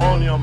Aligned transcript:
On 0.00 0.22
your. 0.22 0.38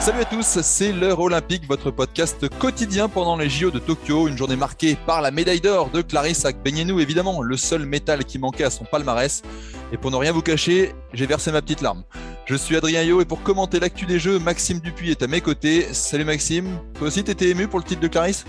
Salut 0.00 0.22
à 0.22 0.24
tous, 0.24 0.60
c'est 0.62 0.92
l'heure 0.92 1.20
olympique, 1.20 1.68
votre 1.68 1.90
podcast 1.90 2.48
quotidien 2.58 3.08
pendant 3.08 3.36
les 3.36 3.50
JO 3.50 3.70
de 3.70 3.78
Tokyo, 3.78 4.28
une 4.28 4.36
journée 4.38 4.56
marquée 4.56 4.96
par 5.06 5.20
la 5.20 5.30
médaille 5.30 5.60
d'or 5.60 5.90
de 5.90 6.00
Clarisse 6.00 6.46
Akbenienou, 6.46 7.00
évidemment 7.00 7.42
le 7.42 7.56
seul 7.58 7.84
métal 7.84 8.24
qui 8.24 8.38
manquait 8.38 8.64
à 8.64 8.70
son 8.70 8.86
palmarès. 8.86 9.42
Et 9.92 9.98
pour 9.98 10.10
ne 10.10 10.16
rien 10.16 10.32
vous 10.32 10.40
cacher, 10.40 10.94
j'ai 11.12 11.26
versé 11.26 11.52
ma 11.52 11.60
petite 11.60 11.82
larme. 11.82 12.02
Je 12.46 12.56
suis 12.56 12.76
Adrien 12.76 13.02
Yo 13.02 13.20
et 13.20 13.24
pour 13.24 13.42
commenter 13.42 13.78
l'actu 13.78 14.06
des 14.06 14.18
jeux, 14.18 14.38
Maxime 14.38 14.80
Dupuis 14.80 15.10
est 15.10 15.22
à 15.22 15.28
mes 15.28 15.40
côtés. 15.40 15.86
Salut 15.92 16.24
Maxime, 16.24 16.78
toi 16.94 17.08
aussi 17.08 17.22
t'étais 17.22 17.50
ému 17.50 17.68
pour 17.68 17.78
le 17.78 17.84
titre 17.84 18.00
de 18.00 18.08
Clarisse? 18.08 18.44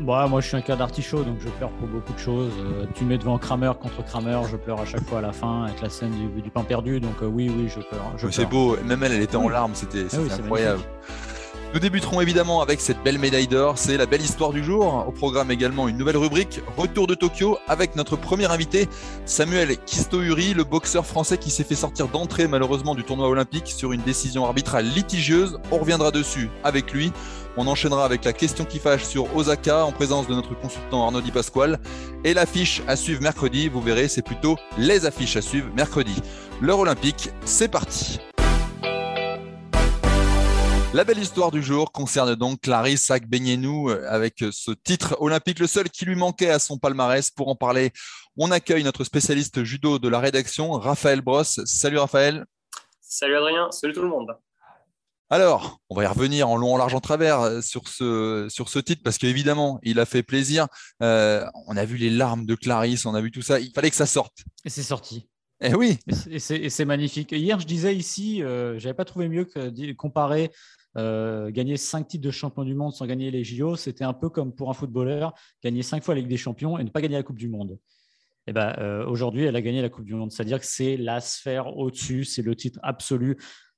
Bah, 0.00 0.26
moi 0.28 0.40
je 0.40 0.48
suis 0.48 0.56
un 0.56 0.62
cas 0.62 0.76
d'artichaut 0.76 1.22
donc 1.22 1.38
je 1.40 1.48
pleure 1.48 1.70
pour 1.70 1.88
beaucoup 1.88 2.12
de 2.12 2.18
choses. 2.18 2.52
Euh, 2.58 2.86
tu 2.94 3.04
mets 3.04 3.18
devant 3.18 3.38
Kramer 3.38 3.72
contre 3.80 4.04
Kramer, 4.04 4.40
je 4.50 4.56
pleure 4.56 4.80
à 4.80 4.84
chaque 4.84 5.04
fois 5.04 5.18
à 5.18 5.22
la 5.22 5.32
fin 5.32 5.64
avec 5.64 5.80
la 5.80 5.88
scène 5.88 6.12
du, 6.34 6.50
pain 6.50 6.64
perdu 6.64 7.00
donc 7.00 7.22
euh, 7.22 7.26
oui 7.26 7.50
oui 7.54 7.68
je 7.68 7.80
pleure. 7.80 8.32
c'est 8.32 8.46
beau, 8.46 8.76
même 8.84 9.02
elle 9.02 9.12
elle 9.12 9.22
était 9.22 9.36
en 9.36 9.48
larmes, 9.48 9.74
c'était 9.74 10.06
ah 10.12 10.34
incroyable. 10.34 10.82
Nous 11.72 11.78
débuterons 11.78 12.20
évidemment 12.20 12.62
avec 12.62 12.80
cette 12.80 13.00
belle 13.04 13.20
médaille 13.20 13.46
d'or, 13.46 13.78
c'est 13.78 13.96
la 13.96 14.06
belle 14.06 14.22
histoire 14.22 14.52
du 14.52 14.64
jour. 14.64 15.04
Au 15.06 15.12
programme 15.12 15.52
également 15.52 15.86
une 15.86 15.96
nouvelle 15.96 16.16
rubrique, 16.16 16.60
Retour 16.76 17.06
de 17.06 17.14
Tokyo, 17.14 17.58
avec 17.68 17.94
notre 17.94 18.16
premier 18.16 18.46
invité, 18.46 18.88
Samuel 19.24 19.76
Kistouri, 19.86 20.52
le 20.52 20.64
boxeur 20.64 21.06
français 21.06 21.38
qui 21.38 21.50
s'est 21.50 21.62
fait 21.62 21.76
sortir 21.76 22.08
d'entrée 22.08 22.48
malheureusement 22.48 22.96
du 22.96 23.04
tournoi 23.04 23.28
olympique 23.28 23.68
sur 23.68 23.92
une 23.92 24.00
décision 24.00 24.46
arbitrale 24.46 24.84
litigieuse. 24.84 25.60
On 25.70 25.78
reviendra 25.78 26.10
dessus 26.10 26.50
avec 26.64 26.92
lui. 26.92 27.12
On 27.56 27.68
enchaînera 27.68 28.04
avec 28.04 28.24
la 28.24 28.32
question 28.32 28.64
qui 28.64 28.80
fâche 28.80 29.04
sur 29.04 29.36
Osaka 29.36 29.84
en 29.84 29.92
présence 29.92 30.26
de 30.26 30.34
notre 30.34 30.58
consultant 30.58 31.04
Arnaud 31.04 31.20
Di 31.20 31.30
Pasquale. 31.30 31.78
Et 32.24 32.34
l'affiche 32.34 32.82
à 32.88 32.96
suivre 32.96 33.22
mercredi, 33.22 33.68
vous 33.68 33.80
verrez, 33.80 34.08
c'est 34.08 34.22
plutôt 34.22 34.56
les 34.76 35.06
affiches 35.06 35.36
à 35.36 35.42
suivre 35.42 35.68
mercredi. 35.76 36.20
L'heure 36.60 36.80
olympique, 36.80 37.30
c'est 37.44 37.68
parti. 37.68 38.18
La 40.92 41.04
belle 41.04 41.20
histoire 41.20 41.52
du 41.52 41.62
jour 41.62 41.92
concerne 41.92 42.34
donc 42.34 42.62
Clarisse 42.62 43.12
Agbenienou 43.12 43.90
euh, 43.90 44.04
avec 44.08 44.44
ce 44.50 44.72
titre 44.72 45.16
olympique, 45.20 45.60
le 45.60 45.68
seul 45.68 45.88
qui 45.88 46.04
lui 46.04 46.16
manquait 46.16 46.50
à 46.50 46.58
son 46.58 46.78
palmarès. 46.78 47.30
Pour 47.30 47.46
en 47.46 47.54
parler, 47.54 47.92
on 48.36 48.50
accueille 48.50 48.82
notre 48.82 49.04
spécialiste 49.04 49.62
judo 49.62 50.00
de 50.00 50.08
la 50.08 50.18
rédaction, 50.18 50.72
Raphaël 50.72 51.20
Brosse. 51.20 51.60
Salut 51.64 51.98
Raphaël. 51.98 52.44
Salut 53.00 53.36
Adrien, 53.36 53.70
salut 53.70 53.92
tout 53.92 54.02
le 54.02 54.08
monde. 54.08 54.36
Alors, 55.32 55.78
on 55.90 55.94
va 55.94 56.02
y 56.02 56.06
revenir 56.08 56.48
en 56.48 56.56
long, 56.56 56.74
en 56.74 56.76
large, 56.76 56.94
en 56.96 57.00
travers 57.00 57.40
euh, 57.40 57.60
sur 57.60 57.86
ce, 57.86 58.48
sur 58.50 58.68
ce 58.68 58.80
titre 58.80 59.02
parce 59.04 59.16
qu'évidemment, 59.16 59.78
il 59.84 60.00
a 60.00 60.06
fait 60.06 60.24
plaisir. 60.24 60.66
Euh, 61.04 61.46
on 61.68 61.76
a 61.76 61.84
vu 61.84 61.98
les 61.98 62.10
larmes 62.10 62.46
de 62.46 62.56
Clarisse, 62.56 63.06
on 63.06 63.14
a 63.14 63.20
vu 63.20 63.30
tout 63.30 63.42
ça. 63.42 63.60
Il 63.60 63.70
fallait 63.72 63.90
que 63.90 63.96
ça 63.96 64.06
sorte. 64.06 64.38
Et 64.64 64.70
c'est 64.70 64.82
sorti. 64.82 65.29
Eh 65.62 65.74
oui. 65.74 65.98
Et 66.30 66.38
c'est 66.38 66.84
magnifique. 66.84 67.32
Hier, 67.32 67.60
je 67.60 67.66
disais 67.66 67.94
ici, 67.94 68.42
euh, 68.42 68.78
je 68.78 68.84
n'avais 68.84 68.96
pas 68.96 69.04
trouvé 69.04 69.28
mieux 69.28 69.44
que 69.44 69.92
comparer 69.92 70.50
euh, 70.96 71.50
gagner 71.50 71.76
cinq 71.76 72.08
titres 72.08 72.24
de 72.24 72.30
champion 72.30 72.64
du 72.64 72.74
monde 72.74 72.92
sans 72.92 73.06
gagner 73.06 73.30
les 73.30 73.44
JO, 73.44 73.76
c'était 73.76 74.04
un 74.04 74.12
peu 74.12 74.28
comme 74.28 74.52
pour 74.52 74.70
un 74.70 74.74
footballeur, 74.74 75.34
gagner 75.62 75.82
cinq 75.82 76.02
fois 76.02 76.14
la 76.14 76.20
Ligue 76.20 76.30
des 76.30 76.36
Champions 76.36 76.78
et 76.78 76.84
ne 76.84 76.88
pas 76.88 77.00
gagner 77.00 77.16
la 77.16 77.22
Coupe 77.22 77.38
du 77.38 77.48
Monde. 77.48 77.78
Eh 78.46 78.52
ben, 78.52 78.74
euh, 78.78 79.06
aujourd'hui, 79.06 79.44
elle 79.44 79.54
a 79.54 79.60
gagné 79.60 79.82
la 79.82 79.88
Coupe 79.88 80.06
du 80.06 80.14
Monde. 80.14 80.32
C'est-à-dire 80.32 80.58
que 80.58 80.66
c'est 80.66 80.96
la 80.96 81.20
sphère 81.20 81.76
au-dessus, 81.76 82.24
c'est 82.24 82.42
le 82.42 82.56
titre 82.56 82.80
absolu. 82.82 83.36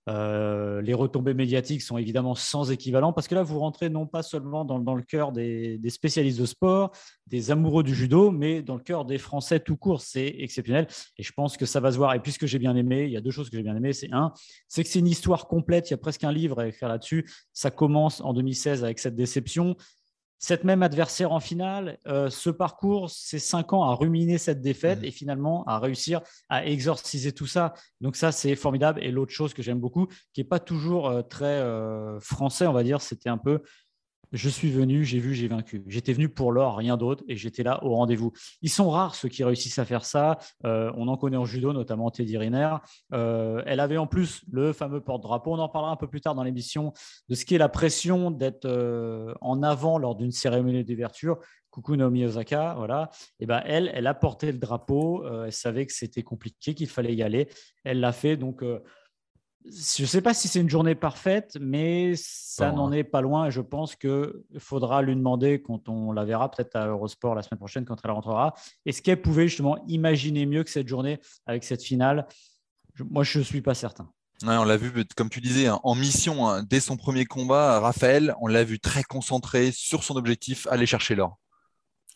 Euh, 0.09 0.83
les 0.83 0.95
retombées 0.95 1.35
médiatiques 1.35 1.83
sont 1.83 1.97
évidemment 1.97 2.35
sans 2.35 2.71
équivalent 2.73 3.13
parce 3.13 3.29
que 3.29 3.35
là, 3.35 3.43
vous 3.43 3.61
rentrez 3.61 3.89
non 3.89 4.07
pas 4.07 4.23
seulement 4.23 4.65
dans, 4.65 4.95
le 4.95 5.03
cœur 5.03 5.33
des, 5.33 5.79
spécialistes 5.89 6.41
de 6.41 6.47
sport, 6.47 6.91
des 7.29 7.51
amoureux 7.51 7.85
du 7.85 7.95
judo, 7.95 8.31
mais 8.31 8.63
dans 8.63 8.75
le 8.75 8.83
cœur 8.83 9.05
des 9.05 9.19
Français 9.19 9.61
tout 9.61 9.77
court. 9.77 10.01
C'est 10.01 10.35
exceptionnel 10.39 10.89
et 11.19 11.23
je 11.23 11.33
pense 11.33 11.57
que 11.57 11.67
ça 11.67 11.81
va 11.81 11.93
se 11.93 11.97
voir. 11.97 12.15
Et 12.15 12.21
puisque 12.21 12.47
j'ai 12.47 12.59
bien 12.59 12.75
aimé, 12.77 13.05
il 13.05 13.11
y 13.11 13.17
a 13.17 13.21
deux 13.21 13.31
choses 13.31 13.49
que 13.49 13.57
j'ai 13.57 13.63
bien 13.63 13.77
aimé. 13.77 13.93
C'est 13.93 14.13
un, 14.13 14.33
c'est 14.69 14.83
que 14.83 14.89
c'est 14.89 14.99
une 14.99 15.07
histoire 15.07 15.47
complète. 15.47 15.91
Il 15.91 15.93
y 15.93 15.95
a 15.95 15.99
presque 15.99 16.25
un 16.25 16.33
livre 16.33 16.61
à 16.61 16.67
écrire 16.67 16.89
là-dessus. 16.89 17.31
Ça 17.53 17.71
commence 17.71 18.21
en 18.21 18.33
2016 18.33 18.85
avec 18.85 18.99
cette 18.99 19.15
déception 19.15 19.77
cette 20.43 20.65
même 20.65 20.83
adversaire 20.83 21.31
en 21.31 21.39
finale, 21.39 21.99
euh, 22.09 22.29
ce 22.29 22.51
parcours, 22.51 23.09
c'est 23.11 23.39
cinq 23.39 23.73
ans 23.73 23.85
à 23.85 23.95
ruminer 23.95 24.39
cette 24.39 24.61
défaite 24.61 25.01
mmh. 25.01 25.05
et 25.05 25.11
finalement 25.13 25.65
à 25.67 25.79
réussir 25.79 26.21
à 26.49 26.67
exorciser 26.67 27.31
tout 27.31 27.47
ça. 27.47 27.75
Donc 28.01 28.17
ça, 28.17 28.33
c'est 28.33 28.57
formidable. 28.57 29.03
Et 29.05 29.13
l'autre 29.13 29.33
chose 29.33 29.55
que 29.55 29.63
j'aime 29.63 29.79
beaucoup, 29.79 30.09
qui 30.33 30.41
n'est 30.41 30.49
pas 30.49 30.59
toujours 30.59 31.09
euh, 31.09 31.23
très 31.23 31.45
euh, 31.45 32.19
français, 32.19 32.67
on 32.67 32.73
va 32.73 32.83
dire, 32.83 33.01
c'était 33.01 33.29
un 33.29 33.39
peu 33.39 33.63
je 34.33 34.49
suis 34.49 34.71
venu, 34.71 35.05
j'ai 35.05 35.19
vu, 35.19 35.35
j'ai 35.35 35.49
vaincu. 35.49 35.83
J'étais 35.87 36.13
venu 36.13 36.29
pour 36.29 36.53
l'or, 36.53 36.77
rien 36.77 36.97
d'autre, 36.97 37.23
et 37.29 37.37
j'étais 37.37 37.63
là 37.63 37.85
au 37.85 37.95
rendez-vous. 37.95 38.33
Ils 38.63 38.71
sont 38.71 38.91
rares 38.91 39.15
ceux 39.15 39.29
qui 39.29 39.45
réussissent 39.45 39.79
à 39.79 39.85
faire 39.85 40.05
ça. 40.05 40.39
Euh, 40.65 40.91
on 40.97 41.09
en 41.09 41.17
connaît 41.17 41.37
en 41.37 41.45
judo, 41.45 41.73
notamment 41.73 42.11
Teddy 42.11 42.39
Riner. 42.39 42.77
Euh, 43.13 43.63
elle 43.67 43.81
avait 43.81 43.99
en 43.99 44.07
plus 44.07 44.43
le 44.51 44.73
fameux 44.73 45.01
porte-drapeau. 45.01 45.53
On 45.53 45.59
en 45.59 45.69
parlera 45.69 45.93
un 45.93 45.97
peu 45.97 46.09
plus 46.09 46.21
tard 46.21 46.35
dans 46.35 46.45
l'émission 46.45 46.93
de 47.29 47.35
ce 47.35 47.45
qui 47.45 47.55
est 47.55 47.59
la 47.59 47.69
pression 47.69 48.31
d'être 48.31 48.65
euh, 48.65 49.35
en 49.41 49.63
avant 49.63 49.99
lors 49.99 50.17
d'une 50.17 50.33
cérémonie 50.33 50.85
d'ouverture. 50.85 51.39
Coucou 51.71 51.97
Naomi 51.97 52.27
Osaka, 52.27 52.75
voilà. 52.77 53.11
Et 53.41 53.47
ben 53.47 53.63
elle, 53.65 53.91
elle 53.95 54.07
a 54.07 54.13
porté 54.13 54.53
le 54.53 54.59
drapeau. 54.59 55.25
elle 55.45 55.53
savait 55.53 55.87
que 55.87 55.93
c'était 55.95 56.23
compliqué, 56.23 56.75
qu'il 56.75 56.89
fallait 56.89 57.15
y 57.15 57.23
aller. 57.23 57.49
Elle 57.83 58.01
l'a 58.01 58.13
fait. 58.13 58.37
Donc 58.37 58.63
je 59.65 60.03
ne 60.03 60.07
sais 60.07 60.21
pas 60.21 60.35
si 60.35 60.49
c'est 60.49 60.61
une 60.61 60.69
journée 60.69 60.95
parfaite, 60.95 61.57
mais 61.61 62.15
ça 62.17 62.73
n'en 62.73 62.91
est 62.91 63.05
pas 63.05 63.21
loin. 63.21 63.47
Et 63.47 63.51
je 63.51 63.61
pense 63.61 63.95
qu'il 63.97 64.33
faudra 64.59 65.03
lui 65.03 65.15
demander 65.15 65.63
quand 65.63 65.89
on 65.89 66.13
la 66.13 66.25
verra, 66.25 66.51
peut-être 66.51 66.77
à 66.77 66.87
Eurosport 66.87 67.35
la 67.35 67.43
semaine 67.43 67.59
prochaine, 67.59 67.85
quand 67.85 67.97
elle 68.05 68.11
rentrera, 68.11 68.55
est-ce 68.87 69.03
qu'elle 69.03 69.23
pouvait 69.23 69.49
justement 69.49 69.79
imaginer 69.87 70.47
mieux 70.47 70.65
que 70.65 70.71
cette 70.71 70.89
journée 70.89 71.21
avec 71.47 71.65
cette 71.65 71.83
finale? 71.83 72.27
Moi, 72.99 73.23
je 73.23 73.39
ne 73.39 73.45
suis 73.45 73.63
pas 73.63 73.75
certain. 73.75 74.11
on 74.45 74.65
l'a 74.65 74.77
vu, 74.77 74.93
comme 75.17 75.31
tu 75.31 75.41
disais, 75.41 75.69
hein, 75.69 75.81
en 75.85 75.95
mission 75.95 76.49
hein, 76.49 76.63
dès 76.63 76.81
son 76.81 76.97
premier 76.97 77.25
combat. 77.25 77.79
Raphaël, 77.81 78.35
on 78.41 78.49
l'a 78.49 78.65
vu 78.65 78.81
très 78.81 79.05
concentré 79.05 79.71
sur 79.73 80.03
son 80.03 80.17
objectif, 80.17 80.67
aller 80.71 80.87
chercher 80.87 81.15
l'or. 81.15 81.39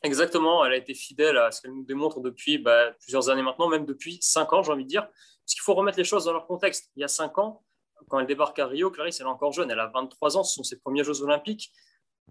Exactement, 0.02 0.64
elle 0.64 0.72
a 0.72 0.76
été 0.76 0.94
fidèle 0.94 1.38
à 1.38 1.50
ce 1.50 1.62
qu'elle 1.62 1.72
nous 1.72 1.84
démontre 1.84 2.20
depuis 2.20 2.58
bah, 2.58 2.92
plusieurs 3.00 3.30
années 3.30 3.42
maintenant, 3.42 3.68
même 3.68 3.86
depuis 3.86 4.18
cinq 4.20 4.52
ans, 4.52 4.62
j'ai 4.62 4.72
envie 4.72 4.84
de 4.84 4.88
dire. 4.88 5.08
Parce 5.46 5.54
qu'il 5.54 5.62
faut 5.62 5.74
remettre 5.74 5.96
les 5.96 6.04
choses 6.04 6.24
dans 6.24 6.32
leur 6.32 6.48
contexte. 6.48 6.90
Il 6.96 7.02
y 7.02 7.04
a 7.04 7.08
cinq 7.08 7.38
ans, 7.38 7.62
quand 8.08 8.18
elle 8.18 8.26
débarque 8.26 8.58
à 8.58 8.66
Rio, 8.66 8.90
Clarisse, 8.90 9.20
elle 9.20 9.26
est 9.26 9.30
encore 9.30 9.52
jeune, 9.52 9.70
elle 9.70 9.78
a 9.78 9.86
23 9.86 10.36
ans, 10.36 10.42
ce 10.42 10.54
sont 10.54 10.64
ses 10.64 10.80
premiers 10.80 11.04
Jeux 11.04 11.22
olympiques. 11.22 11.72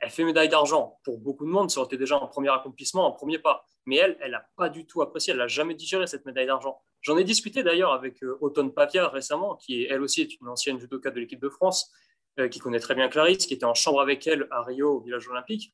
Elle 0.01 0.09
fait 0.09 0.25
médaille 0.25 0.49
d'argent. 0.49 0.99
Pour 1.05 1.17
beaucoup 1.19 1.45
de 1.45 1.49
monde, 1.49 1.71
ça 1.71 1.79
aurait 1.79 1.87
été 1.87 1.97
déjà 1.97 2.17
un 2.17 2.27
premier 2.27 2.49
accomplissement, 2.49 3.07
un 3.07 3.11
premier 3.11 3.39
pas. 3.39 3.65
Mais 3.85 3.95
elle, 3.95 4.17
elle 4.19 4.31
n'a 4.31 4.45
pas 4.57 4.67
du 4.67 4.85
tout 4.85 5.01
apprécié, 5.01 5.31
elle 5.31 5.39
n'a 5.39 5.47
jamais 5.47 5.75
digéré 5.75 6.07
cette 6.07 6.25
médaille 6.25 6.47
d'argent. 6.47 6.81
J'en 7.01 7.15
ai 7.15 7.23
discuté 7.23 7.63
d'ailleurs 7.63 7.93
avec 7.93 8.21
euh, 8.21 8.37
Autonne 8.41 8.73
Pavia 8.73 9.07
récemment, 9.07 9.55
qui 9.55 9.85
elle 9.85 10.01
aussi 10.01 10.19
est 10.21 10.41
une 10.41 10.49
ancienne 10.49 10.77
judoka 10.77 11.09
de 11.09 11.19
l'équipe 11.21 11.39
de 11.39 11.49
France, 11.49 11.93
euh, 12.39 12.49
qui 12.49 12.59
connaît 12.59 12.79
très 12.79 12.95
bien 12.95 13.07
Clarisse, 13.07 13.45
qui 13.45 13.53
était 13.53 13.63
en 13.65 13.75
chambre 13.75 14.01
avec 14.01 14.27
elle 14.27 14.47
à 14.51 14.61
Rio, 14.63 14.97
au 14.97 14.99
village 14.99 15.25
olympique. 15.29 15.73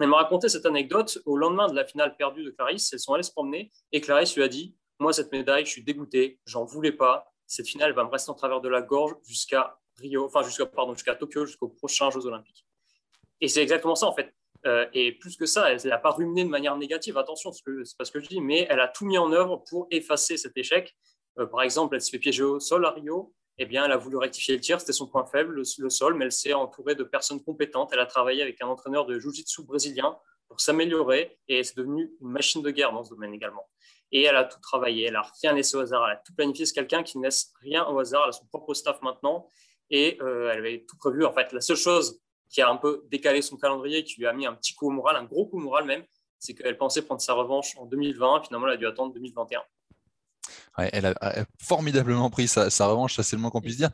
Elle 0.00 0.08
m'a 0.08 0.18
raconté 0.18 0.50
cette 0.50 0.66
anecdote. 0.66 1.18
Au 1.24 1.36
lendemain 1.38 1.68
de 1.68 1.74
la 1.74 1.86
finale 1.86 2.14
perdue 2.16 2.44
de 2.44 2.50
Clarisse, 2.50 2.92
elles 2.92 3.00
sont 3.00 3.14
allées 3.14 3.22
se 3.22 3.32
promener 3.32 3.72
et 3.92 4.00
Clarisse 4.02 4.36
lui 4.36 4.42
a 4.42 4.48
dit 4.48 4.76
Moi, 4.98 5.12
cette 5.12 5.32
médaille, 5.32 5.64
je 5.64 5.70
suis 5.70 5.84
dégoûté, 5.84 6.40
j'en 6.46 6.64
voulais 6.64 6.92
pas. 6.92 7.32
Cette 7.46 7.66
finale 7.66 7.92
va 7.92 8.04
me 8.04 8.10
rester 8.10 8.30
en 8.30 8.34
travers 8.34 8.60
de 8.60 8.68
la 8.68 8.82
gorge 8.82 9.14
jusqu'à 9.24 9.78
Rio, 9.96 10.26
enfin 10.26 10.42
jusqu'à 10.42 10.66
pardon, 10.66 10.94
jusqu'à 10.94 11.14
Tokyo, 11.14 11.46
jusqu'aux 11.46 11.68
prochains 11.68 12.10
Jeux 12.10 12.26
Olympiques. 12.26 12.66
Et 13.40 13.48
c'est 13.48 13.62
exactement 13.62 13.94
ça 13.94 14.06
en 14.06 14.14
fait. 14.14 14.34
Euh, 14.66 14.86
et 14.92 15.12
plus 15.12 15.36
que 15.36 15.46
ça, 15.46 15.72
elle 15.72 15.80
n'a 15.88 15.98
pas 15.98 16.10
ruminé 16.10 16.44
de 16.44 16.48
manière 16.48 16.76
négative. 16.76 17.16
Attention, 17.16 17.52
ce 17.52 17.62
n'est 17.70 17.84
pas 17.96 18.04
ce 18.04 18.10
que 18.10 18.20
je 18.20 18.28
dis, 18.28 18.40
mais 18.40 18.66
elle 18.68 18.80
a 18.80 18.88
tout 18.88 19.06
mis 19.06 19.18
en 19.18 19.32
œuvre 19.32 19.62
pour 19.68 19.86
effacer 19.90 20.36
cet 20.36 20.56
échec. 20.56 20.96
Euh, 21.38 21.46
par 21.46 21.62
exemple, 21.62 21.94
elle 21.94 22.02
se 22.02 22.10
fait 22.10 22.18
piéger 22.18 22.42
au 22.42 22.58
sol 22.58 22.84
à 22.84 22.90
Rio 22.90 23.32
eh 23.58 23.66
bien, 23.66 23.84
elle 23.84 23.92
a 23.92 23.96
voulu 23.96 24.16
rectifier 24.16 24.54
le 24.54 24.60
tir, 24.60 24.80
c'était 24.80 24.92
son 24.92 25.08
point 25.08 25.26
faible, 25.26 25.54
le, 25.54 25.90
sol, 25.90 26.14
mais 26.14 26.26
elle 26.26 26.32
s'est 26.32 26.52
entourée 26.52 26.94
de 26.94 27.02
personnes 27.02 27.42
compétentes. 27.42 27.90
Elle 27.92 27.98
a 27.98 28.06
travaillé 28.06 28.40
avec 28.40 28.62
un 28.62 28.68
entraîneur 28.68 29.04
de 29.04 29.18
jiu-jitsu 29.18 29.64
brésilien 29.64 30.16
pour 30.46 30.60
s'améliorer 30.60 31.38
et 31.48 31.64
c'est 31.64 31.76
devenu 31.76 32.12
une 32.20 32.28
machine 32.28 32.62
de 32.62 32.70
guerre 32.70 32.92
dans 32.92 33.02
ce 33.02 33.10
domaine 33.10 33.34
également. 33.34 33.68
Et 34.10 34.22
elle 34.22 34.36
a 34.36 34.44
tout 34.44 34.60
travaillé, 34.60 35.06
elle 35.06 35.16
a 35.16 35.30
rien 35.42 35.52
laissé 35.52 35.76
au 35.76 35.80
hasard, 35.80 36.04
elle 36.06 36.16
a 36.16 36.16
tout 36.16 36.34
planifié. 36.34 36.64
C'est 36.64 36.74
quelqu'un 36.74 37.02
qui 37.02 37.18
ne 37.18 37.24
laisse 37.24 37.52
rien 37.60 37.86
au 37.86 37.98
hasard, 37.98 38.22
elle 38.24 38.30
a 38.30 38.32
son 38.32 38.46
propre 38.46 38.72
staff 38.74 39.00
maintenant 39.02 39.46
et 39.90 40.18
euh, 40.22 40.50
elle 40.52 40.58
avait 40.58 40.84
tout 40.88 40.96
prévu. 40.96 41.24
En 41.24 41.32
fait, 41.32 41.52
la 41.52 41.60
seule 41.60 41.76
chose 41.76 42.20
qui 42.48 42.62
a 42.62 42.70
un 42.70 42.76
peu 42.76 43.04
décalé 43.10 43.42
son 43.42 43.56
calendrier, 43.56 44.04
qui 44.04 44.20
lui 44.20 44.26
a 44.26 44.32
mis 44.32 44.46
un 44.46 44.54
petit 44.54 44.74
coup 44.74 44.86
au 44.88 44.90
moral, 44.90 45.16
un 45.16 45.24
gros 45.24 45.46
coup 45.46 45.58
au 45.58 45.60
moral 45.60 45.84
même, 45.84 46.04
c'est 46.38 46.54
qu'elle 46.54 46.78
pensait 46.78 47.02
prendre 47.02 47.20
sa 47.20 47.34
revanche 47.34 47.76
en 47.76 47.86
2020, 47.86 48.44
finalement 48.46 48.68
elle 48.68 48.74
a 48.74 48.76
dû 48.76 48.86
attendre 48.86 49.12
2021. 49.12 49.62
elle 50.78 51.06
a 51.06 51.44
formidablement 51.60 52.30
pris 52.30 52.48
sa, 52.48 52.70
sa 52.70 52.86
revanche, 52.86 53.16
ça 53.16 53.22
c'est 53.22 53.36
le 53.36 53.42
moins 53.42 53.50
qu'on 53.50 53.60
puisse 53.60 53.76
dire. 53.76 53.90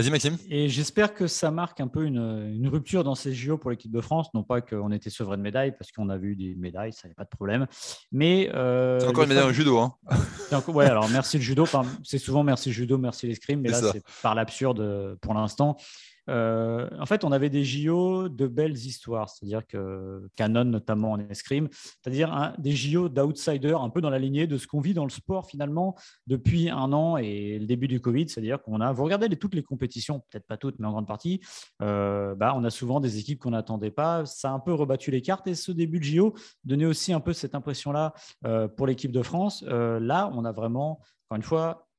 Vas-y 0.00 0.10
Maxime. 0.10 0.38
Et 0.48 0.70
j'espère 0.70 1.12
que 1.12 1.26
ça 1.26 1.50
marque 1.50 1.78
un 1.78 1.86
peu 1.86 2.06
une, 2.06 2.66
rupture 2.72 3.04
dans 3.04 3.14
ces 3.14 3.34
JO 3.34 3.58
pour 3.58 3.70
l'équipe 3.70 3.92
de 3.92 4.00
France. 4.00 4.28
Non 4.32 4.42
pas 4.42 4.62
qu'on 4.62 4.92
était 4.92 5.10
sevré 5.10 5.36
de 5.36 5.42
médailles, 5.42 5.72
parce 5.76 5.92
qu'on 5.92 6.08
a 6.08 6.16
vu 6.16 6.36
des 6.36 6.54
médailles, 6.54 6.94
ça 6.94 7.06
n'est 7.06 7.12
pas 7.12 7.24
de 7.24 7.28
problème. 7.28 7.66
Mais 8.10 8.50
euh, 8.54 8.98
c'est 8.98 9.08
encore 9.08 9.24
une 9.24 9.28
médaille 9.28 9.50
au 9.50 9.52
judo. 9.52 9.78
Hein. 9.78 9.94
ouais, 10.68 10.86
alors 10.86 11.10
merci 11.10 11.36
le 11.36 11.42
judo. 11.42 11.66
C'est 12.02 12.16
souvent 12.16 12.42
merci 12.42 12.70
le 12.70 12.74
judo, 12.74 12.96
merci 12.96 13.26
l'escrime, 13.26 13.60
mais 13.60 13.68
là 13.68 13.78
c'est 13.92 14.02
par 14.22 14.34
l'absurde 14.34 15.18
pour 15.20 15.34
l'instant. 15.34 15.76
Euh, 16.28 16.88
en 16.98 17.06
fait, 17.06 17.24
on 17.24 17.32
avait 17.32 17.50
des 17.50 17.64
JO 17.64 18.28
de 18.28 18.46
belles 18.46 18.76
histoires, 18.76 19.28
c'est-à-dire 19.28 19.66
que 19.66 20.28
Canon 20.36 20.64
notamment 20.64 21.12
en 21.12 21.18
escrime, 21.18 21.68
c'est-à-dire 21.72 22.54
des 22.58 22.72
JO 22.72 23.08
d'outsiders, 23.08 23.80
un 23.80 23.90
peu 23.90 24.00
dans 24.00 24.10
la 24.10 24.18
lignée 24.18 24.46
de 24.46 24.58
ce 24.58 24.66
qu'on 24.66 24.80
vit 24.80 24.94
dans 24.94 25.04
le 25.04 25.10
sport 25.10 25.46
finalement 25.46 25.96
depuis 26.26 26.68
un 26.68 26.92
an 26.92 27.16
et 27.16 27.58
le 27.58 27.66
début 27.66 27.88
du 27.88 28.00
Covid, 28.00 28.28
c'est-à-dire 28.28 28.62
qu'on 28.62 28.80
a, 28.80 28.92
vous 28.92 29.04
regardez 29.04 29.28
toutes 29.36 29.54
les 29.54 29.62
compétitions, 29.62 30.20
peut-être 30.30 30.46
pas 30.46 30.56
toutes, 30.56 30.78
mais 30.78 30.86
en 30.86 30.92
grande 30.92 31.06
partie, 31.06 31.40
euh, 31.82 32.34
bah, 32.34 32.52
on 32.56 32.64
a 32.64 32.70
souvent 32.70 33.00
des 33.00 33.18
équipes 33.18 33.40
qu'on 33.40 33.50
n'attendait 33.50 33.90
pas. 33.90 34.26
Ça 34.26 34.50
a 34.50 34.52
un 34.52 34.60
peu 34.60 34.74
rebattu 34.74 35.10
les 35.10 35.22
cartes 35.22 35.46
et 35.46 35.54
ce 35.54 35.72
début 35.72 35.98
de 35.98 36.04
JO 36.04 36.34
donnait 36.64 36.86
aussi 36.86 37.12
un 37.12 37.20
peu 37.20 37.32
cette 37.32 37.54
impression-là 37.54 38.12
euh, 38.44 38.68
pour 38.68 38.86
l'équipe 38.86 39.12
de 39.12 39.22
France. 39.22 39.62
là, 39.62 40.30
on 40.34 40.44
a 40.44 40.52
vraiment, 40.52 41.00
encore 41.28 41.36
une 41.36 41.42
fois, 41.42 41.89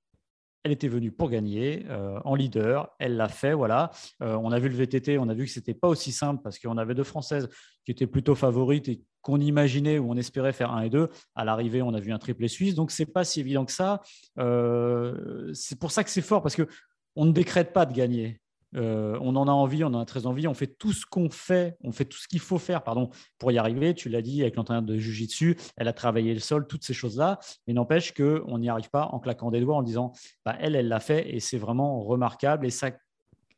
elle 0.63 0.72
était 0.72 0.88
venue 0.88 1.12
pour 1.12 1.30
gagner 1.30 1.86
euh, 1.90 2.19
en 2.24 2.36
leader, 2.36 2.90
elle 3.00 3.18
l'a 3.18 3.28
fait, 3.28 3.54
voilà. 3.54 3.92
Euh, 4.22 4.36
on 4.36 4.52
a 4.52 4.60
vu 4.60 4.69
le 4.69 4.75
VTT, 4.75 5.18
on 5.18 5.30
a 5.30 5.34
vu 5.34 5.46
que 5.46 5.52
c'était 5.52 5.74
pas 5.74 5.88
aussi 5.88 6.12
simple 6.12 6.42
parce 6.44 6.60
qu'on 6.60 6.78
avait 6.78 6.94
deux 6.94 7.04
Françaises 7.04 7.50
qui 7.86 7.92
étaient 7.92 8.08
plutôt 8.08 8.36
favorites 8.36 8.88
et 8.88 9.02
qu'on 9.22 9.40
imaginait 9.40 9.98
ou 9.98 10.12
on 10.12 10.18
espérait 10.18 10.54
faire 10.54 10.72
un 10.72 10.81
et 10.81 10.90
deux. 10.90 11.10
À 11.36 11.46
l'arrivée, 11.46 11.81
on 11.81 11.94
a 11.94 12.00
vu 12.00 12.12
un 12.12 12.19
triplé 12.19 12.48
suisse, 12.48 12.75
donc 12.75 12.92
c'est 12.92 13.06
pas 13.06 13.24
si 13.24 13.40
évident 13.40 13.66
que 13.66 13.72
ça. 13.72 14.02
Euh, 14.40 15.52
c'est 15.54 15.80
pour 15.80 15.92
ça 15.92 16.04
que 16.04 16.10
c'est 16.10 16.22
fort 16.22 16.42
parce 16.42 16.56
que 16.56 16.68
on 17.16 17.25
ne 17.25 17.31
décrète 17.31 17.74
pas 17.74 17.86
de 17.86 17.94
gagner. 17.94 18.40
Euh, 18.76 19.18
on 19.22 19.36
en 19.36 19.48
a 19.48 19.52
envie, 19.52 19.84
on 19.84 19.88
en 19.88 20.00
a 20.00 20.06
très 20.06 20.26
envie, 20.26 20.48
on 20.48 20.54
fait 20.54 20.68
tout 20.68 20.94
ce 20.94 21.06
qu'on 21.06 21.30
fait, 21.30 21.78
on 21.84 21.92
fait 21.92 22.06
tout 22.06 22.18
ce 22.18 22.28
qu'il 22.28 22.40
faut 22.40 22.58
faire 22.58 22.84
pardon, 22.84 23.10
pour 23.38 23.52
y 23.52 23.58
arriver. 23.58 23.94
Tu 23.94 24.10
l'as 24.10 24.22
dit 24.22 24.42
avec 24.42 24.56
l'entraîneur 24.56 24.84
de 24.84 24.98
Jiu-Jitsu, 24.98 25.58
elle 25.78 25.88
a 25.88 25.94
travaillé 25.94 26.34
le 26.34 26.40
sol, 26.40 26.68
toutes 26.68 26.84
ces 26.84 26.94
choses-là, 26.94 27.40
mais 27.68 27.74
n'empêche 27.74 28.14
qu'on 28.14 28.58
n'y 28.58 28.70
arrive 28.70 28.90
pas 28.90 29.10
en 29.12 29.20
claquant 29.20 29.52
des 29.52 29.60
doigts, 29.60 29.76
en 29.76 29.84
disant 29.84 30.14
bah, 30.46 30.56
elle, 30.60 30.76
elle 30.76 30.88
l'a 30.88 31.00
fait 31.00 31.34
et 31.34 31.40
c'est 31.40 31.58
vraiment 31.58 32.04
remarquable 32.04 32.66
et 32.66 32.70
ça 32.70 32.92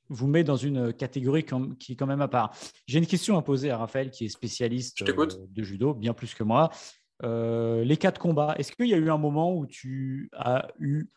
vous 0.10 0.28
met 0.28 0.44
dans 0.44 0.58
une 0.58 0.94
catégorie 0.94 1.46
qui 1.80 1.94
est 1.94 1.96
quand 1.96 2.06
même 2.06 2.22
à 2.22 2.28
part. 2.28 2.56
J'ai 2.88 3.00
une 3.00 3.08
question 3.08 3.38
à 3.38 3.42
poser 3.42 3.72
à 3.72 3.78
Raphaël 3.78 4.10
qui 4.10 4.26
est 4.26 4.30
spécialiste 4.30 5.02
euh, 5.02 5.28
de 5.50 5.64
judo, 5.64 5.94
bien 5.94 6.14
plus 6.14 6.34
que 6.34 6.44
moi. 6.44 6.70
Euh, 7.24 7.84
les 7.84 7.98
cas 7.98 8.12
de 8.12 8.18
combat, 8.18 8.54
est-ce 8.58 8.72
qu'il 8.72 8.88
y 8.88 8.94
a 8.94 8.98
eu 8.98 9.10
un 9.10 9.18
moment 9.18 9.56
où 9.56 9.66
tu 9.66 10.30
as 10.34 10.68
eu 10.80 11.10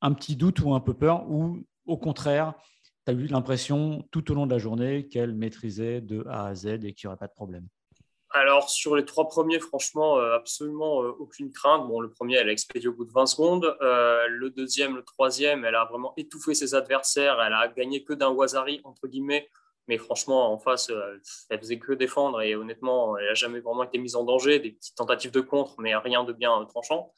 un 0.00 0.12
petit 0.12 0.36
doute 0.36 0.60
ou 0.60 0.74
un 0.74 0.80
peu 0.80 0.94
peur 0.94 1.30
ou 1.30 1.64
au 1.86 1.96
contraire, 1.96 2.54
tu 3.06 3.12
as 3.12 3.14
eu 3.14 3.26
l'impression 3.26 4.06
tout 4.10 4.30
au 4.30 4.34
long 4.34 4.46
de 4.46 4.52
la 4.52 4.58
journée 4.58 5.08
qu'elle 5.08 5.34
maîtrisait 5.34 6.00
de 6.00 6.24
A 6.28 6.46
à 6.46 6.54
Z 6.54 6.66
et 6.84 6.92
qu'il 6.94 7.06
n'y 7.06 7.08
aurait 7.08 7.18
pas 7.18 7.28
de 7.28 7.32
problème? 7.32 7.66
Alors, 8.34 8.70
sur 8.70 8.96
les 8.96 9.04
trois 9.04 9.28
premiers, 9.28 9.60
franchement, 9.60 10.18
euh, 10.18 10.34
absolument 10.34 11.02
euh, 11.02 11.14
aucune 11.18 11.52
crainte. 11.52 11.86
Bon, 11.86 12.00
le 12.00 12.08
premier, 12.08 12.36
elle 12.36 12.48
a 12.48 12.52
expédié 12.52 12.88
au 12.88 12.94
bout 12.94 13.04
de 13.04 13.12
20 13.12 13.26
secondes. 13.26 13.76
Euh, 13.82 14.26
le 14.28 14.48
deuxième, 14.48 14.96
le 14.96 15.02
troisième, 15.02 15.66
elle 15.66 15.74
a 15.74 15.84
vraiment 15.84 16.14
étouffé 16.16 16.54
ses 16.54 16.74
adversaires. 16.74 17.42
Elle 17.42 17.52
a 17.52 17.68
gagné 17.68 18.04
que 18.04 18.14
d'un 18.14 18.30
Wazari, 18.30 18.80
entre 18.84 19.06
guillemets. 19.06 19.50
Mais 19.86 19.98
franchement, 19.98 20.50
en 20.50 20.58
face, 20.58 20.90
elle 21.50 21.58
faisait 21.58 21.78
que 21.78 21.92
défendre. 21.92 22.40
Et 22.40 22.54
honnêtement, 22.54 23.18
elle 23.18 23.26
n'a 23.26 23.34
jamais 23.34 23.60
vraiment 23.60 23.82
été 23.82 23.98
mise 23.98 24.16
en 24.16 24.24
danger. 24.24 24.60
Des 24.60 24.70
petites 24.70 24.96
tentatives 24.96 25.32
de 25.32 25.40
contre, 25.40 25.74
mais 25.78 25.94
rien 25.94 26.24
de 26.24 26.32
bien 26.32 26.64
tranchant. 26.66 27.12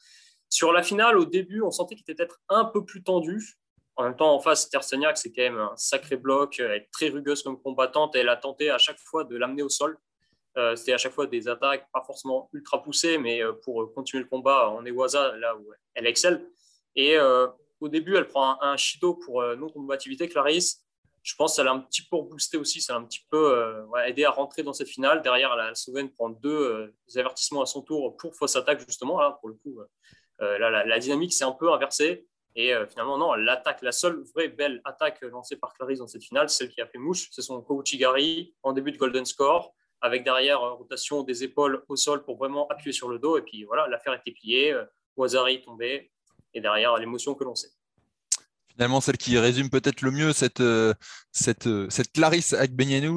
Sur 0.49 0.73
la 0.73 0.83
finale, 0.83 1.17
au 1.17 1.25
début, 1.25 1.61
on 1.61 1.71
sentait 1.71 1.95
qu'il 1.95 2.03
était 2.03 2.15
peut-être 2.15 2.41
un 2.49 2.65
peu 2.65 2.83
plus 2.83 3.03
tendu. 3.03 3.57
En 3.97 4.03
même 4.03 4.15
temps, 4.15 4.33
en 4.33 4.39
face, 4.39 4.69
Terseniak, 4.69 5.17
c'est 5.17 5.31
quand 5.31 5.43
même 5.43 5.57
un 5.57 5.73
sacré 5.77 6.17
bloc. 6.17 6.59
Elle 6.59 6.71
est 6.71 6.89
très 6.91 7.07
rugueuse 7.07 7.43
comme 7.43 7.61
combattante. 7.61 8.15
elle 8.15 8.29
a 8.29 8.35
tenté 8.35 8.69
à 8.69 8.77
chaque 8.77 8.99
fois 8.99 9.23
de 9.23 9.37
l'amener 9.37 9.63
au 9.63 9.69
sol. 9.69 9.97
Euh, 10.57 10.75
c'était 10.75 10.93
à 10.93 10.97
chaque 10.97 11.11
fois 11.11 11.27
des 11.27 11.47
attaques 11.49 11.89
pas 11.91 12.01
forcément 12.05 12.49
ultra 12.53 12.81
poussées, 12.81 13.17
mais 13.17 13.43
euh, 13.43 13.51
pour 13.63 13.93
continuer 13.93 14.23
le 14.23 14.29
combat 14.29 14.69
en 14.69 14.85
Ewaza, 14.85 15.35
là 15.37 15.55
où 15.55 15.71
elle 15.93 16.07
excelle. 16.07 16.47
Et 16.95 17.17
euh, 17.17 17.47
au 17.81 17.89
début, 17.89 18.15
elle 18.15 18.27
prend 18.27 18.61
un, 18.61 18.71
un 18.71 18.77
Shido 18.77 19.15
pour 19.15 19.43
non-combativité, 19.43 20.29
Clarisse. 20.29 20.81
Je 21.23 21.35
pense 21.35 21.53
que 21.53 21.55
ça 21.57 21.63
l'a 21.63 21.71
un 21.71 21.79
petit 21.79 22.03
peu 22.03 22.17
boosté 22.21 22.57
aussi, 22.57 22.81
ça 22.81 22.93
l'a 22.93 22.99
un 22.99 23.05
petit 23.05 23.25
peu 23.29 23.83
aidé 24.05 24.25
à 24.25 24.31
rentrer 24.31 24.61
dans 24.61 24.73
cette 24.73 24.87
finale. 24.87 25.23
Derrière, 25.23 25.55
la 25.55 25.73
Slovène 25.73 26.11
prend 26.11 26.29
deux 26.29 26.93
avertissements 27.15 27.63
à 27.63 27.65
son 27.65 27.81
tour 27.81 28.15
pour 28.15 28.35
fausse 28.35 28.55
attaque, 28.55 28.85
justement. 28.85 29.19
Là, 29.19 29.37
pour 29.41 29.49
le 29.49 29.55
coup, 29.55 29.79
la, 30.39 30.85
la, 30.85 30.99
dynamique 30.99 31.33
s'est 31.33 31.43
un 31.43 31.51
peu 31.51 31.73
inversée. 31.73 32.27
Et 32.55 32.73
finalement, 32.89 33.17
non, 33.17 33.33
l'attaque, 33.33 33.81
la 33.81 33.91
seule 33.91 34.23
vraie 34.33 34.47
belle 34.47 34.81
attaque 34.85 35.21
lancée 35.23 35.57
par 35.57 35.73
Clarisse 35.73 35.99
dans 35.99 36.07
cette 36.07 36.23
finale, 36.23 36.49
celle 36.49 36.69
qui 36.69 36.79
a 36.79 36.87
fait 36.87 36.97
mouche, 36.97 37.27
c'est 37.31 37.41
son 37.41 37.61
Kouchigari 37.61 38.55
en 38.63 38.71
début 38.71 38.93
de 38.93 38.97
Golden 38.97 39.25
Score 39.25 39.75
avec 40.05 40.23
derrière 40.23 40.61
euh, 40.61 40.73
rotation 40.73 41.23
des 41.23 41.43
épaules 41.43 41.83
au 41.87 41.95
sol 41.95 42.23
pour 42.23 42.37
vraiment 42.37 42.67
appuyer 42.67 42.91
sur 42.91 43.09
le 43.09 43.19
dos. 43.19 43.37
Et 43.37 43.41
puis 43.41 43.63
voilà, 43.63 43.87
l'affaire 43.87 44.13
était 44.13 44.31
pliée, 44.31 44.71
euh, 44.71 44.85
Wazari 45.17 45.61
tombé, 45.61 46.11
et 46.53 46.61
derrière 46.61 46.95
l'émotion 46.97 47.33
que 47.35 47.43
l'on 47.43 47.55
sait. 47.55 47.69
Finalement, 48.71 48.99
celle 48.99 49.17
qui 49.17 49.37
résume 49.37 49.69
peut-être 49.69 50.01
le 50.01 50.11
mieux 50.11 50.33
cette, 50.33 50.59
euh, 50.59 50.93
cette, 51.31 51.69
cette 51.89 52.11
Clarisse 52.11 52.55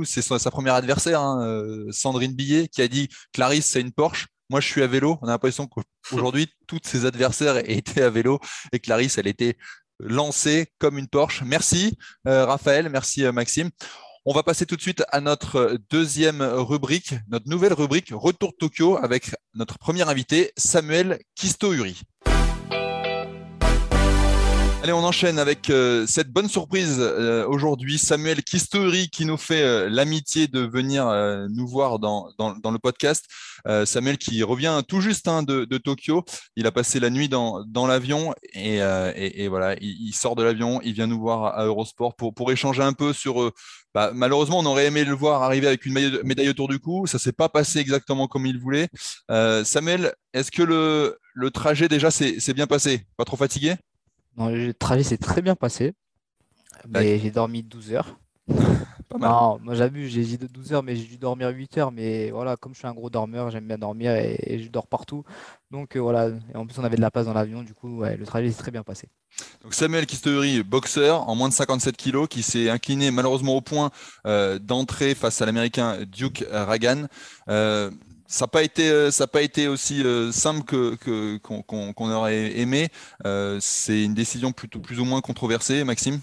c'est 0.04 0.22
sa 0.22 0.50
première 0.50 0.74
adversaire, 0.74 1.20
hein, 1.20 1.84
Sandrine 1.90 2.32
Billet, 2.34 2.68
qui 2.68 2.80
a 2.80 2.88
dit 2.88 3.08
Clarisse, 3.32 3.66
c'est 3.66 3.80
une 3.80 3.92
Porsche. 3.92 4.26
Moi, 4.50 4.60
je 4.60 4.66
suis 4.66 4.82
à 4.82 4.86
vélo. 4.86 5.18
On 5.22 5.28
a 5.28 5.30
l'impression 5.30 5.66
qu'aujourd'hui, 5.66 6.48
toutes 6.66 6.86
ses 6.86 7.04
adversaires 7.04 7.58
étaient 7.68 8.02
à 8.02 8.10
vélo 8.10 8.40
et 8.72 8.78
Clarisse, 8.78 9.18
elle 9.18 9.26
était 9.26 9.56
lancée 10.00 10.72
comme 10.78 10.98
une 10.98 11.08
Porsche. 11.08 11.42
Merci, 11.44 11.98
Raphaël. 12.24 12.88
Merci, 12.88 13.24
Maxime. 13.32 13.70
On 14.24 14.34
va 14.34 14.42
passer 14.42 14.66
tout 14.66 14.76
de 14.76 14.80
suite 14.82 15.02
à 15.10 15.20
notre 15.20 15.78
deuxième 15.90 16.42
rubrique, 16.42 17.14
notre 17.28 17.48
nouvelle 17.48 17.72
rubrique 17.72 18.10
Retour 18.12 18.52
Tokyo 18.58 18.98
avec 19.02 19.30
notre 19.54 19.78
premier 19.78 20.06
invité, 20.08 20.52
Samuel 20.56 21.18
Kistouri. 21.34 22.02
Allez, 24.80 24.92
on 24.92 25.02
enchaîne 25.02 25.40
avec 25.40 25.70
euh, 25.70 26.06
cette 26.06 26.30
bonne 26.30 26.48
surprise 26.48 26.98
euh, 27.00 27.44
aujourd'hui. 27.48 27.98
Samuel 27.98 28.44
Kistouri 28.44 29.10
qui 29.10 29.24
nous 29.24 29.36
fait 29.36 29.62
euh, 29.62 29.88
l'amitié 29.90 30.46
de 30.46 30.60
venir 30.60 31.04
nous 31.50 31.66
voir 31.66 31.98
dans, 31.98 32.32
le 32.38 32.78
podcast. 32.78 33.26
Samuel 33.84 34.18
qui 34.18 34.42
revient 34.44 34.80
tout 34.86 35.00
juste 35.00 35.26
hein, 35.26 35.42
de, 35.42 35.78
Tokyo. 35.78 36.24
Il 36.54 36.66
a 36.68 36.72
passé 36.72 37.00
la 37.00 37.10
nuit 37.10 37.28
dans, 37.28 37.86
l'avion 37.88 38.32
et, 38.54 39.48
voilà, 39.48 39.74
il, 39.80 40.12
sort 40.12 40.36
de 40.36 40.44
l'avion, 40.44 40.80
il 40.84 40.92
vient 40.92 41.08
nous 41.08 41.18
voir 41.18 41.58
à 41.58 41.64
Eurosport 41.64 42.14
pour, 42.14 42.52
échanger 42.52 42.82
un 42.82 42.92
peu 42.92 43.12
sur. 43.12 43.52
Bah, 43.94 44.12
malheureusement, 44.14 44.60
on 44.60 44.66
aurait 44.66 44.86
aimé 44.86 45.04
le 45.04 45.14
voir 45.14 45.42
arriver 45.42 45.66
avec 45.66 45.86
une 45.86 45.94
médaille, 45.94 46.20
médaille 46.22 46.48
autour 46.50 46.68
du 46.68 46.78
cou. 46.78 47.06
Ça 47.06 47.18
s'est 47.18 47.32
pas 47.32 47.48
passé 47.48 47.80
exactement 47.80 48.28
comme 48.28 48.46
il 48.46 48.58
voulait. 48.58 48.88
Samuel, 49.64 50.14
est-ce 50.32 50.52
que 50.52 50.62
le, 50.62 51.18
le 51.34 51.50
trajet 51.50 51.88
déjà 51.88 52.12
s'est 52.12 52.54
bien 52.54 52.68
passé? 52.68 53.06
Pas 53.16 53.24
trop 53.24 53.36
fatigué? 53.36 53.74
Le 54.38 54.72
trajet 54.72 55.02
s'est 55.02 55.18
très 55.18 55.42
bien 55.42 55.56
passé. 55.56 55.94
Mais 56.88 57.18
j'ai 57.18 57.30
dormi 57.30 57.62
12 57.62 57.92
heures. 57.92 58.18
Non, 59.18 59.58
moi 59.62 59.74
j'abuse, 59.74 60.12
j'ai 60.12 60.22
dit 60.22 60.36
12 60.36 60.72
heures, 60.74 60.82
mais 60.82 60.94
j'ai 60.94 61.04
dû 61.04 61.16
dormir 61.16 61.48
8 61.48 61.78
heures. 61.78 61.92
Mais 61.92 62.30
voilà, 62.30 62.56
comme 62.56 62.74
je 62.74 62.78
suis 62.78 62.86
un 62.86 62.92
gros 62.92 63.08
dormeur, 63.08 63.50
j'aime 63.50 63.66
bien 63.66 63.78
dormir 63.78 64.12
et, 64.14 64.60
je 64.62 64.68
dors 64.68 64.86
partout. 64.86 65.24
Donc 65.70 65.96
euh, 65.96 66.00
voilà, 66.00 66.28
et 66.28 66.56
en 66.56 66.66
plus 66.66 66.78
on 66.78 66.84
avait 66.84 66.96
de 66.96 67.00
la 67.00 67.10
place 67.10 67.24
dans 67.24 67.32
l'avion, 67.32 67.62
du 67.62 67.74
coup 67.74 68.04
le 68.04 68.24
trajet 68.24 68.50
s'est 68.50 68.58
très 68.58 68.70
bien 68.70 68.82
passé. 68.82 69.08
Donc 69.62 69.74
Samuel 69.74 70.06
Kisteuri, 70.06 70.62
boxeur 70.62 71.28
en 71.28 71.34
moins 71.34 71.48
de 71.48 71.54
57 71.54 71.96
kilos, 71.96 72.28
qui 72.28 72.42
s'est 72.42 72.68
incliné 72.68 73.10
malheureusement 73.10 73.56
au 73.56 73.60
point 73.60 73.90
euh, 74.26 74.58
d'entrée 74.58 75.14
face 75.14 75.40
à 75.40 75.46
l'américain 75.46 75.98
Duke 76.06 76.44
Ragan. 76.50 77.06
Euh, 77.48 77.90
ça 78.28 78.44
n'a 78.44 78.48
pas 78.48 78.62
été 78.62 78.90
euh, 78.90 79.10
ça 79.10 79.26
pas 79.26 79.40
été 79.42 79.68
aussi 79.68 80.04
euh, 80.04 80.30
simple 80.30 80.62
que 80.62 81.38
qu'on 81.38 82.10
aurait 82.10 82.58
aimé. 82.58 82.88
Euh, 83.24 83.58
c'est 83.60 84.04
une 84.04 84.14
décision 84.14 84.52
plutôt 84.52 84.80
plus 84.80 85.00
ou 85.00 85.04
moins 85.04 85.22
controversée, 85.22 85.82
Maxime? 85.82 86.20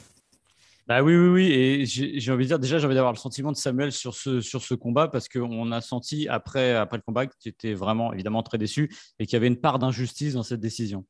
Bah 0.87 1.01
oui, 1.01 1.15
oui, 1.15 1.27
oui. 1.29 1.51
Et 1.51 1.85
j'ai 1.87 2.31
envie 2.31 2.43
de 2.43 2.49
dire, 2.49 2.59
déjà, 2.59 2.77
j'ai 2.77 2.85
envie 2.85 2.93
d'avoir 2.93 3.11
le 3.11 3.17
sentiment 3.17 3.51
de 3.51 3.57
Samuel 3.57 3.91
sur 3.91 4.13
ce, 4.13 4.39
sur 4.39 4.61
ce 4.61 4.75
combat 4.75 5.07
parce 5.07 5.27
qu'on 5.27 5.71
a 5.71 5.81
senti 5.81 6.27
après, 6.27 6.75
après 6.75 6.97
le 6.97 7.01
combat 7.01 7.25
que 7.25 7.33
tu 7.41 7.49
étais 7.49 7.73
vraiment, 7.73 8.13
évidemment, 8.13 8.43
très 8.43 8.59
déçu 8.59 8.95
et 9.17 9.25
qu'il 9.25 9.33
y 9.33 9.37
avait 9.37 9.47
une 9.47 9.59
part 9.59 9.79
d'injustice 9.79 10.35
dans 10.35 10.43
cette 10.43 10.59
décision. 10.59 11.03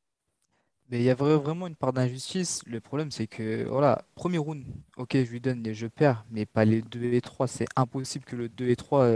Mais 0.89 0.99
il 0.99 1.03
y 1.03 1.09
avait 1.09 1.35
vraiment 1.35 1.67
une 1.67 1.75
part 1.75 1.91
d'injustice. 1.91 2.61
Le 2.67 2.79
problème, 2.79 3.11
c'est 3.11 3.27
que, 3.27 3.65
voilà, 3.65 4.05
premier 4.15 4.37
round, 4.37 4.63
ok, 4.95 5.11
je 5.13 5.29
lui 5.29 5.41
donne, 5.41 5.61
je 5.73 5.87
perds, 5.87 6.25
mais 6.31 6.45
pas 6.45 6.63
les 6.63 6.81
2 6.81 7.11
et 7.13 7.19
3. 7.19 7.47
C'est 7.47 7.67
impossible 7.75 8.23
que 8.23 8.37
le 8.37 8.47
2 8.47 8.69
et 8.69 8.75
3, 8.77 9.09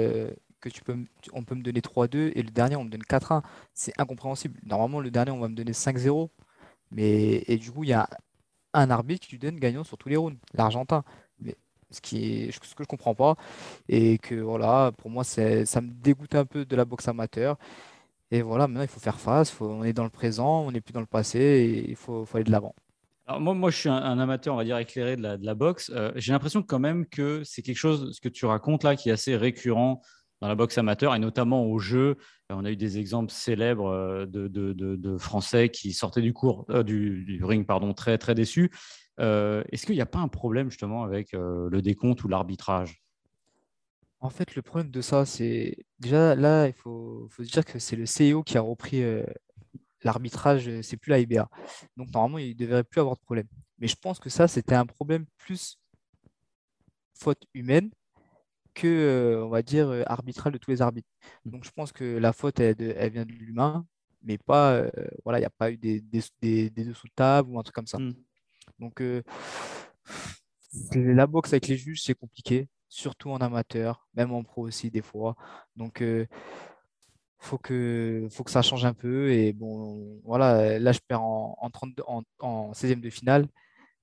que 0.59 0.69
tu 0.69 0.83
peux, 0.83 0.97
on 1.33 1.43
peut 1.43 1.55
me 1.55 1.61
donner 1.61 1.81
3-2 1.81 2.31
et 2.35 2.43
le 2.43 2.51
dernier, 2.51 2.75
on 2.75 2.83
me 2.83 2.89
donne 2.89 3.03
4-1. 3.03 3.43
C'est 3.73 3.93
incompréhensible. 3.99 4.59
Normalement, 4.65 4.99
le 4.99 5.11
dernier, 5.11 5.31
on 5.31 5.39
va 5.39 5.47
me 5.47 5.55
donner 5.55 5.71
5-0. 5.71 6.29
Mais, 6.91 7.43
et 7.47 7.57
du 7.57 7.71
coup, 7.71 7.83
il 7.83 7.89
y 7.89 7.93
a 7.93 8.09
un 8.73 8.89
arbitre 8.89 9.27
qui 9.27 9.33
lui 9.33 9.39
donne 9.39 9.59
gagnant 9.59 9.83
sur 9.83 9.97
tous 9.97 10.09
les 10.09 10.15
rounds, 10.15 10.39
l'Argentin. 10.53 11.03
Mais 11.39 11.55
ce, 11.91 12.01
qui 12.01 12.43
est, 12.43 12.51
ce 12.51 12.59
que 12.75 12.83
je 12.83 12.87
comprends 12.87 13.15
pas. 13.15 13.35
Et 13.87 14.17
que 14.17 14.35
voilà, 14.35 14.91
pour 14.97 15.09
moi, 15.09 15.23
ça 15.23 15.41
me 15.41 15.91
dégoûte 15.91 16.35
un 16.35 16.45
peu 16.45 16.65
de 16.65 16.75
la 16.75 16.85
boxe 16.85 17.07
amateur. 17.07 17.57
Et 18.31 18.41
voilà, 18.41 18.67
maintenant, 18.67 18.83
il 18.83 18.87
faut 18.87 18.99
faire 18.99 19.19
face. 19.19 19.59
on 19.61 19.83
est 19.83 19.93
dans 19.93 20.03
le 20.03 20.09
présent, 20.09 20.61
on 20.61 20.71
n'est 20.71 20.81
plus 20.81 20.93
dans 20.93 20.99
le 20.99 21.07
passé 21.07 21.85
il 21.87 21.95
faut, 21.95 22.27
aller 22.33 22.43
de 22.43 22.51
l'avant. 22.51 22.75
Alors 23.25 23.41
moi, 23.41 23.53
moi, 23.53 23.69
je 23.69 23.77
suis 23.77 23.89
un, 23.89 24.19
amateur, 24.19 24.55
on 24.55 24.57
va 24.57 24.63
dire, 24.63 24.77
éclairé 24.77 25.15
de 25.15 25.21
la, 25.21 25.37
de 25.37 25.45
la 25.45 25.53
boxe. 25.53 25.91
Euh, 25.93 26.11
j'ai 26.15 26.31
l'impression 26.31 26.63
quand 26.63 26.79
même 26.79 27.05
que 27.05 27.43
c'est 27.43 27.61
quelque 27.61 27.77
chose, 27.77 28.11
ce 28.13 28.21
que 28.21 28.29
tu 28.29 28.45
racontes 28.45 28.83
là, 28.83 28.95
qui 28.95 29.09
est 29.09 29.11
assez 29.11 29.35
récurrent 29.35 30.01
dans 30.41 30.47
la 30.47 30.55
boxe 30.55 30.77
amateur 30.77 31.15
et 31.15 31.19
notamment 31.19 31.65
au 31.65 31.79
jeu. 31.79 32.17
Euh, 32.51 32.55
on 32.55 32.65
a 32.65 32.71
eu 32.71 32.75
des 32.75 32.97
exemples 32.97 33.31
célèbres 33.31 33.89
euh, 33.89 34.25
de, 34.25 35.17
Français 35.17 35.69
qui 35.69 35.93
sortaient 35.93 36.21
du, 36.21 36.33
cours, 36.33 36.65
du, 36.83 37.41
ring 37.43 37.65
pardon, 37.65 37.93
très, 37.93 38.17
très 38.17 38.35
déçus. 38.35 38.71
Est-ce 39.17 39.85
qu'il 39.85 39.95
n'y 39.95 40.01
a 40.01 40.05
pas 40.05 40.19
un 40.19 40.29
problème 40.29 40.69
justement 40.69 41.03
avec 41.03 41.33
le 41.33 41.81
décompte 41.81 42.23
ou 42.23 42.29
l'arbitrage? 42.29 43.03
En 44.21 44.29
fait, 44.29 44.55
le 44.55 44.61
problème 44.61 44.91
de 44.91 45.01
ça, 45.01 45.25
c'est 45.25 45.77
déjà 45.99 46.35
là, 46.35 46.67
il 46.67 46.73
faut, 46.73 47.29
se 47.37 47.43
dire 47.43 47.63
que 47.63 47.79
c'est 47.79 47.95
le 47.95 48.03
CEO 48.03 48.43
qui 48.43 48.57
a 48.57 48.61
repris 48.61 49.01
euh, 49.01 49.23
l'arbitrage, 50.03 50.67
euh, 50.67 50.81
c'est 50.81 50.97
plus 50.97 51.11
la 51.11 51.19
IBA. 51.19 51.49
Donc 51.95 52.11
normalement, 52.13 52.37
il 52.37 52.49
ne 52.49 52.53
devrait 52.53 52.83
plus 52.83 52.99
avoir 52.99 53.15
de 53.15 53.21
problème. 53.21 53.47
Mais 53.77 53.87
je 53.87 53.95
pense 53.95 54.19
que 54.19 54.29
ça, 54.29 54.49
c'était 54.49 54.75
un 54.75 54.85
problème 54.85 55.25
plus 55.37 55.79
faute 57.13 57.45
humaine 57.53 57.91
que, 58.81 58.87
euh, 58.87 59.45
on 59.45 59.49
va 59.49 59.61
dire, 59.61 60.03
arbitral 60.07 60.53
de 60.53 60.57
tous 60.57 60.71
les 60.71 60.81
arbitres. 60.81 61.09
Mmh. 61.45 61.51
Donc 61.51 61.65
je 61.65 61.71
pense 61.71 61.91
que 61.91 62.17
la 62.17 62.33
faute, 62.33 62.59
elle, 62.59 62.75
vient 63.11 63.25
de 63.25 63.31
l'humain, 63.31 63.85
mais 64.23 64.37
pas, 64.37 64.83
voilà, 65.23 65.39
il 65.39 65.41
n'y 65.41 65.45
a 65.45 65.51
pas 65.51 65.71
eu 65.71 65.77
des, 65.77 66.01
des, 66.41 66.69
dessous 66.69 67.07
de 67.07 67.13
table 67.15 67.49
ou 67.51 67.59
un 67.59 67.63
truc 67.63 67.75
comme 67.75 67.87
ça. 67.87 67.99
Mmh. 67.99 68.13
Donc 68.79 69.03
la 70.95 71.27
boxe 71.27 71.53
avec 71.53 71.67
les 71.67 71.77
juges, 71.77 72.03
c'est 72.03 72.15
compliqué 72.15 72.67
surtout 72.89 73.29
en 73.29 73.37
amateur, 73.37 74.07
même 74.15 74.33
en 74.33 74.43
pro 74.43 74.63
aussi 74.67 74.91
des 74.91 75.01
fois. 75.01 75.35
Donc, 75.75 76.01
euh, 76.01 76.25
faut, 77.37 77.57
que, 77.57 78.27
faut 78.31 78.43
que 78.43 78.51
ça 78.51 78.61
change 78.61 78.83
un 78.83 78.93
peu. 78.93 79.31
Et 79.31 79.53
bon, 79.53 80.19
voilà, 80.25 80.79
là, 80.79 80.91
je 80.91 80.99
perds 81.07 81.21
en, 81.21 81.57
en, 81.61 82.23
en, 82.39 82.71
16e 82.73 82.99
de 82.99 83.09
finale. 83.09 83.47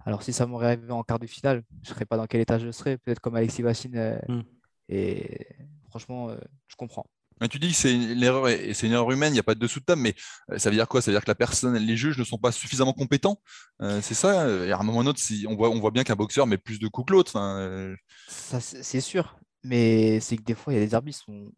Alors, 0.05 0.23
si 0.23 0.33
ça 0.33 0.47
m'aurait 0.47 0.67
arrivé 0.67 0.93
en 0.93 1.03
quart 1.03 1.19
de 1.19 1.27
finale, 1.27 1.65
je 1.83 1.91
ne 1.91 1.95
serais 1.95 2.07
pas 2.07 2.17
dans 2.17 2.27
quel 2.27 2.41
état 2.41 2.59
je 2.59 2.71
serais. 2.71 2.97
Peut-être 2.97 3.21
comme 3.21 3.35
Alexis 3.35 3.63
Vassine. 3.63 3.97
Euh, 3.97 4.19
hmm. 4.29 4.43
Et 4.89 5.47
franchement, 5.89 6.31
euh, 6.31 6.37
je 6.69 6.77
comprends 6.77 7.07
tu 7.51 7.59
dis 7.59 7.71
que 7.71 7.77
c'est 7.77 7.95
une 7.95 8.23
erreur, 8.23 8.49
c'est 8.73 8.87
une 8.87 8.93
erreur 8.93 9.11
humaine, 9.13 9.33
il 9.33 9.35
n'y 9.35 9.41
a 9.41 9.43
pas 9.43 9.55
de 9.55 9.61
dessous 9.61 9.81
de 9.81 9.85
tame, 9.85 10.01
mais 10.01 10.15
euh, 10.51 10.59
ça 10.59 10.71
veut 10.71 10.77
dire 10.77 10.89
quoi? 10.89 11.03
Ça 11.03 11.11
veut 11.11 11.17
dire 11.17 11.23
que 11.25 11.31
la 11.31 11.35
personne, 11.35 11.77
les 11.77 11.97
juges 11.97 12.19
ne 12.19 12.25
sont 12.25 12.39
pas 12.39 12.51
suffisamment 12.51 12.95
compétents? 12.95 13.41
Euh, 13.83 14.01
C'est 14.03 14.15
ça 14.15 14.49
Et 14.49 14.73
à 14.73 14.79
un 14.79 14.83
moment 14.83 15.01
ou 15.01 15.07
autre, 15.07 15.19
si, 15.21 15.47
on, 15.49 15.55
voit, 15.55 15.71
on 15.71 15.79
voit 15.79 15.91
bien 15.91 16.03
qu'un 16.03 16.17
boxeur 16.17 16.47
met 16.47 16.57
plus 16.57 16.79
de 16.79 16.89
coups 16.89 17.09
que 17.09 17.13
l'autre. 17.13 17.37
Euh. 17.37 17.95
c'est 18.29 19.01
sûr, 19.01 19.39
mais 19.63 20.21
c'est 20.21 20.37
que 20.37 20.43
des 20.43 20.55
fois, 20.55 20.73
il 20.73 20.79
y 20.79 20.83
a 20.83 20.87
des 20.87 20.95
arbitres, 20.95 21.19
sont... 21.19 21.53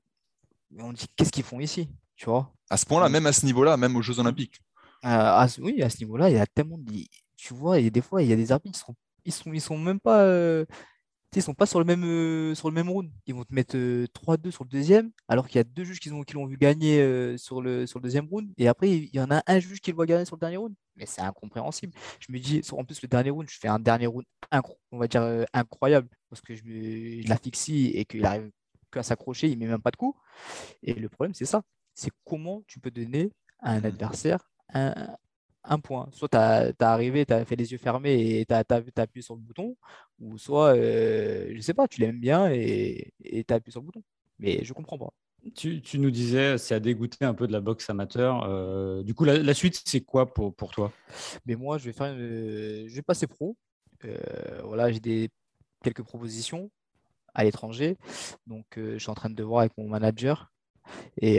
on 0.78 0.92
dit 0.92 1.06
qu'est-ce 1.16 1.30
qu'ils 1.30 1.44
font 1.44 1.60
ici 1.60 1.88
tu 2.16 2.24
vois? 2.24 2.52
À 2.68 2.76
ce 2.76 2.84
point-là, 2.84 3.08
même 3.08 3.26
à 3.26 3.32
ce 3.32 3.46
niveau-là, 3.46 3.76
même 3.76 3.94
aux 3.94 4.02
Jeux 4.02 4.18
Olympiques. 4.18 4.60
oui, 5.04 5.82
à 5.82 5.88
ce 5.88 5.98
niveau-là, 6.00 6.30
il 6.30 6.34
y 6.34 6.38
a 6.40 6.46
tellement 6.46 6.76
de... 6.76 6.92
Tu 7.36 7.54
vois, 7.54 7.78
et 7.78 7.90
des 7.90 8.00
fois, 8.00 8.24
il 8.24 8.28
y 8.28 8.32
a 8.32 8.36
des 8.36 8.50
arbitres, 8.50 8.76
ils 8.76 8.84
sont, 8.84 8.96
ils 9.24 9.32
sont, 9.32 9.52
ils 9.52 9.60
sont 9.60 9.78
même 9.78 10.00
pas 10.00 10.26
ils 11.36 11.42
sont 11.42 11.54
pas 11.54 11.66
sur 11.66 11.78
le 11.78 11.84
même, 11.84 12.04
euh, 12.04 12.54
sur 12.54 12.68
le 12.68 12.74
même 12.74 12.88
round. 12.88 13.10
Ils 13.26 13.34
vont 13.34 13.44
te 13.44 13.54
mettre 13.54 13.76
3-2 13.76 14.48
euh, 14.48 14.50
sur 14.50 14.64
le 14.64 14.70
deuxième, 14.70 15.10
alors 15.28 15.46
qu'il 15.46 15.56
y 15.56 15.60
a 15.60 15.64
deux 15.64 15.84
juges 15.84 16.00
qui, 16.00 16.10
ont, 16.10 16.22
qui 16.22 16.34
l'ont 16.34 16.46
vu 16.46 16.56
gagner 16.56 17.00
euh, 17.00 17.36
sur, 17.36 17.60
le, 17.60 17.86
sur 17.86 17.98
le 17.98 18.04
deuxième 18.04 18.26
round. 18.26 18.50
Et 18.56 18.66
après, 18.68 18.90
il 18.90 19.14
y 19.14 19.20
en 19.20 19.30
a 19.30 19.42
un 19.46 19.58
juge 19.58 19.80
qui 19.80 19.90
le 19.90 19.96
voit 19.96 20.06
gagner 20.06 20.24
sur 20.24 20.36
le 20.36 20.40
dernier 20.40 20.56
round. 20.56 20.74
Mais 20.96 21.06
c'est 21.06 21.20
incompréhensible. 21.20 21.92
Je 22.20 22.32
me 22.32 22.38
dis, 22.38 22.62
en 22.72 22.84
plus, 22.84 23.02
le 23.02 23.08
dernier 23.08 23.30
round, 23.30 23.48
je 23.48 23.58
fais 23.58 23.68
un 23.68 23.78
dernier 23.78 24.06
round 24.06 24.24
on 24.90 24.98
va 24.98 25.06
dire 25.06 25.46
incroyable, 25.52 26.08
parce 26.30 26.40
que 26.40 26.54
je, 26.54 26.62
je 26.62 27.28
l'asphyxie 27.28 27.88
et 27.94 28.04
qu'il 28.04 28.24
arrive 28.24 28.50
qu'à 28.90 29.02
s'accrocher, 29.02 29.48
il 29.48 29.58
met 29.58 29.66
même 29.66 29.82
pas 29.82 29.90
de 29.90 29.96
coup. 29.96 30.16
Et 30.82 30.94
le 30.94 31.08
problème, 31.08 31.34
c'est 31.34 31.44
ça. 31.44 31.62
C'est 31.94 32.10
comment 32.24 32.62
tu 32.66 32.80
peux 32.80 32.90
donner 32.90 33.30
à 33.60 33.72
un 33.72 33.84
adversaire 33.84 34.48
un, 34.72 35.16
un 35.68 35.78
point. 35.78 36.08
Soit 36.12 36.28
tu 36.28 36.36
as, 36.36 36.72
arrivé, 36.80 37.26
tu 37.26 37.32
as 37.32 37.44
fait 37.44 37.56
les 37.56 37.72
yeux 37.72 37.78
fermés 37.78 38.40
et 38.40 38.46
tu 38.46 38.54
as, 38.54 38.64
appuyé 38.96 39.22
sur 39.22 39.34
le 39.34 39.40
bouton, 39.40 39.76
ou 40.20 40.38
soit, 40.38 40.74
euh, 40.76 41.52
je 41.54 41.60
sais 41.60 41.74
pas, 41.74 41.86
tu 41.86 42.00
l'aimes 42.00 42.20
bien 42.20 42.50
et 42.50 43.12
tu 43.22 43.44
as 43.50 43.56
appuyé 43.56 43.72
sur 43.72 43.80
le 43.80 43.86
bouton. 43.86 44.02
Mais 44.38 44.64
je 44.64 44.72
comprends 44.72 44.98
pas. 44.98 45.12
Tu, 45.54 45.80
nous 45.94 46.10
disais, 46.10 46.58
c'est 46.58 46.74
à 46.74 46.80
dégoûter 46.80 47.24
un 47.24 47.34
peu 47.34 47.46
de 47.46 47.52
la 47.52 47.60
boxe 47.60 47.88
amateur. 47.90 48.44
Euh, 48.44 49.02
du 49.02 49.14
coup, 49.14 49.24
la, 49.24 49.54
suite, 49.54 49.80
c'est 49.84 50.00
quoi 50.00 50.32
pour, 50.32 50.54
pour 50.54 50.72
toi? 50.72 50.92
Mais 51.46 51.54
moi, 51.54 51.78
je 51.78 51.86
vais, 51.86 51.92
faire 51.92 52.14
je 52.14 52.92
vais 52.92 53.02
passer 53.02 53.26
pro. 53.26 53.56
Euh, 54.04 54.16
voilà, 54.64 54.90
j'ai 54.92 55.00
des 55.00 55.30
quelques 55.82 56.02
propositions 56.02 56.70
à 57.34 57.44
l'étranger. 57.44 57.96
Donc, 58.46 58.66
je 58.76 58.98
suis 58.98 59.10
en 59.10 59.14
train 59.14 59.30
de 59.30 59.42
voir 59.42 59.60
avec 59.60 59.76
mon 59.78 59.88
manager. 59.88 60.50
Et, 61.20 61.36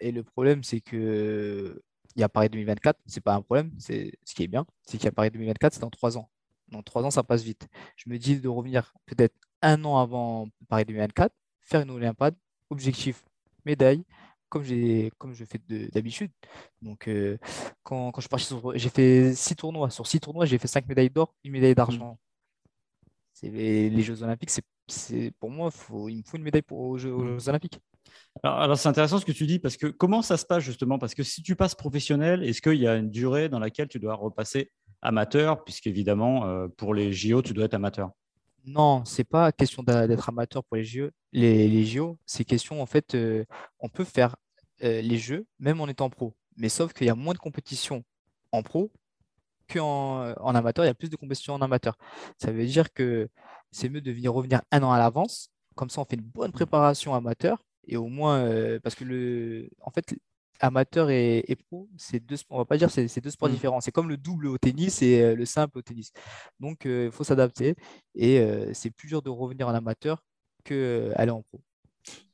et 0.00 0.12
le 0.12 0.22
problème, 0.22 0.62
c'est 0.62 0.80
que 0.80 1.82
il 2.16 2.20
y 2.20 2.22
a 2.24 2.28
Paris 2.28 2.48
2024, 2.48 2.98
c'est 3.06 3.20
pas 3.20 3.34
un 3.34 3.42
problème. 3.42 3.70
C'est 3.78 4.12
ce 4.24 4.34
qui 4.34 4.42
est 4.42 4.48
bien, 4.48 4.66
c'est 4.82 4.96
qu'il 4.96 5.04
y 5.04 5.08
a 5.08 5.12
Paris 5.12 5.30
2024, 5.30 5.74
c'est 5.74 5.80
dans 5.80 5.90
trois 5.90 6.16
ans. 6.16 6.30
Dans 6.68 6.82
trois 6.82 7.04
ans, 7.04 7.10
ça 7.10 7.22
passe 7.22 7.42
vite. 7.42 7.68
Je 7.96 8.10
me 8.10 8.18
dis 8.18 8.40
de 8.40 8.48
revenir 8.48 8.94
peut-être 9.06 9.34
un 9.62 9.84
an 9.84 9.98
avant 9.98 10.48
Paris 10.68 10.84
2024, 10.86 11.32
faire 11.60 11.82
une 11.82 11.90
Olympiade, 11.90 12.34
objectif 12.70 13.22
médaille, 13.64 14.04
comme 14.48 14.62
j'ai 14.62 15.12
comme 15.18 15.34
je 15.34 15.44
fais 15.44 15.60
d'habitude. 15.68 16.30
Donc 16.82 17.06
euh, 17.08 17.38
quand, 17.82 18.10
quand, 18.12 18.20
je 18.20 18.28
suis 18.28 18.46
sur, 18.46 18.76
j'ai 18.76 18.88
fait 18.88 19.34
six 19.34 19.54
tournois. 19.54 19.90
Sur 19.90 20.06
six 20.06 20.20
tournois, 20.20 20.46
j'ai 20.46 20.58
fait 20.58 20.68
cinq 20.68 20.88
médailles 20.88 21.10
d'or, 21.10 21.34
une 21.44 21.52
médaille 21.52 21.74
d'argent. 21.74 22.18
C'est 23.34 23.50
les, 23.50 24.02
Jeux 24.02 24.22
Olympiques, 24.22 24.50
c'est 24.88 25.30
pour 25.38 25.50
moi, 25.50 25.70
faut, 25.70 26.08
il 26.08 26.18
me 26.18 26.22
faut 26.22 26.38
une 26.38 26.42
médaille 26.42 26.62
pour 26.62 26.80
aux 26.80 26.96
Jeux 26.96 27.12
Olympiques. 27.48 27.80
Alors, 28.42 28.76
c'est 28.76 28.88
intéressant 28.88 29.18
ce 29.18 29.24
que 29.24 29.32
tu 29.32 29.46
dis 29.46 29.58
parce 29.58 29.76
que 29.76 29.86
comment 29.86 30.22
ça 30.22 30.36
se 30.36 30.44
passe 30.44 30.62
justement? 30.62 30.98
Parce 30.98 31.14
que 31.14 31.22
si 31.22 31.42
tu 31.42 31.56
passes 31.56 31.74
professionnel, 31.74 32.42
est-ce 32.42 32.60
qu'il 32.60 32.74
y 32.80 32.86
a 32.86 32.96
une 32.96 33.10
durée 33.10 33.48
dans 33.48 33.58
laquelle 33.58 33.88
tu 33.88 33.98
dois 33.98 34.14
repasser 34.14 34.70
amateur? 35.02 35.64
Puisqu'évidemment, 35.64 36.46
euh, 36.46 36.68
pour 36.68 36.94
les 36.94 37.12
JO, 37.12 37.42
tu 37.42 37.52
dois 37.52 37.64
être 37.64 37.74
amateur. 37.74 38.10
Non, 38.64 39.04
c'est 39.04 39.24
pas 39.24 39.52
question 39.52 39.82
d'être 39.82 40.28
amateur 40.28 40.64
pour 40.64 40.76
les 40.76 40.84
JO. 40.84 41.08
Les, 41.32 41.84
JO, 41.84 42.18
c'est 42.26 42.44
question 42.44 42.82
en 42.82 42.86
fait, 42.86 43.14
euh, 43.14 43.44
on 43.78 43.88
peut 43.88 44.04
faire 44.04 44.36
euh, 44.82 45.00
les 45.00 45.18
jeux 45.18 45.46
même 45.58 45.80
en 45.80 45.86
étant 45.86 46.10
pro. 46.10 46.34
Mais 46.56 46.68
sauf 46.68 46.92
qu'il 46.92 47.06
y 47.06 47.10
a 47.10 47.14
moins 47.14 47.34
de 47.34 47.38
compétition 47.38 48.02
en 48.52 48.62
pro 48.62 48.90
qu'en 49.72 50.32
en 50.40 50.54
amateur. 50.54 50.84
Il 50.84 50.88
y 50.88 50.90
a 50.90 50.94
plus 50.94 51.10
de 51.10 51.16
compétition 51.16 51.54
en 51.54 51.60
amateur. 51.60 51.96
Ça 52.38 52.50
veut 52.52 52.66
dire 52.66 52.92
que 52.92 53.28
c'est 53.70 53.88
mieux 53.88 54.00
de 54.00 54.12
venir 54.12 54.32
revenir 54.32 54.62
un 54.70 54.82
an 54.82 54.92
à 54.92 54.98
l'avance. 54.98 55.50
Comme 55.74 55.90
ça, 55.90 56.00
on 56.00 56.04
fait 56.04 56.16
une 56.16 56.22
bonne 56.22 56.52
préparation 56.52 57.14
amateur 57.14 57.62
et 57.86 57.96
au 57.96 58.08
moins, 58.08 58.38
euh, 58.44 58.78
parce 58.80 58.94
que 58.94 59.04
le, 59.04 59.68
en 59.80 59.90
fait, 59.90 60.14
amateur 60.60 61.10
et, 61.10 61.56
pro, 61.68 61.88
c'est 61.96 62.20
deux, 62.20 62.36
on 62.50 62.58
va 62.58 62.64
pas 62.64 62.78
dire 62.78 62.90
c'est 62.90 63.20
deux 63.20 63.30
sports 63.30 63.48
mmh. 63.48 63.52
différents. 63.52 63.80
C'est 63.80 63.92
comme 63.92 64.08
le 64.08 64.16
double 64.16 64.46
au 64.46 64.58
tennis 64.58 65.02
et 65.02 65.22
euh, 65.22 65.34
le 65.34 65.44
simple 65.44 65.78
au 65.78 65.82
tennis. 65.82 66.12
Donc, 66.60 66.82
il 66.84 66.90
euh, 66.90 67.10
faut 67.10 67.24
s'adapter 67.24 67.74
et 68.14 68.42
c'est 68.72 68.90
plus 68.90 69.08
dur 69.08 69.22
de 69.22 69.30
revenir 69.30 69.68
en 69.68 69.74
amateur 69.74 70.24
qu'aller 70.64 71.30
en 71.30 71.42
pro. 71.42 71.60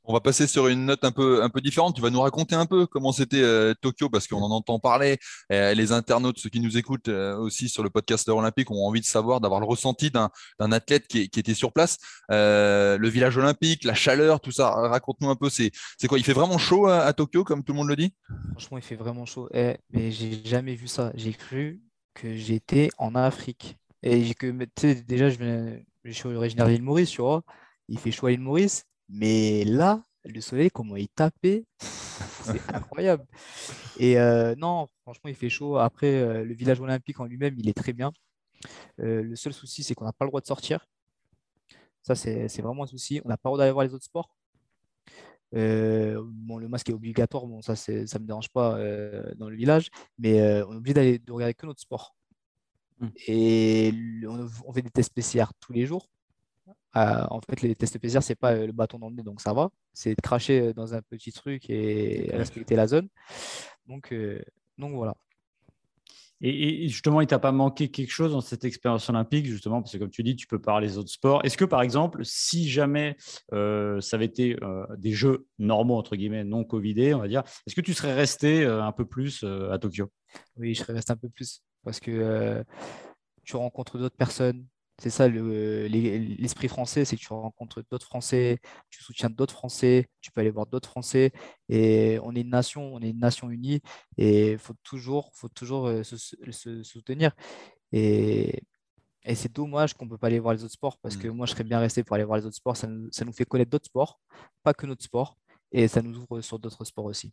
On 0.05 0.13
va 0.13 0.21
passer 0.21 0.49
sur 0.49 0.67
une 0.67 0.87
note 0.87 1.05
un 1.05 1.13
peu, 1.13 1.43
un 1.45 1.49
peu 1.49 1.61
différente. 1.61 1.95
Tu 1.95 2.03
vas 2.03 2.11
nous 2.11 2.21
raconter 2.21 2.57
un 2.57 2.67
peu 2.67 2.87
comment 2.87 3.13
c'était 3.13 3.43
euh, 3.43 3.73
Tokyo, 3.81 4.09
parce 4.09 4.27
qu'on 4.27 4.43
en 4.43 4.51
entend 4.51 4.81
parler. 4.81 5.19
les 5.51 5.93
internautes, 5.93 6.39
ceux 6.39 6.51
qui 6.51 6.61
nous 6.61 6.77
écoutent 6.77 7.09
euh, 7.09 7.37
aussi 7.37 7.69
sur 7.69 7.83
le 7.83 7.91
podcast 7.91 8.29
olympique, 8.29 8.71
ont 8.71 8.85
envie 8.85 9.01
de 9.01 9.07
savoir, 9.07 9.41
d'avoir 9.41 9.61
le 9.61 9.67
ressenti 9.67 10.11
d'un 10.11 10.31
athlète 10.73 11.07
qui, 11.07 11.21
était 11.21 11.55
sur 11.55 11.73
place. 11.73 11.99
Euh, 12.31 12.99
le 12.99 13.09
village 13.09 13.37
olympique, 13.37 13.85
la 13.85 13.95
chaleur, 13.95 14.41
tout 14.41 14.51
ça. 14.51 14.71
Raconte-nous 14.71 15.31
un 15.31 15.37
peu. 15.37 15.49
C'est 15.51 15.71
quoi? 16.09 16.19
Il 16.19 16.25
fait 16.25 16.33
vraiment 16.33 16.59
chaud 16.59 16.87
à, 16.87 17.13
Tokyo, 17.13 17.45
comme 17.45 17.63
tout 17.63 17.73
le 17.73 17.79
monde 17.79 17.89
le 17.89 17.97
dit? 17.97 18.13
Franchement, 18.53 18.79
il 18.79 18.85
fait 18.85 18.97
vraiment 18.97 19.25
chaud. 19.25 19.49
Eh, 19.55 19.77
mais 19.91 20.11
j'ai 20.11 20.43
jamais 20.45 20.75
vu 20.75 20.89
ça. 20.89 21.13
J'ai 21.15 21.33
cru 21.33 21.81
que 22.15 22.35
j'étais 22.35 22.91
en 22.99 23.15
Afrique. 23.15 23.79
Et 24.03 24.35
que, 24.35 24.51
déjà, 25.07 25.31
je, 25.31 25.79
je 26.05 26.13
suis 26.13 26.29
originaire 26.29 26.67
d'île 26.67 26.83
Maurice, 26.83 27.11
tu 27.11 27.23
vois. 27.23 27.43
Il 27.89 27.99
fait 27.99 28.11
chaud 28.11 28.27
à 28.27 28.31
l'île 28.31 28.41
Maurice. 28.41 28.85
Mais 29.13 29.65
là, 29.65 30.03
le 30.25 30.41
soleil, 30.41 30.71
comment 30.71 30.97
il 30.97 31.09
tapait, 31.09 31.67
c'est 31.79 32.75
incroyable. 32.75 33.27
Et 33.99 34.19
euh, 34.19 34.55
non, 34.57 34.89
franchement, 35.03 35.29
il 35.29 35.35
fait 35.35 35.51
chaud. 35.51 35.77
Après, 35.77 36.15
euh, 36.15 36.45
le 36.45 36.55
village 36.55 36.81
olympique 36.81 37.21
en 37.21 37.27
lui-même, 37.27 37.55
il 37.59 37.69
est 37.69 37.77
très 37.77 37.93
bien. 37.93 38.13
Euh, 39.01 39.23
le 39.23 39.37
seul 39.37 39.53
souci, 39.53 39.83
c'est 39.83 39.95
qu'on 39.95 40.07
n'a 40.07 40.15
pas 40.15 40.25
le 40.25 40.31
droit 40.31 40.41
de 40.41 40.47
sortir. 40.47 40.87
Ça, 42.03 42.15
c'est 42.15 42.63
vraiment 42.63 42.85
un 42.85 42.87
souci. 42.87 43.21
On 43.25 43.29
n'a 43.29 43.37
pas 43.37 43.49
le 43.49 43.51
droit 43.51 43.59
d'aller 43.59 43.73
voir 43.73 43.85
les 43.85 43.93
autres 43.93 44.05
sports. 44.05 44.35
bon, 45.53 46.59
le 46.59 46.69
masque 46.69 46.89
est 46.89 46.95
obligatoire, 46.95 47.47
bon, 47.47 47.61
ça, 47.61 47.77
ça 47.77 47.93
ne 47.93 48.19
me 48.19 48.27
dérange 48.27 48.49
pas 48.49 48.79
dans 49.37 49.49
le 49.51 49.57
village, 49.57 49.91
mais 50.19 50.41
on 50.63 50.73
est 50.73 50.77
obligé 50.77 50.95
d'aller 50.95 51.19
de 51.19 51.33
regarder 51.33 51.55
que 51.55 51.67
notre 51.67 51.81
sport. 51.81 52.17
Mmh. 52.99 53.09
Et 53.27 53.93
on, 54.27 54.49
on, 54.65 54.73
fait 54.73 54.83
des 54.83 54.91
tests 54.91 55.13
PCR 55.15 55.47
tous 55.61 55.73
les 55.73 55.87
jours. 55.87 56.09
Euh, 56.97 57.25
en 57.31 57.41
fait, 57.41 57.63
les 57.63 57.75
tests 57.75 57.99
PCR, 57.99 58.21
c'est 58.23 58.35
pas 58.35 58.53
euh, 58.53 58.67
le 58.67 58.73
bâton 58.73 58.99
dans 58.99 59.09
le 59.09 59.17
nez, 59.17 59.23
donc 59.23 59.41
ça 59.41 59.53
va. 59.53 59.71
C'est 59.93 60.11
de 60.11 60.21
cracher 60.21 60.61
euh, 60.61 60.73
dans 60.75 60.95
un 60.95 61.01
petit 61.03 61.33
truc 61.33 61.71
et 61.71 62.31
respecter 62.33 62.77
la 62.77 62.87
zone. 62.87 63.09
Donc, 63.87 64.15
donc 64.79 64.95
voilà. 64.95 65.15
Et, 66.45 66.89
justement, 66.89 67.21
il 67.21 67.29
t'a 67.29 67.39
pas 67.39 67.53
manqué 67.53 67.89
quelque 67.89 68.11
chose 68.11 68.33
dans 68.33 68.41
cette 68.41 68.65
expérience 68.65 69.09
olympique, 69.09 69.47
justement, 69.47 69.81
parce 69.81 69.93
que 69.93 69.99
comme 69.99 70.11
tu 70.11 70.25
dis, 70.25 70.35
tu 70.35 70.49
peux 70.49 70.61
parler 70.61 70.89
des 70.89 70.99
autres 70.99 71.11
sports. 71.11 71.45
Est-ce 71.45 71.57
que, 71.57 71.65
par 71.65 71.83
exemple, 71.83 72.25
si 72.25 72.69
jamais 72.69 73.17
euh, 73.53 74.01
ça 74.01 74.17
avait 74.17 74.25
été 74.25 74.57
des 74.99 75.13
jeux 75.13 75.47
normaux, 75.61 75.97
entre 75.97 76.17
guillemets, 76.17 76.43
non 76.43 76.65
Covidés, 76.65 77.15
on 77.15 77.21
va 77.21 77.29
dire, 77.29 77.45
est-ce 77.67 77.77
que 77.77 77.81
tu 77.81 77.95
serais 77.95 78.13
resté 78.13 78.65
un 78.65 78.91
peu 78.91 79.05
plus 79.05 79.45
à 79.45 79.79
Tokyo? 79.79 80.11
Oui, 80.57 80.75
je 80.75 80.81
serais 80.81 80.95
resté 80.95 81.13
un 81.13 81.17
peu 81.17 81.29
plus, 81.29 81.63
parce 81.85 82.01
que 82.01 82.65
tu 83.45 83.55
rencontres 83.55 83.99
d'autres 83.99 84.17
personnes, 84.17 84.67
c'est 85.03 85.11
ça 85.11 85.27
l'esprit 85.27 86.69
français, 86.69 87.05
c'est 87.05 87.17
que 87.17 87.21
tu 87.21 87.33
rencontres 87.33 87.83
d'autres 87.91 88.07
Français, 88.07 88.61
tu 88.89 89.03
soutiens 89.03 89.31
d'autres 89.31 89.53
Français, 89.53 90.07
tu 90.21 90.31
peux 90.31 90.41
aller 90.41 90.53
voir 90.53 90.67
d'autres 90.67 90.89
Français. 90.89 91.33
Et 91.69 92.21
on 92.23 92.37
est 92.37 92.43
une 92.43 92.51
nation, 92.51 92.95
on 92.95 93.01
est 93.01 93.11
une 93.11 93.19
nation 93.19 93.51
unie 93.51 93.81
et 94.17 94.53
il 94.53 94.59
faut 94.59 94.75
toujours, 94.85 95.33
faut 95.35 95.49
toujours 95.49 95.89
euh, 95.89 96.05
se, 96.05 96.83
soutenir. 96.85 97.33
Et, 97.91 98.63
c'est 99.35 99.53
dommage 99.53 99.95
qu'on 99.95 100.05
ne 100.05 100.11
peut 100.11 100.19
pas 100.19 100.29
aller 100.29 100.39
voir 100.39 100.55
les 100.55 100.63
autres 100.63 100.75
sports 100.75 100.99
parce 100.99 101.17
que 101.17 101.27
mmh. 101.27 101.33
moi, 101.33 101.47
je 101.47 101.53
serais 101.53 101.65
bien 101.65 101.81
resté 101.81 102.05
pour 102.05 102.15
aller 102.15 102.25
voir 102.25 102.39
les 102.39 102.47
autres 102.47 102.57
sports. 102.57 102.77
Ça 102.77 102.87
nous, 102.87 103.09
ça 103.11 103.25
nous 103.25 103.33
fait 103.33 103.45
connaître 103.45 103.71
d'autres 103.73 103.87
sports, 103.87 104.21
pas 104.63 104.73
que 104.73 104.87
notre 104.87 105.03
sport. 105.03 105.37
Et 105.73 105.89
ça 105.89 106.01
nous 106.01 106.17
ouvre 106.17 106.41
sur 106.43 106.61
d'autres 106.61 106.85
sports 106.85 107.07
aussi. 107.07 107.33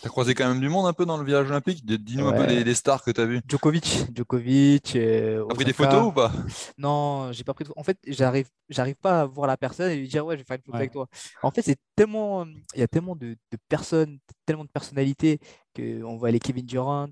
T'as 0.00 0.08
croisé 0.08 0.34
quand 0.34 0.48
même 0.48 0.60
du 0.60 0.68
monde 0.68 0.86
un 0.86 0.92
peu 0.92 1.06
dans 1.06 1.16
le 1.16 1.24
village 1.24 1.48
olympique 1.48 1.84
Dis-nous 1.84 2.26
un 2.26 2.32
peu 2.32 2.46
des, 2.46 2.74
stars 2.74 3.04
que 3.04 3.10
tu 3.10 3.20
as 3.20 3.26
vues. 3.26 3.40
Djokovic. 3.46 4.06
Djokovic. 4.14 4.96
Euh, 4.96 5.44
t'as 5.48 5.54
pris 5.54 5.64
des 5.64 5.72
photos 5.72 6.06
ou 6.06 6.12
pas? 6.12 6.32
Non, 6.78 7.30
j'ai 7.32 7.44
pas 7.44 7.54
pris 7.54 7.64
de 7.64 7.68
photos. 7.68 7.80
En 7.80 7.84
fait, 7.84 7.98
j'arrive, 8.06 8.48
j'arrive 8.68 8.96
pas 8.96 9.20
à 9.20 9.26
voir 9.26 9.46
la 9.46 9.56
personne 9.56 9.90
et 9.90 9.96
lui 9.96 10.08
dire 10.08 10.26
ouais, 10.26 10.34
je 10.36 10.40
vais 10.40 10.44
faire 10.44 10.56
une 10.56 10.62
photo 10.62 10.76
avec 10.76 10.92
toi. 10.92 11.06
En 11.42 11.50
fait, 11.50 11.62
c'est 11.62 11.78
tellement, 11.94 12.44
il 12.74 12.80
y 12.80 12.82
a 12.82 12.88
tellement 12.88 13.14
de, 13.14 13.36
personnes, 13.68 14.18
tellement 14.46 14.64
de 14.64 14.70
personnalités 14.70 15.38
qu'on 15.76 16.16
voit 16.16 16.30
les 16.30 16.40
Kevin 16.40 16.66
Durant, 16.66 17.08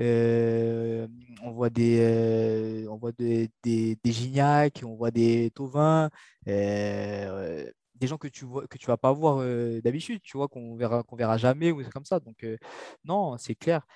euh, 0.00 1.06
on 1.42 1.52
voit 1.52 1.70
des, 1.70 1.98
euh, 2.00 2.86
on 2.90 2.96
voit 2.96 3.12
des, 3.12 3.50
des, 3.62 3.96
Gignac, 4.04 4.82
on 4.84 4.96
voit 4.96 5.10
des 5.10 5.50
Tovin 5.54 6.10
des 8.02 8.08
gens 8.08 8.18
que 8.18 8.28
tu 8.28 8.44
vois 8.44 8.66
que 8.66 8.76
tu 8.78 8.86
vas 8.86 8.96
pas 8.96 9.12
voir 9.12 9.38
d'habitude, 9.82 10.20
tu 10.22 10.36
vois, 10.36 10.48
qu'on 10.48 10.74
verra, 10.76 11.02
qu'on 11.04 11.16
verra 11.16 11.36
jamais 11.38 11.70
ou 11.70 11.82
c'est 11.82 11.90
comme 11.90 12.04
ça. 12.04 12.20
Donc 12.20 12.44
non, 13.04 13.38
c'est 13.38 13.54
clair. 13.54 13.86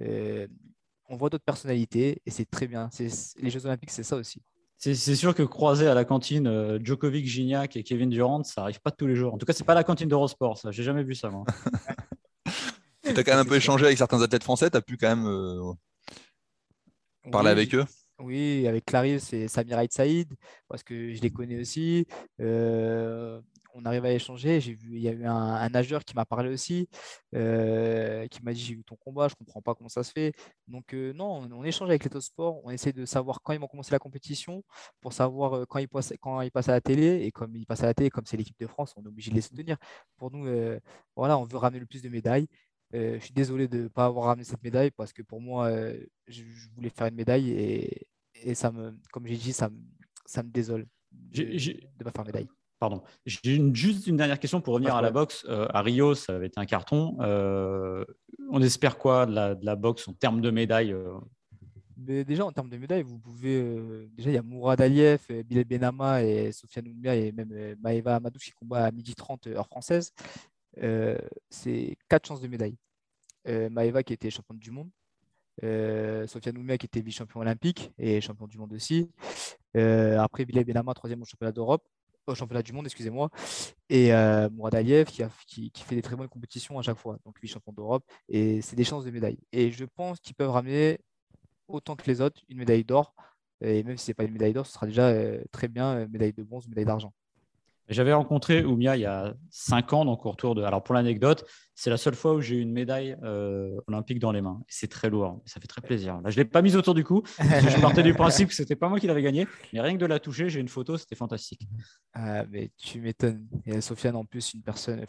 on 0.00 1.16
voit 1.16 1.28
d'autres 1.28 1.44
personnalités 1.44 2.22
et 2.24 2.30
c'est 2.30 2.48
très 2.48 2.66
bien. 2.66 2.88
C'est, 2.92 3.08
les 3.38 3.50
Jeux 3.50 3.66
Olympiques, 3.66 3.90
c'est 3.90 4.04
ça 4.04 4.16
aussi. 4.16 4.40
C'est, 4.78 4.94
sûr 4.94 5.34
que 5.34 5.42
croiser 5.42 5.88
à 5.88 5.94
la 5.94 6.04
cantine 6.04 6.78
Djokovic, 6.82 7.26
Gignac 7.26 7.76
et 7.76 7.82
Kevin 7.82 8.10
Durant, 8.10 8.44
ça 8.44 8.62
arrive 8.62 8.80
pas 8.80 8.90
tous 8.90 9.06
les 9.06 9.16
jours. 9.16 9.34
En 9.34 9.38
tout 9.38 9.46
cas, 9.46 9.52
c'est 9.52 9.64
pas 9.64 9.74
la 9.74 9.84
cantine 9.84 10.08
d'Eurosport, 10.08 10.58
ça. 10.58 10.70
J'ai 10.70 10.82
jamais 10.82 11.02
vu 11.02 11.14
ça, 11.14 11.30
moi. 11.30 11.44
tu 13.02 13.10
as 13.10 13.24
quand 13.24 13.32
même 13.32 13.40
un 13.40 13.48
peu 13.48 13.56
échangé 13.56 13.86
avec 13.86 13.98
certains 13.98 14.22
athlètes 14.22 14.44
français, 14.44 14.70
tu 14.70 14.76
as 14.76 14.82
pu 14.82 14.96
quand 14.96 15.16
même 15.16 15.74
parler 17.32 17.50
avec 17.50 17.74
eux? 17.74 17.84
Oui, 18.18 18.66
avec 18.66 18.86
Clarisse 18.86 19.24
c'est 19.24 19.46
Samir 19.46 19.78
Saïd, 19.90 20.32
parce 20.68 20.82
que 20.82 21.12
je 21.12 21.20
les 21.20 21.30
connais 21.30 21.60
aussi 21.60 22.06
on 23.76 23.84
arrive 23.84 24.04
à 24.04 24.12
échanger. 24.12 24.60
J'ai 24.60 24.74
vu, 24.74 24.96
il 24.96 25.02
y 25.02 25.08
a 25.08 25.12
eu 25.12 25.24
un, 25.24 25.68
nageur 25.68 26.04
qui 26.04 26.14
m'a 26.14 26.24
parlé 26.24 26.50
aussi, 26.50 26.88
euh, 27.34 28.26
qui 28.28 28.42
m'a 28.42 28.52
dit 28.52 28.60
j'ai 28.60 28.74
vu 28.74 28.84
ton 28.84 28.96
combat, 28.96 29.28
je 29.28 29.34
comprends 29.34 29.62
pas 29.62 29.74
comment 29.74 29.88
ça 29.88 30.02
se 30.02 30.12
fait. 30.12 30.32
Donc 30.66 30.94
euh, 30.94 31.12
non, 31.12 31.46
on, 31.52 31.64
échange 31.64 31.90
avec 31.90 32.04
les 32.04 32.20
sports, 32.20 32.60
on 32.64 32.70
essaie 32.70 32.92
de 32.92 33.04
savoir 33.04 33.40
quand 33.42 33.52
ils 33.52 33.60
vont 33.60 33.66
commencer 33.68 33.92
la 33.92 33.98
compétition, 33.98 34.64
pour 35.00 35.12
savoir 35.12 35.54
euh, 35.54 35.64
quand 35.68 35.78
ils 35.78 35.88
passent, 35.88 36.14
quand 36.20 36.40
ils 36.40 36.50
passent 36.50 36.68
à 36.68 36.72
la 36.72 36.80
télé 36.80 37.22
et 37.24 37.32
comme 37.32 37.54
ils 37.56 37.66
passent 37.66 37.82
à 37.82 37.86
la 37.86 37.94
télé, 37.94 38.10
comme 38.10 38.26
c'est 38.26 38.36
l'équipe 38.36 38.58
de 38.58 38.66
France, 38.66 38.94
on 38.96 39.04
est 39.04 39.08
obligé 39.08 39.30
de 39.30 39.36
les 39.36 39.42
soutenir. 39.42 39.76
Pour 40.16 40.30
nous, 40.30 40.46
voilà, 41.16 41.38
on 41.38 41.44
veut 41.44 41.58
ramener 41.58 41.80
le 41.80 41.86
plus 41.86 42.02
de 42.02 42.08
médailles. 42.08 42.48
je 42.92 43.18
suis 43.20 43.34
désolé 43.34 43.68
de 43.68 43.84
ne 43.84 43.88
pas 43.88 44.06
avoir 44.06 44.26
ramené 44.26 44.44
cette 44.44 44.62
médaille 44.62 44.90
parce 44.90 45.12
que 45.12 45.22
pour 45.22 45.40
moi, 45.40 45.70
je, 46.26 46.42
voulais 46.74 46.90
faire 46.90 47.06
une 47.08 47.16
médaille 47.16 47.50
et, 47.50 48.06
et 48.34 48.54
ça 48.54 48.70
me, 48.72 48.96
comme 49.12 49.26
j'ai 49.26 49.36
dit, 49.36 49.52
ça 49.52 49.68
me, 49.68 49.78
ça 50.26 50.42
me 50.42 50.50
désole 50.50 50.86
de 51.12 51.42
ne 51.42 52.04
pas 52.04 52.10
faire 52.10 52.24
médaille. 52.24 52.48
Pardon. 52.78 53.02
J'ai 53.24 53.74
juste 53.74 54.06
une 54.06 54.16
dernière 54.16 54.38
question 54.38 54.60
pour 54.60 54.74
revenir 54.74 54.94
à 54.94 55.00
la 55.00 55.10
boxe. 55.10 55.46
Euh, 55.48 55.66
à 55.70 55.80
Rio, 55.80 56.14
ça 56.14 56.34
avait 56.34 56.48
été 56.48 56.60
un 56.60 56.66
carton. 56.66 57.16
Euh, 57.20 58.04
on 58.50 58.60
espère 58.60 58.98
quoi 58.98 59.24
de 59.24 59.64
la, 59.64 59.76
boxe 59.76 60.06
en 60.08 60.12
termes 60.12 60.42
de 60.42 60.50
médailles 60.50 60.92
euh? 60.92 61.14
Mais 61.96 62.24
déjà, 62.24 62.44
en 62.44 62.52
termes 62.52 62.68
de 62.68 62.76
médailles, 62.76 63.02
vous 63.02 63.18
pouvez. 63.18 64.06
déjà, 64.14 64.30
il 64.30 64.34
y 64.34 64.38
a 64.38 64.42
Mourad 64.42 64.78
Aliyev, 64.80 65.20
Bilal 65.44 65.64
Benama 65.64 66.22
et 66.22 66.52
Sofiane 66.52 66.86
Oumia 66.88 67.16
et 67.16 67.32
même 67.32 67.76
Maeva 67.82 68.16
Amadou 68.16 68.38
qui 68.38 68.50
combat 68.50 68.84
à 68.84 68.90
12h30 68.90 69.48
heure 69.48 69.66
française. 69.66 70.12
C'est 71.48 71.96
quatre 72.10 72.28
chances 72.28 72.42
de 72.42 72.48
médaille. 72.48 72.76
Maeva 73.46 74.02
qui 74.02 74.12
était 74.12 74.28
championne 74.28 74.58
du 74.58 74.70
monde. 74.70 74.90
Sofiane 75.62 76.58
Oumia 76.58 76.76
qui 76.76 76.84
était 76.84 77.00
vice-champion 77.00 77.40
olympique 77.40 77.90
et 77.96 78.20
champion 78.20 78.46
du 78.46 78.58
monde 78.58 78.74
aussi. 78.74 79.10
après, 79.74 80.44
Bilal 80.44 80.64
Benama, 80.64 80.92
troisième 80.92 81.22
au 81.22 81.24
championnat 81.24 81.52
d'Europe 81.52 81.82
au 82.32 82.34
championnat 82.34 82.62
du 82.62 82.72
monde, 82.72 82.86
excusez-moi, 82.86 83.30
et 83.88 84.12
euh, 84.12 84.48
Mourad 84.50 84.84
qui, 85.06 85.72
fait 85.74 85.94
des 85.94 86.02
très 86.02 86.16
bonnes 86.16 86.28
compétitions 86.28 86.78
à 86.78 86.82
chaque 86.82 86.98
fois, 86.98 87.18
donc 87.24 87.40
lui 87.40 87.48
champion 87.48 87.72
d'Europe, 87.72 88.04
et 88.28 88.62
c'est 88.62 88.76
des 88.76 88.84
chances 88.84 89.04
de 89.04 89.10
médaille. 89.10 89.38
Et 89.52 89.70
je 89.70 89.84
pense 89.84 90.20
qu'ils 90.20 90.34
peuvent 90.34 90.50
ramener 90.50 90.98
autant 91.68 91.96
que 91.96 92.06
les 92.06 92.20
autres 92.20 92.42
une 92.48 92.58
médaille 92.58 92.84
d'or, 92.84 93.14
et 93.60 93.82
même 93.82 93.96
si 93.96 94.06
ce 94.06 94.10
n'est 94.10 94.14
pas 94.14 94.24
une 94.24 94.32
médaille 94.32 94.52
d'or, 94.52 94.66
ce 94.66 94.72
sera 94.72 94.86
déjà 94.86 95.08
euh, 95.08 95.42
très 95.52 95.68
bien 95.68 95.96
euh, 95.96 96.08
médaille 96.08 96.32
de 96.32 96.42
bronze, 96.42 96.68
médaille 96.68 96.84
d'argent. 96.84 97.12
J'avais 97.88 98.12
rencontré 98.12 98.64
Oumia 98.64 98.96
il 98.96 99.00
y 99.02 99.06
a 99.06 99.34
cinq 99.50 99.92
ans, 99.92 100.04
donc 100.04 100.26
au 100.26 100.30
retour 100.30 100.54
de. 100.54 100.62
Alors 100.62 100.82
pour 100.82 100.94
l'anecdote, 100.94 101.46
c'est 101.74 101.90
la 101.90 101.96
seule 101.96 102.14
fois 102.14 102.34
où 102.34 102.40
j'ai 102.40 102.56
eu 102.56 102.60
une 102.60 102.72
médaille 102.72 103.16
euh, 103.22 103.80
olympique 103.86 104.18
dans 104.18 104.32
les 104.32 104.40
mains. 104.40 104.60
C'est 104.66 104.90
très 104.90 105.08
lourd, 105.08 105.40
ça 105.44 105.60
fait 105.60 105.68
très 105.68 105.80
plaisir. 105.80 106.20
Là, 106.22 106.30
je 106.30 106.38
ne 106.38 106.42
l'ai 106.42 106.48
pas 106.48 106.62
mise 106.62 106.76
autour 106.76 106.94
du 106.94 107.04
cou. 107.04 107.22
je 107.38 107.80
partais 107.80 108.02
du 108.02 108.14
principe 108.14 108.48
que 108.48 108.54
ce 108.54 108.62
n'était 108.62 108.76
pas 108.76 108.88
moi 108.88 108.98
qui 108.98 109.06
l'avais 109.06 109.22
gagné, 109.22 109.46
mais 109.72 109.80
rien 109.80 109.94
que 109.94 110.00
de 110.00 110.06
la 110.06 110.18
toucher, 110.18 110.48
j'ai 110.48 110.58
une 110.58 110.68
photo, 110.68 110.96
c'était 110.96 111.14
fantastique. 111.14 111.68
Ah, 112.12 112.44
mais 112.50 112.70
tu 112.76 113.00
m'étonnes. 113.00 113.46
Et 113.64 113.80
Sofiane 113.80 114.16
en 114.16 114.24
plus, 114.24 114.54
une 114.54 114.62
personne. 114.62 115.04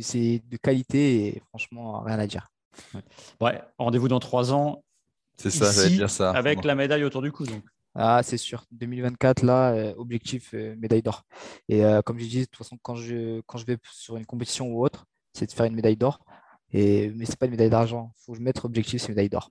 C'est 0.00 0.42
de 0.48 0.56
qualité 0.56 1.26
et 1.26 1.42
franchement, 1.48 2.00
rien 2.00 2.18
à 2.18 2.26
dire. 2.26 2.48
Ouais, 3.40 3.60
rendez-vous 3.78 4.08
dans 4.08 4.20
trois 4.20 4.52
ans. 4.52 4.84
C'est 5.36 5.50
ça, 5.50 5.70
j'allais 5.70 5.96
dire 5.96 6.10
ça. 6.10 6.30
Avec 6.32 6.64
la 6.64 6.74
médaille 6.74 7.04
autour 7.04 7.22
du 7.22 7.30
cou. 7.30 7.44
Donc. 7.44 7.62
Ah, 8.00 8.22
c'est 8.22 8.36
sûr. 8.36 8.64
2024, 8.70 9.42
là, 9.42 9.72
euh, 9.72 9.92
objectif 9.96 10.54
euh, 10.54 10.76
médaille 10.76 11.02
d'or. 11.02 11.24
Et 11.68 11.84
euh, 11.84 12.00
comme 12.00 12.20
je 12.20 12.26
dis, 12.26 12.40
de 12.42 12.44
toute 12.44 12.56
façon, 12.56 12.78
quand 12.80 12.94
je, 12.94 13.42
vais 13.66 13.76
sur 13.90 14.16
une 14.16 14.24
compétition 14.24 14.68
ou 14.68 14.84
autre, 14.84 15.06
c'est 15.32 15.46
de 15.46 15.52
faire 15.52 15.66
une 15.66 15.74
médaille 15.74 15.96
d'or. 15.96 16.20
Et, 16.72 17.10
mais 17.16 17.24
ce 17.24 17.32
n'est 17.32 17.36
pas 17.36 17.46
une 17.46 17.52
médaille 17.52 17.70
d'argent. 17.70 18.12
Il 18.16 18.22
faut 18.24 18.32
que 18.32 18.38
je 18.38 18.42
mette 18.44 18.64
objectif, 18.64 19.00
c'est 19.00 19.08
une 19.08 19.14
médaille 19.14 19.30
d'or. 19.30 19.50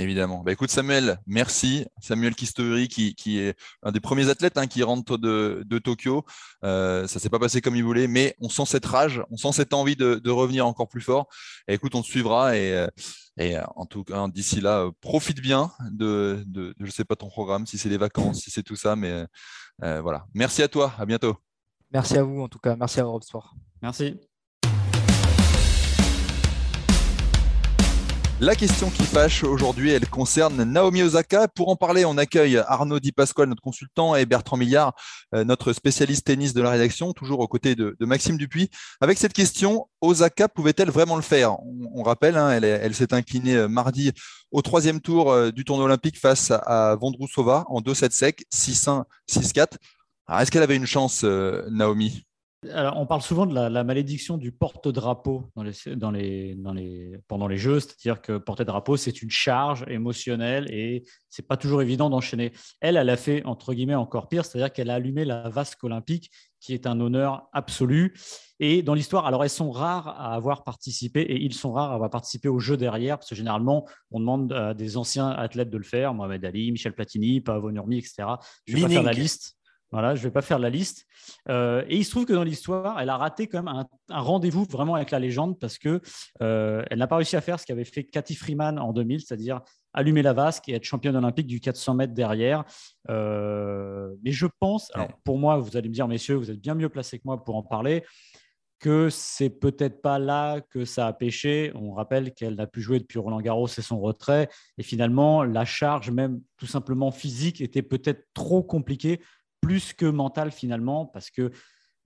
Évidemment. 0.00 0.42
Bah, 0.42 0.52
écoute, 0.52 0.70
Samuel, 0.70 1.20
merci. 1.26 1.84
Samuel 2.00 2.34
Kistori, 2.34 2.88
qui, 2.88 3.14
qui 3.14 3.38
est 3.38 3.54
un 3.82 3.92
des 3.92 4.00
premiers 4.00 4.30
athlètes 4.30 4.56
hein, 4.56 4.66
qui 4.66 4.82
rentre 4.82 5.18
de, 5.18 5.62
de 5.66 5.78
Tokyo. 5.78 6.24
Euh, 6.64 7.06
ça 7.06 7.16
ne 7.16 7.20
s'est 7.20 7.28
pas 7.28 7.38
passé 7.38 7.60
comme 7.60 7.76
il 7.76 7.84
voulait, 7.84 8.08
mais 8.08 8.34
on 8.40 8.48
sent 8.48 8.64
cette 8.64 8.86
rage, 8.86 9.22
on 9.30 9.36
sent 9.36 9.52
cette 9.52 9.74
envie 9.74 9.96
de, 9.96 10.14
de 10.14 10.30
revenir 10.30 10.66
encore 10.66 10.88
plus 10.88 11.02
fort. 11.02 11.26
Et 11.68 11.74
écoute, 11.74 11.94
on 11.94 12.00
te 12.00 12.06
suivra. 12.06 12.56
Et, 12.56 12.72
euh, 12.72 12.86
et 13.36 13.58
euh, 13.58 13.62
en 13.76 13.84
tout 13.84 14.02
cas, 14.02 14.26
d'ici 14.28 14.62
là, 14.62 14.88
profite 15.02 15.42
bien 15.42 15.70
de, 15.90 16.44
de, 16.46 16.74
je 16.80 16.86
ne 16.86 16.90
sais 16.90 17.04
pas 17.04 17.16
ton 17.16 17.28
programme, 17.28 17.66
si 17.66 17.76
c'est 17.76 17.90
les 17.90 17.98
vacances, 17.98 18.40
si 18.40 18.50
c'est 18.50 18.62
tout 18.62 18.76
ça. 18.76 18.96
Mais 18.96 19.26
voilà. 19.78 20.24
Merci 20.32 20.62
à 20.62 20.68
toi. 20.68 20.94
À 20.98 21.04
bientôt. 21.04 21.36
Merci 21.92 22.16
à 22.16 22.22
vous, 22.22 22.40
en 22.40 22.48
tout 22.48 22.58
cas. 22.58 22.74
Merci 22.74 23.00
à 23.00 23.02
Europe 23.02 23.24
Sport. 23.24 23.54
Merci. 23.82 24.18
La 28.40 28.56
question 28.56 28.88
qui 28.88 29.02
fâche 29.02 29.44
aujourd'hui, 29.44 29.90
elle 29.90 30.08
concerne 30.08 30.64
Naomi 30.64 31.02
Osaka. 31.02 31.46
Pour 31.46 31.68
en 31.68 31.76
parler, 31.76 32.06
on 32.06 32.16
accueille 32.16 32.56
Arnaud 32.56 32.98
Di 32.98 33.12
Pasquale, 33.12 33.50
notre 33.50 33.60
consultant, 33.60 34.16
et 34.16 34.24
Bertrand 34.24 34.56
Millard, 34.56 34.94
euh, 35.34 35.44
notre 35.44 35.74
spécialiste 35.74 36.24
tennis 36.24 36.54
de 36.54 36.62
la 36.62 36.70
rédaction, 36.70 37.12
toujours 37.12 37.40
aux 37.40 37.48
côtés 37.48 37.74
de, 37.74 37.94
Maxime 38.00 38.38
Dupuis. 38.38 38.70
Avec 39.02 39.18
cette 39.18 39.34
question, 39.34 39.90
Osaka 40.00 40.48
pouvait-elle 40.48 40.90
vraiment 40.90 41.16
le 41.16 41.22
faire? 41.22 41.58
On, 41.94 42.02
rappelle, 42.02 42.38
hein, 42.38 42.50
elle, 42.50 42.94
s'est 42.94 43.12
inclinée 43.12 43.56
euh, 43.56 43.68
mardi 43.68 44.10
au 44.52 44.62
troisième 44.62 45.02
tour 45.02 45.30
euh, 45.30 45.50
du 45.50 45.66
tournoi 45.66 45.84
olympique 45.84 46.18
face 46.18 46.50
à 46.50 46.96
Vondrousova 46.98 47.66
en 47.68 47.82
2-7 47.82 48.10
sec, 48.10 48.46
6-1, 48.54 49.04
6-4. 49.30 49.74
Est-ce 50.40 50.50
qu'elle 50.50 50.62
avait 50.62 50.76
une 50.76 50.86
chance, 50.86 51.24
Naomi? 51.24 52.24
Alors, 52.68 52.98
on 52.98 53.06
parle 53.06 53.22
souvent 53.22 53.46
de 53.46 53.54
la, 53.54 53.84
malédiction 53.84 54.36
du 54.36 54.52
porte-drapeau 54.52 55.50
dans 55.56 56.10
les, 56.10 57.18
pendant 57.26 57.48
les 57.48 57.56
jeux, 57.56 57.80
c'est-à-dire 57.80 58.20
que 58.20 58.36
porter-drapeau, 58.36 58.98
c'est 58.98 59.22
une 59.22 59.30
charge 59.30 59.84
émotionnelle 59.88 60.70
et 60.70 61.04
c'est 61.30 61.46
pas 61.46 61.56
toujours 61.56 61.80
évident 61.80 62.10
d'enchaîner. 62.10 62.52
Elle, 62.80 62.98
elle 62.98 63.08
a 63.08 63.16
fait, 63.16 63.42
entre 63.46 63.72
guillemets, 63.72 63.94
encore 63.94 64.28
pire, 64.28 64.44
c'est-à-dire 64.44 64.72
qu'elle 64.74 64.90
a 64.90 64.94
allumé 64.96 65.24
la 65.24 65.48
vasque 65.48 65.82
olympique, 65.84 66.30
qui 66.60 66.74
est 66.74 66.86
un 66.86 67.00
honneur 67.00 67.48
absolu. 67.54 68.14
Et 68.58 68.82
dans 68.82 68.92
l'histoire, 68.92 69.24
alors 69.24 69.42
elles 69.42 69.48
sont 69.48 69.70
rares 69.70 70.08
à 70.08 70.34
avoir 70.34 70.62
participé 70.62 71.22
et 71.22 71.42
ils 71.42 71.54
sont 71.54 71.72
rares 71.72 71.92
à 71.92 71.94
avoir 71.94 72.10
participé 72.10 72.48
aux 72.48 72.60
jeux 72.60 72.76
derrière, 72.76 73.16
parce 73.16 73.30
que 73.30 73.34
généralement, 73.34 73.88
on 74.10 74.20
demande 74.20 74.52
à 74.52 74.74
des 74.74 74.98
anciens 74.98 75.30
athlètes 75.30 75.70
de 75.70 75.78
le 75.78 75.84
faire, 75.84 76.12
Mohamed 76.12 76.44
Ali, 76.44 76.72
Michel 76.72 76.92
Platini, 76.92 77.40
Paavo 77.40 77.72
Nurmi, 77.72 77.96
etc. 77.96 78.28
Je 78.66 78.76
vais 78.76 78.82
pas 78.82 78.88
faire 78.90 79.02
la 79.02 79.12
liste. 79.12 79.56
Voilà, 79.92 80.14
je 80.14 80.20
ne 80.20 80.24
vais 80.24 80.30
pas 80.30 80.42
faire 80.42 80.58
la 80.58 80.70
liste. 80.70 81.06
Euh, 81.48 81.84
et 81.88 81.96
il 81.96 82.04
se 82.04 82.10
trouve 82.10 82.24
que 82.24 82.32
dans 82.32 82.44
l'histoire, 82.44 83.00
elle 83.00 83.10
a 83.10 83.16
raté 83.16 83.48
quand 83.48 83.62
même 83.62 83.84
un, 84.08 84.20
rendez-vous 84.20 84.64
vraiment 84.64 84.94
avec 84.94 85.10
la 85.10 85.18
légende 85.18 85.58
parce 85.58 85.78
que 85.78 86.00
euh, 86.42 86.84
elle 86.90 86.98
n'a 86.98 87.08
pas 87.08 87.16
réussi 87.16 87.36
à 87.36 87.40
faire 87.40 87.58
ce 87.58 87.66
qu'avait 87.66 87.84
fait 87.84 88.04
Cathy 88.04 88.36
Freeman 88.36 88.78
en 88.78 88.92
2000, 88.92 89.20
c'est-à-dire 89.20 89.60
allumer 89.92 90.22
la 90.22 90.32
vasque 90.32 90.68
et 90.68 90.74
être 90.74 90.84
championne 90.84 91.16
olympique 91.16 91.48
du 91.48 91.60
400 91.60 91.94
mètres 91.94 92.14
derrière. 92.14 92.64
Euh, 93.08 94.14
mais 94.22 94.30
je 94.30 94.46
pense, 94.60 94.90
alors 94.94 95.08
pour 95.24 95.38
moi, 95.38 95.56
vous 95.58 95.76
allez 95.76 95.88
me 95.88 95.94
dire, 95.94 96.06
messieurs, 96.06 96.36
vous 96.36 96.52
êtes 96.52 96.60
bien 96.60 96.74
mieux 96.74 96.88
placés 96.88 97.18
que 97.18 97.24
moi 97.24 97.42
pour 97.42 97.56
en 97.56 97.64
parler 97.64 98.04
que 98.80 99.10
c'est 99.10 99.50
peut-être 99.50 100.00
pas 100.00 100.18
là 100.18 100.60
que 100.62 100.86
ça 100.86 101.06
a 101.06 101.12
pêché. 101.12 101.70
On 101.74 101.92
rappelle 101.92 102.32
qu'elle 102.32 102.54
n'a 102.54 102.66
plus 102.66 102.80
joué 102.80 102.98
depuis 102.98 103.18
Roland 103.18 103.40
Garros 103.40 103.68
et 103.68 103.82
son 103.82 104.00
retrait. 104.00 104.48
Et 104.78 104.82
finalement, 104.82 105.44
la 105.44 105.66
charge, 105.66 106.10
même 106.10 106.40
tout 106.56 106.66
simplement 106.66 107.10
physique, 107.10 107.60
était 107.60 107.82
peut-être 107.82 108.26
trop 108.32 108.62
compliquée, 108.62 109.20
plus 109.60 109.92
que 109.92 110.06
mentale 110.06 110.50
finalement, 110.50 111.06
parce 111.06 111.30
que 111.30 111.50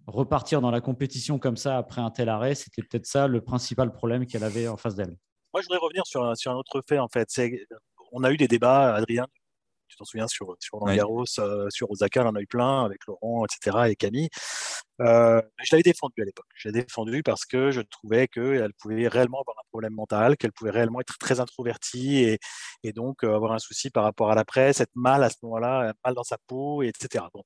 repartir 0.07 0.61
dans 0.61 0.71
la 0.71 0.81
compétition 0.81 1.39
comme 1.39 1.57
ça 1.57 1.79
après 1.79 2.01
un 2.01 2.11
tel 2.11 2.29
arrêt, 2.29 2.55
c'était 2.55 2.83
peut-être 2.83 3.07
ça 3.07 3.27
le 3.27 3.41
principal 3.41 3.93
problème 3.93 4.27
qu'elle 4.27 4.45
avait 4.45 4.69
en 4.69 4.77
face 4.77 4.95
d'elle. 4.95 5.17
Moi, 5.53 5.63
je 5.63 5.67
voudrais 5.67 5.79
revenir 5.79 6.05
sur 6.07 6.25
un, 6.25 6.35
sur 6.35 6.51
un 6.51 6.57
autre 6.57 6.83
fait, 6.87 6.99
en 6.99 7.09
fait. 7.09 7.29
On 8.13 8.25
a 8.25 8.31
eu 8.33 8.37
des 8.37 8.49
débats, 8.49 8.95
Adrien, 8.95 9.27
tu 9.89 9.97
t'en 9.97 10.05
souviens, 10.05 10.29
sur, 10.29 10.57
sur 10.61 10.79
Roland 10.79 10.95
Garros, 10.95 11.25
euh, 11.39 11.69
sur 11.71 11.91
Osaka, 11.91 12.25
on 12.25 12.29
en 12.29 12.35
a 12.35 12.41
eu 12.41 12.47
plein 12.47 12.85
avec 12.85 13.01
Laurent, 13.07 13.45
etc., 13.45 13.91
et 13.91 13.97
Camille. 13.97 14.29
Euh, 15.01 15.43
je 15.63 15.69
l'avais 15.73 15.83
défendu 15.83 16.15
à 16.23 16.25
l'époque. 16.25 16.47
Je 16.55 16.69
l'ai 16.69 16.83
défendu 16.83 17.23
parce 17.23 17.45
que 17.45 17.71
je 17.71 17.81
trouvais 17.81 18.29
qu'elle 18.29 18.73
pouvait 18.75 19.09
réellement 19.09 19.41
avoir 19.41 19.57
un 19.59 19.69
problème 19.71 19.95
mental, 19.95 20.37
qu'elle 20.37 20.53
pouvait 20.53 20.71
réellement 20.71 21.01
être 21.01 21.19
très 21.19 21.41
introvertie 21.41 22.19
et, 22.19 22.39
et 22.83 22.93
donc 22.93 23.25
euh, 23.25 23.35
avoir 23.35 23.53
un 23.53 23.59
souci 23.59 23.91
par 23.91 24.05
rapport 24.05 24.31
à 24.31 24.35
la 24.35 24.45
presse, 24.45 24.81
être 24.81 24.95
mal 24.95 25.25
à 25.25 25.31
ce 25.31 25.37
moment-là, 25.43 25.93
mal 26.05 26.15
dans 26.15 26.23
sa 26.23 26.39
peau, 26.47 26.83
etc. 26.83 27.25
Bon. 27.33 27.43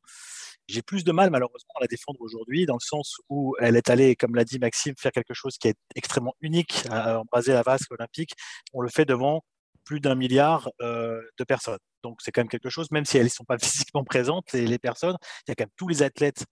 J'ai 0.69 0.83
plus 0.83 1.03
de 1.03 1.13
mal, 1.13 1.31
malheureusement, 1.31 1.73
à 1.77 1.81
la 1.81 1.87
défendre 1.87 2.21
aujourd'hui, 2.21 2.67
dans 2.67 2.75
le 2.75 2.85
sens 2.85 3.17
où 3.31 3.57
elle 3.59 3.77
est 3.77 3.89
allée, 3.89 4.17
comme 4.17 4.35
l'a 4.35 4.45
dit 4.45 4.59
Maxime, 4.59 4.95
faire 4.99 5.13
quelque 5.13 5.33
chose 5.33 5.57
qui 5.57 5.69
est 5.69 5.79
extrêmement 5.95 6.35
unique, 6.43 6.85
à 6.91 7.21
embraser 7.21 7.55
la 7.55 7.63
vasque 7.63 7.91
olympique. 7.91 8.33
On 8.75 8.83
le 8.83 8.91
fait 8.91 9.07
devant 9.07 9.43
plus 9.89 10.01
d'un 10.01 10.15
milliard 10.15 10.69
euh, 10.83 11.23
de 11.39 11.45
personnes. 11.45 11.79
Donc 12.03 12.21
c'est 12.23 12.33
quand 12.33 12.41
même 12.41 12.49
quelque 12.49 12.71
chose, 12.71 12.91
même 12.91 13.05
si 13.05 13.19
elles 13.19 13.25
ne 13.25 13.31
sont 13.31 13.45
pas 13.45 13.59
physiquement 13.63 14.05
présentes, 14.05 14.53
les, 14.53 14.79
personnes, 14.79 15.17
il 15.47 15.51
y 15.51 15.53
a 15.53 15.55
quand 15.55 15.65
même 15.65 15.75
tous 15.77 15.89
les 15.89 16.03
athlètes, 16.03 16.45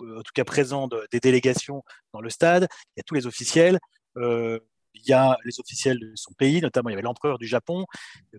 euh, 0.00 0.18
en 0.18 0.22
tout 0.22 0.32
cas 0.34 0.44
présents 0.44 0.88
des 1.10 1.20
délégations 1.20 1.82
dans 2.12 2.20
le 2.20 2.30
stade, 2.30 2.68
il 2.96 2.98
y 2.98 3.00
a 3.00 3.04
tous 3.04 3.14
les 3.14 3.26
officiels. 3.26 3.78
Euh, 4.18 4.58
il 4.94 5.08
y 5.08 5.12
a 5.12 5.36
les 5.44 5.58
officiels 5.60 5.98
de 5.98 6.12
son 6.14 6.32
pays, 6.34 6.60
notamment 6.60 6.90
il 6.90 6.92
y 6.92 6.94
avait 6.94 7.02
l'empereur 7.02 7.38
du 7.38 7.46
Japon. 7.46 7.86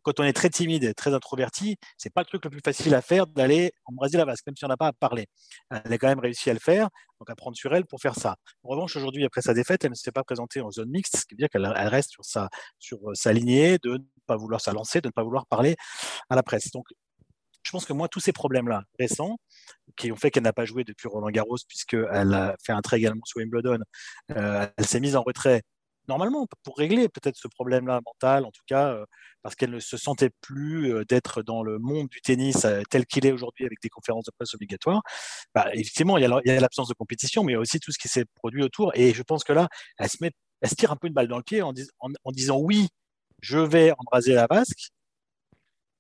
Quand 0.04 0.20
on 0.20 0.24
est 0.24 0.34
très 0.34 0.50
timide 0.50 0.84
et 0.84 0.94
très 0.94 1.14
introverti, 1.14 1.78
c'est 1.98 2.14
pas 2.14 2.22
le 2.22 2.28
truc 2.28 2.44
le 2.46 2.52
plus 2.52 2.62
facile 2.64 2.94
à 2.96 3.02
faire 3.02 3.28
d'aller 3.28 3.72
embraser 3.86 4.18
la 4.18 4.26
vasque, 4.26 4.46
même 4.48 4.56
si 4.56 4.66
on 4.66 4.68
n'a 4.68 4.78
pas 4.78 4.88
à 4.88 4.94
parler. 4.94 5.28
Elle 5.70 5.94
a 5.94 5.98
quand 5.98 6.08
même 6.08 6.20
réussi 6.20 6.50
à 6.50 6.54
le 6.54 6.60
faire, 6.60 6.90
donc 7.20 7.30
à 7.30 7.36
prendre 7.36 7.58
sur 7.58 7.74
elle 7.76 7.86
pour 7.86 8.00
faire 8.00 8.16
ça. 8.16 8.36
En 8.64 8.70
revanche, 8.70 8.96
aujourd'hui, 8.96 9.26
après 9.26 9.42
sa 9.42 9.54
défaite, 9.54 9.84
elle 9.84 9.92
ne 9.92 9.96
s'est 9.96 10.12
pas 10.12 10.24
présentée 10.24 10.62
en 10.62 10.72
zone 10.72 10.90
mixte, 10.90 11.18
ce 11.18 11.26
qui 11.26 11.36
veut 11.36 11.40
dire 11.40 11.50
qu'elle 11.50 11.66
reste 11.66 12.12
sur 12.12 12.26
sa, 12.26 12.50
sur 12.80 13.00
sa 13.14 13.34
lignée 13.34 13.78
de 13.84 13.94
ne 13.94 14.04
pas 14.26 14.38
vouloir 14.38 14.62
s'alancer, 14.62 15.02
de 15.02 15.08
ne 15.08 15.12
pas 15.12 15.24
vouloir 15.24 15.46
parler 15.48 15.76
à 16.30 16.36
la 16.36 16.44
presse. 16.44 16.72
Donc, 16.72 16.86
je 17.64 17.72
pense 17.72 17.86
que 17.86 17.94
moi, 17.94 18.08
tous 18.10 18.20
ces 18.20 18.34
problèmes-là 18.34 18.84
récents, 19.00 19.38
qui 19.96 20.12
ont 20.12 20.16
fait 20.16 20.32
qu'elle 20.32 20.44
n'a 20.44 20.54
pas 20.54 20.66
joué 20.66 20.84
depuis 20.84 21.08
Roland 21.08 21.30
Garros, 21.30 21.58
puisqu'elle 21.68 22.34
a 22.34 22.56
fait 22.64 22.74
un 22.74 22.82
trait 22.82 22.98
également 22.98 23.24
sur 23.26 23.40
Wimbledon, 23.40 23.80
euh, 24.32 24.68
elle 24.78 24.86
s'est 24.86 25.00
mise 25.00 25.16
en 25.16 25.24
retrait 25.24 25.64
normalement, 26.08 26.48
pour 26.64 26.78
régler 26.78 27.10
peut-être 27.10 27.38
ce 27.38 27.48
problème-là 27.48 28.02
mental, 28.06 28.46
en 28.46 28.52
tout 28.52 28.64
cas, 28.68 28.90
euh, 28.90 29.06
parce 29.42 29.56
qu'elle 29.56 29.72
ne 29.72 29.80
se 29.80 29.98
sentait 29.98 30.32
plus 30.42 30.94
euh, 30.94 31.06
d'être 31.06 31.42
dans 31.42 31.64
le 31.64 31.80
monde 31.80 32.08
du 32.08 32.22
tennis 32.22 32.66
euh, 32.66 32.82
tel 32.90 33.06
qu'il 33.06 33.26
est 33.26 33.32
aujourd'hui 33.32 33.66
avec 33.66 33.80
des 33.82 33.90
conférences 33.90 34.26
de 34.26 34.32
presse 34.32 34.54
obligatoires. 34.54 35.02
Bah, 35.54 35.68
effectivement, 35.74 36.18
il 36.18 36.22
y 36.24 36.26
a 36.26 36.60
l'absence 36.60 36.90
de 36.90 36.94
compétition, 36.94 37.44
mais 37.44 37.54
il 37.54 37.56
y 37.56 37.58
a 37.58 37.62
aussi 37.62 37.80
tout 37.80 37.92
ce 37.92 37.98
qui 37.98 38.08
s'est 38.08 38.26
produit 38.36 38.64
autour. 38.64 38.92
Et 38.96 39.14
je 39.14 39.24
pense 39.24 39.44
que 39.44 39.54
là, 39.54 39.68
elle 39.98 40.10
se, 40.10 40.18
met, 40.22 40.32
elle 40.62 40.70
se 40.70 40.76
tire 40.76 40.92
un 40.92 40.96
peu 40.96 41.08
une 41.08 41.14
balle 41.14 41.28
dans 41.28 41.38
le 41.38 41.44
pied 41.44 41.62
en, 41.62 41.74
en, 42.00 42.32
disant 42.32 42.58
oui, 42.58 42.88
je 43.42 43.60
vais 43.60 43.94
embraser 43.98 44.34
la 44.34 44.48
vasque. 44.50 44.90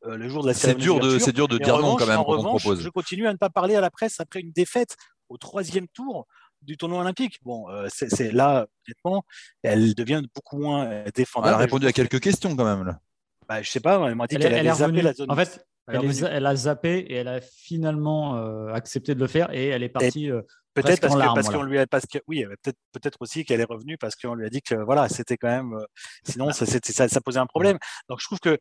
le 0.06 0.30
jour 0.30 0.44
de 0.44 0.48
la 0.50 0.54
C'est 0.54 0.76
dur 0.76 1.00
de, 1.00 1.20
c'est 1.20 1.34
dur 1.34 1.48
de 1.48 1.58
dire 1.58 1.80
non 1.80 1.96
quand 1.96 2.08
même. 2.08 2.20
En 2.20 2.24
revanche, 2.24 2.63
je 2.63 2.89
continue 2.89 3.28
à 3.28 3.34
ne 3.34 3.38
pas 3.38 3.50
parler 3.50 3.76
à 3.76 3.82
la 3.82 3.92
presse 3.92 4.20
après 4.20 4.42
une 4.42 4.52
défaite 4.52 4.96
au 5.30 5.38
troisième 5.38 5.88
tour 5.88 6.28
du 6.63 6.78
tournoi 6.78 7.02
olympique. 7.02 7.39
Bon, 7.43 7.69
euh, 7.69 7.88
c'est 7.89 8.32
là, 8.32 8.67
honnêtement, 8.88 9.23
elle 9.62 9.93
devient 9.95 10.21
beaucoup 10.34 10.58
moins 10.58 10.86
euh, 10.86 11.06
défendable. 11.13 11.54
Elle 11.54 11.62
a 11.62 11.65
répondu 11.65 11.88
à 11.88 11.91
quelques 11.91 12.19
questions 12.19 12.56
quand 12.56 12.65
même. 12.65 12.86
Là. 12.86 12.99
Bah, 13.47 13.62
je 13.62 13.69
sais 13.69 13.80
pas, 13.80 14.02
elle 14.08 14.15
m'a 14.15 14.28
dit 14.28 14.38
qu'elle 14.38 14.54
allait 14.54 14.73
zapper 14.73 15.02
la 15.02 15.13
zone. 15.13 15.32
En 15.32 15.36
fait, 15.36 15.65
elle, 15.88 16.45
a 16.45 16.56
zappé 16.56 16.99
et 16.99 17.15
elle 17.15 17.28
a 17.28 17.41
finalement 17.41 18.38
euh, 18.38 18.73
accepté 18.73 19.15
de 19.15 19.19
le 19.19 19.28
faire 19.28 19.54
et 19.54 19.67
elle 19.67 19.84
est 19.84 19.89
partie. 19.89 20.30
peut-être 20.73 21.02
parce, 21.02 21.49
qu'on 21.49 21.63
lui 21.63 21.78
a 21.78 21.86
parce 21.86 22.06
que 22.06 22.17
oui 22.28 22.45
peut-être 22.45 22.80
peut-être 22.93 23.17
aussi 23.21 23.45
qu'elle 23.45 23.60
est 23.60 23.65
revenue 23.65 23.97
parce 23.97 24.15
qu'on 24.15 24.34
lui 24.34 24.45
a 24.45 24.49
dit 24.49 24.62
que 24.62 24.73
voilà 24.73 25.08
c'était 25.08 25.38
quand 25.38 25.49
même 25.49 25.78
sinon 26.23 26.52
ça, 26.52 26.65
ça, 26.65 27.10
ça, 27.10 27.21
posait 27.21 27.39
un 27.39 27.45
problème 27.45 27.78
donc 28.10 28.21
je 28.21 28.26
trouve 28.26 28.39
que 28.39 28.58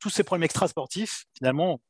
tous 0.00 0.10
ces 0.10 0.24
problèmes 0.24 0.42
extra 0.42 0.68
sportifs 0.68 1.24
finalement 1.36 1.80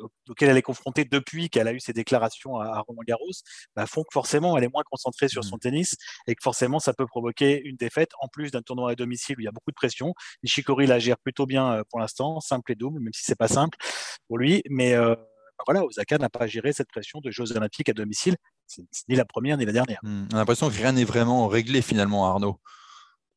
euh, 0.00 0.08
auquel 0.28 0.50
elle 0.50 0.56
est 0.56 0.62
confrontée 0.62 1.04
depuis 1.04 1.50
qu'elle 1.50 1.68
a 1.68 1.72
eu 1.72 1.80
ses 1.80 1.92
déclarations 1.92 2.58
à, 2.58 2.80
Roland 2.80 3.02
Garros, 3.06 3.30
bah, 3.74 3.86
font 3.86 4.02
que 4.02 4.12
forcément 4.12 4.56
elle 4.56 4.64
est 4.64 4.72
moins 4.72 4.82
concentrée 4.90 5.28
sur 5.28 5.44
son 5.44 5.56
mmh. 5.56 5.60
tennis 5.60 5.96
et 6.26 6.34
que 6.34 6.42
forcément 6.42 6.78
ça 6.78 6.92
peut 6.92 7.06
provoquer 7.06 7.62
une 7.64 7.76
défaite 7.76 8.10
en 8.20 8.28
plus 8.28 8.50
d'un 8.50 8.62
tournoi 8.62 8.92
à 8.92 8.94
domicile 8.94 9.36
où 9.38 9.40
il 9.40 9.44
y 9.44 9.48
a 9.48 9.52
beaucoup 9.52 9.70
de 9.70 9.76
pression. 9.76 10.14
Nishikori 10.42 10.86
la 10.86 10.98
gère 10.98 11.18
plutôt 11.18 11.46
bien 11.46 11.72
euh, 11.72 11.82
pour 11.90 12.00
l'instant, 12.00 12.40
simple 12.40 12.72
et 12.72 12.74
double, 12.74 13.00
même 13.00 13.12
si 13.12 13.24
c'est 13.24 13.38
pas 13.38 13.48
simple 13.48 13.76
pour 14.28 14.38
lui. 14.38 14.62
Mais 14.68 14.94
euh, 14.94 15.14
bah, 15.14 15.64
voilà, 15.66 15.84
Osaka 15.84 16.18
n'a 16.18 16.28
pas 16.28 16.46
géré 16.46 16.72
cette 16.72 16.88
pression 16.88 17.20
de 17.20 17.30
Jeux 17.30 17.56
Olympiques 17.56 17.88
à 17.88 17.92
domicile. 17.92 18.36
C'est 18.66 18.82
ni 19.08 19.16
la 19.16 19.24
première 19.24 19.56
ni 19.56 19.64
la 19.64 19.72
dernière. 19.72 20.00
Mmh. 20.02 20.28
On 20.32 20.36
a 20.36 20.38
l'impression 20.38 20.68
que 20.68 20.74
rien 20.74 20.92
n'est 20.92 21.04
vraiment 21.04 21.46
réglé 21.46 21.82
finalement, 21.82 22.26
Arnaud. 22.26 22.60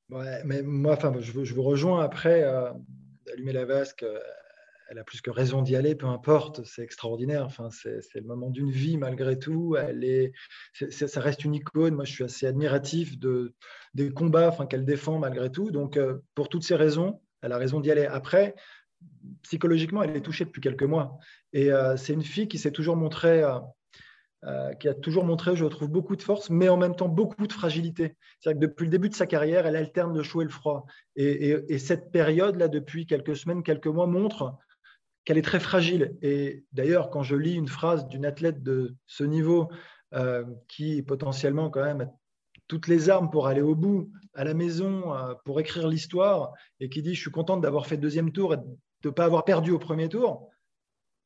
Ouais, 0.10 0.42
mais 0.44 0.64
moi, 0.64 0.94
enfin, 0.94 1.14
je, 1.20 1.32
vous, 1.32 1.46
je 1.46 1.54
vous 1.54 1.62
rejoins 1.62 2.04
après. 2.04 2.42
d'allumer 3.28 3.54
la 3.54 3.66
vasque, 3.66 4.04
elle 4.90 4.98
a 4.98 5.04
plus 5.04 5.22
que 5.22 5.30
raison 5.30 5.62
d'y 5.62 5.76
aller, 5.76 5.94
peu 5.94 6.08
importe, 6.08 6.66
c'est 6.66 6.82
extraordinaire. 6.82 7.46
Enfin, 7.46 7.70
c'est 7.70 8.16
le 8.16 8.26
moment 8.26 8.50
d'une 8.50 8.72
vie 8.72 8.98
malgré 8.98 9.38
tout. 9.38 9.76
Elle 9.78 10.04
est, 10.04 10.32
ça 10.90 11.22
reste 11.22 11.46
une 11.46 11.54
icône. 11.54 11.94
Moi, 11.94 12.06
je 12.06 12.12
suis 12.12 12.24
assez 12.24 12.48
admiratif 12.48 13.20
de, 13.20 13.54
des 13.94 14.10
combats 14.10 14.50
enfin, 14.50 14.66
qu'elle 14.66 14.86
défend 14.86 15.20
malgré 15.20 15.52
tout. 15.52 15.70
Donc, 15.70 15.96
euh, 15.96 16.18
pour 16.34 16.50
toutes 16.50 16.64
ces 16.64 16.76
raisons, 16.76 17.22
elle 17.44 17.52
a 17.52 17.58
raison 17.58 17.80
d'y 17.80 17.92
aller. 17.92 18.08
Après, 18.08 18.56
psychologiquement, 19.44 20.02
elle 20.02 20.16
est 20.16 20.22
touchée 20.22 20.46
depuis 20.46 20.62
quelques 20.62 20.84
mois. 20.84 21.20
Et 21.54 21.72
euh, 21.72 21.96
c'est 21.96 22.14
une 22.14 22.24
fille 22.24 22.48
qui 22.48 22.58
s'est 22.58 22.72
toujours 22.72 22.96
montrée. 22.96 23.44
Euh, 24.46 24.74
qui 24.76 24.88
a 24.88 24.94
toujours 24.94 25.26
montré, 25.26 25.58
je 25.58 25.66
trouve, 25.66 25.90
beaucoup 25.90 26.16
de 26.16 26.22
force, 26.22 26.50
mais 26.50 26.70
en 26.70 26.78
même 26.78 26.96
temps 26.96 27.10
beaucoup 27.10 27.46
de 27.46 27.52
fragilité. 27.52 28.16
C'est-à-dire 28.40 28.62
que 28.62 28.66
depuis 28.68 28.86
le 28.86 28.90
début 28.90 29.10
de 29.10 29.14
sa 29.14 29.28
carrière, 29.28 29.68
elle 29.68 29.76
alterne 29.76 30.16
le 30.16 30.24
chaud 30.24 30.42
et 30.42 30.46
le 30.46 30.50
froid. 30.50 30.86
Et, 31.18 31.58
et 31.68 31.78
cette 31.78 32.10
période-là, 32.10 32.70
depuis 32.70 33.06
quelques 33.06 33.36
semaines, 33.36 33.64
quelques 33.64 33.88
mois, 33.88 34.08
montre 34.08 34.58
qu'elle 35.30 35.38
est 35.38 35.44
très 35.44 35.60
fragile. 35.60 36.18
Et 36.24 36.66
d'ailleurs, 36.74 37.12
quand 37.12 37.22
je 37.22 37.36
lis 37.36 37.54
une 37.54 37.68
phrase 37.68 38.08
d'une 38.08 38.26
athlète 38.26 38.64
de 38.64 38.96
ce 39.06 39.24
niveau 39.24 39.70
euh, 40.16 40.44
qui 40.68 41.04
potentiellement 41.04 41.70
quand 41.70 41.84
même 41.84 42.02
a 42.02 42.08
toutes 42.68 42.88
les 42.88 43.12
armes 43.12 43.30
pour 43.30 43.46
aller 43.46 43.62
au 43.62 43.76
bout, 43.76 44.10
à 44.34 44.44
la 44.44 44.56
maison, 44.56 45.16
euh, 45.16 45.36
pour 45.46 45.60
écrire 45.60 45.88
l'histoire, 45.88 46.52
et 46.80 46.90
qui 46.90 47.04
dit 47.04 47.14
je 47.14 47.22
suis 47.22 47.30
contente 47.30 47.62
d'avoir 47.62 47.86
fait 47.86 47.96
deuxième 47.96 48.32
tour 48.32 48.56
et 48.56 48.58
de 48.58 48.64
ne 49.06 49.10
pas 49.12 49.26
avoir 49.26 49.46
perdu 49.46 49.70
au 49.70 49.78
premier 49.78 50.10
tour, 50.10 50.50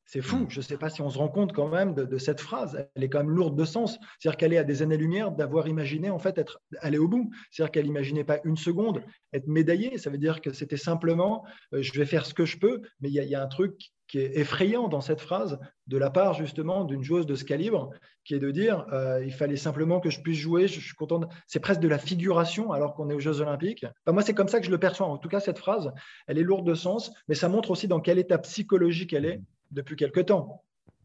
c'est 0.06 0.22
fou. 0.22 0.38
Mm. 0.38 0.50
Je 0.50 0.60
ne 0.60 0.64
sais 0.64 0.78
pas 0.78 0.90
si 0.90 1.02
on 1.02 1.10
se 1.10 1.18
rend 1.18 1.30
compte 1.30 1.54
quand 1.54 1.68
même 1.68 1.94
de, 1.94 2.18
cette 2.18 2.42
phrase. 2.42 2.88
Elle 2.96 3.04
est 3.04 3.10
quand 3.10 3.20
même 3.20 3.30
lourde 3.30 3.58
de 3.58 3.66
sens. 3.66 3.98
C'est-à-dire 4.20 4.38
qu'elle 4.38 4.54
est 4.54 4.58
à 4.58 4.64
des 4.64 4.82
années-lumière 4.82 5.32
d'avoir 5.32 5.68
imaginé 5.68 6.10
en 6.10 6.20
fait 6.20 6.38
être 6.38 6.62
aller 6.80 6.98
au 6.98 7.08
bout. 7.08 7.30
C'est-à-dire 7.52 7.72
qu'elle 7.72 7.86
n'imaginait 7.86 8.24
pas 8.24 8.40
une 8.44 8.58
seconde 8.58 9.04
être 9.34 9.48
médaillée. 9.48 9.98
Ça 9.98 10.10
veut 10.10 10.18
dire 10.18 10.42
que 10.42 10.54
c'était 10.54 10.78
simplement 10.78 11.46
euh, 11.74 11.82
je 11.82 11.98
vais 11.98 12.06
faire 12.06 12.26
ce 12.26 12.34
que 12.34 12.46
je 12.46 12.58
peux. 12.58 12.82
Mais 13.02 13.10
il 13.10 13.16
y, 13.16 13.36
a 13.36 13.44
un 13.44 13.48
truc 13.48 13.76
qui 14.08 14.20
est 14.20 14.38
effrayant 14.38 14.90
dans 14.90 15.02
cette 15.02 15.22
phrase 15.22 15.58
de 15.88 15.98
la 15.98 16.10
part 16.10 16.34
justement 16.34 16.86
d'une 16.86 17.04
joueuse 17.04 17.26
de 17.26 17.36
ce 17.36 17.44
calibre, 17.44 17.90
qui 18.26 18.36
est 18.36 18.40
de 18.40 18.52
dire 18.52 18.86
euh, 18.94 19.24
il 19.26 19.34
fallait 19.34 19.56
simplement 19.56 20.00
que 20.00 20.10
je 20.10 20.22
puisse 20.22 20.38
jouer. 20.38 20.68
Je, 20.68 20.80
suis 20.80 20.96
contente. 20.96 21.26
C'est 21.48 21.60
presque 21.60 21.82
de 21.82 21.88
la 21.88 21.98
figuration 21.98 22.72
alors 22.72 22.94
qu'on 22.94 23.10
est 23.10 23.14
aux 23.14 23.20
Jeux 23.20 23.42
Olympiques. 23.42 23.86
moi, 24.08 24.22
c'est 24.22 24.34
comme 24.34 24.48
ça 24.48 24.60
que 24.60 24.66
je 24.66 24.72
le 24.72 24.78
perçois. 24.78 25.08
En 25.08 25.18
tout 25.18 25.30
cas, 25.30 25.40
cette 25.40 25.58
phrase, 25.58 25.92
elle 26.28 26.38
est 26.38 26.44
lourde 26.44 26.68
de 26.68 26.76
sens, 26.76 27.12
mais 27.28 27.36
ça 27.36 27.50
montre 27.50 27.72
aussi 27.72 27.88
dans 27.88 28.00
quel 28.00 28.20
état 28.20 28.38
psychologique 28.38 29.14
elle 29.14 29.26
est 29.26 29.42
depuis 29.74 29.96
quelque 29.96 30.20
temps. 30.20 30.64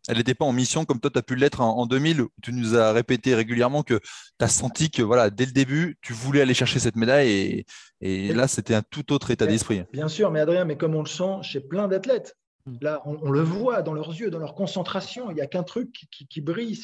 Elle 0.08 0.16
n'était 0.16 0.34
pas 0.34 0.46
en 0.46 0.52
mission 0.52 0.86
comme 0.86 1.00
toi, 1.00 1.10
tu 1.10 1.18
as 1.18 1.22
pu 1.22 1.36
l'être 1.36 1.60
en, 1.60 1.84
2000. 1.86 2.24
tu 2.42 2.52
nous 2.52 2.76
as 2.76 2.92
répété 2.92 3.34
régulièrement 3.34 3.82
que 3.82 3.98
tu 3.98 4.44
as 4.44 4.48
senti 4.48 4.90
que 4.90 5.02
voilà, 5.02 5.28
dès 5.28 5.44
le 5.44 5.52
début, 5.52 5.98
tu 6.00 6.14
voulais 6.14 6.40
aller 6.40 6.54
chercher 6.54 6.78
cette 6.78 6.96
médaille. 6.96 7.64
Et, 8.00 8.32
là, 8.32 8.48
c'était 8.48 8.74
un 8.74 8.82
tout 8.82 9.12
autre 9.12 9.30
état 9.30 9.46
d'esprit. 9.46 9.82
Bien 9.92 10.08
sûr, 10.08 10.30
mais 10.30 10.40
Adrien, 10.40 10.64
mais 10.64 10.76
comme 10.76 10.94
on 10.94 11.02
le 11.02 11.08
sent 11.08 11.42
chez 11.42 11.60
plein 11.60 11.88
d'athlètes, 11.88 12.36
hmm. 12.64 12.76
Là, 12.80 13.02
on, 13.04 13.30
le 13.30 13.40
voit 13.40 13.82
dans 13.82 13.92
leurs 13.92 14.14
yeux, 14.14 14.30
dans 14.30 14.38
leur 14.38 14.54
concentration. 14.54 15.30
Il 15.30 15.34
n'y 15.34 15.42
a 15.42 15.46
qu'un 15.46 15.62
truc 15.62 16.06
qui, 16.10 16.40
brille. 16.40 16.78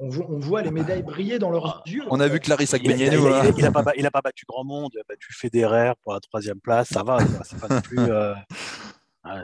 on, 0.00 0.08
voit, 0.08 0.62
les 0.62 0.70
médailles 0.72 1.02
briller 1.02 1.38
dans 1.38 1.50
leurs 1.50 1.82
yeux. 1.86 2.04
On 2.10 2.18
a 2.18 2.26
vu 2.26 2.40
Clarisse 2.40 2.74
Il 2.82 3.62
n'a 3.62 3.70
pas, 3.70 3.82
pas, 3.82 4.20
battu 4.20 4.46
grand 4.48 4.64
monde. 4.64 4.90
Il 4.94 5.00
a 5.00 5.04
battu 5.08 5.32
Federer 5.32 5.92
pour 6.02 6.12
la 6.12 6.20
troisième 6.20 6.60
place. 6.60 6.88
Ça 6.88 7.04
va. 7.04 7.18
C'est 7.44 7.60
pas 7.60 7.72
non 7.72 7.80
plus. 7.80 7.98
Euh, 7.98 8.34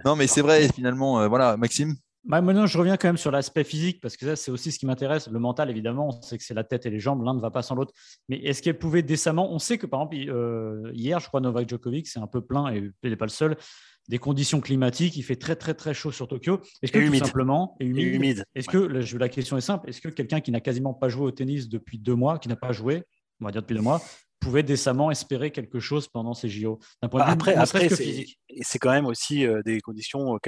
non, 0.05 0.17
mais 0.17 0.27
c'est 0.27 0.43
vrai, 0.43 0.69
finalement, 0.73 1.21
euh, 1.21 1.29
voilà, 1.29 1.57
Maxime 1.57 1.95
Bah, 2.25 2.41
maintenant, 2.41 2.67
je 2.67 2.79
reviens 2.79 2.97
quand 2.97 3.09
même 3.09 3.17
sur 3.17 3.31
l'aspect 3.31 3.65
physique 3.65 4.01
parce 4.01 4.17
que 4.17 4.27
ça, 4.27 4.37
c'est 4.37 4.51
aussi 4.51 4.73
ce 4.73 4.79
qui 4.79 4.87
m'intéresse. 4.87 5.29
Le 5.29 5.39
mental, 5.39 5.71
évidemment, 5.71 6.09
on 6.09 6.23
sait 6.23 6.39
que 6.39 6.45
c'est 6.45 6.55
la 6.55 6.65
tête 6.65 6.87
et 6.87 6.91
les 6.91 7.01
jambes, 7.01 7.23
l'un 7.25 7.35
ne 7.35 7.41
va 7.41 7.51
pas 7.51 7.63
sans 7.63 7.75
l'autre. 7.75 7.93
Mais 8.29 8.37
est-ce 8.39 8.63
qu'elle 8.63 8.79
pouvait 8.79 9.03
décemment 9.03 9.53
On 9.53 9.59
sait 9.59 9.79
que, 9.79 9.87
par 9.87 10.01
exemple, 10.01 10.17
euh, 10.31 10.91
hier, 10.95 11.21
je 11.21 11.29
crois, 11.29 11.41
Novak 11.41 11.69
Djokovic, 11.69 12.07
c'est 12.09 12.21
un 12.21 12.27
peu 12.27 12.41
plein 12.41 12.73
et 12.73 12.91
il 13.03 13.11
n'est 13.11 13.17
pas 13.17 13.27
le 13.27 13.31
seul. 13.31 13.57
Des 14.09 14.19
conditions 14.19 14.61
climatiques, 14.61 15.17
il 15.17 15.23
fait 15.23 15.37
très, 15.37 15.57
très, 15.57 15.73
très 15.73 15.95
chaud 15.95 16.13
sur 16.13 16.29
Tokyo. 16.29 16.61
Est-ce 16.83 16.93
que, 16.93 16.99
tout 16.99 17.25
simplement, 17.25 17.75
et 17.81 17.87
humide, 17.87 18.45
Est-ce 18.55 18.69
que, 18.69 19.17
la 19.17 19.29
question 19.31 19.57
est 19.57 19.63
simple, 19.63 19.89
est-ce 19.89 20.03
que 20.03 20.09
quelqu'un 20.09 20.41
qui 20.41 20.51
n'a 20.51 20.61
quasiment 20.61 20.93
pas 20.93 21.09
joué 21.09 21.25
au 21.25 21.31
tennis 21.31 21.69
depuis 21.69 21.99
deux 21.99 22.15
mois, 22.15 22.39
qui 22.39 22.49
n'a 22.49 22.57
pas 22.57 22.73
joué, 22.73 23.05
on 23.41 23.47
va 23.47 23.51
dire 23.51 23.63
depuis 23.63 23.75
deux 23.75 23.83
mois, 23.83 24.03
pouvait 24.41 24.63
décemment 24.63 25.11
espérer 25.11 25.51
quelque 25.51 25.81
chose 25.81 26.09
pendant 26.09 26.35
ces 26.35 26.49
JO 26.49 26.79
d'un 27.03 27.09
point 27.09 27.21
de 27.21 27.27
vue 27.27 27.33
après, 27.33 27.55
après 27.55 27.89
c'est 27.89 28.79
quand 28.79 28.91
même 28.91 29.07
aussi 29.07 29.47
euh, 29.47 29.63
des 29.63 29.81
conditions 29.81 30.35
euh, 30.35 30.39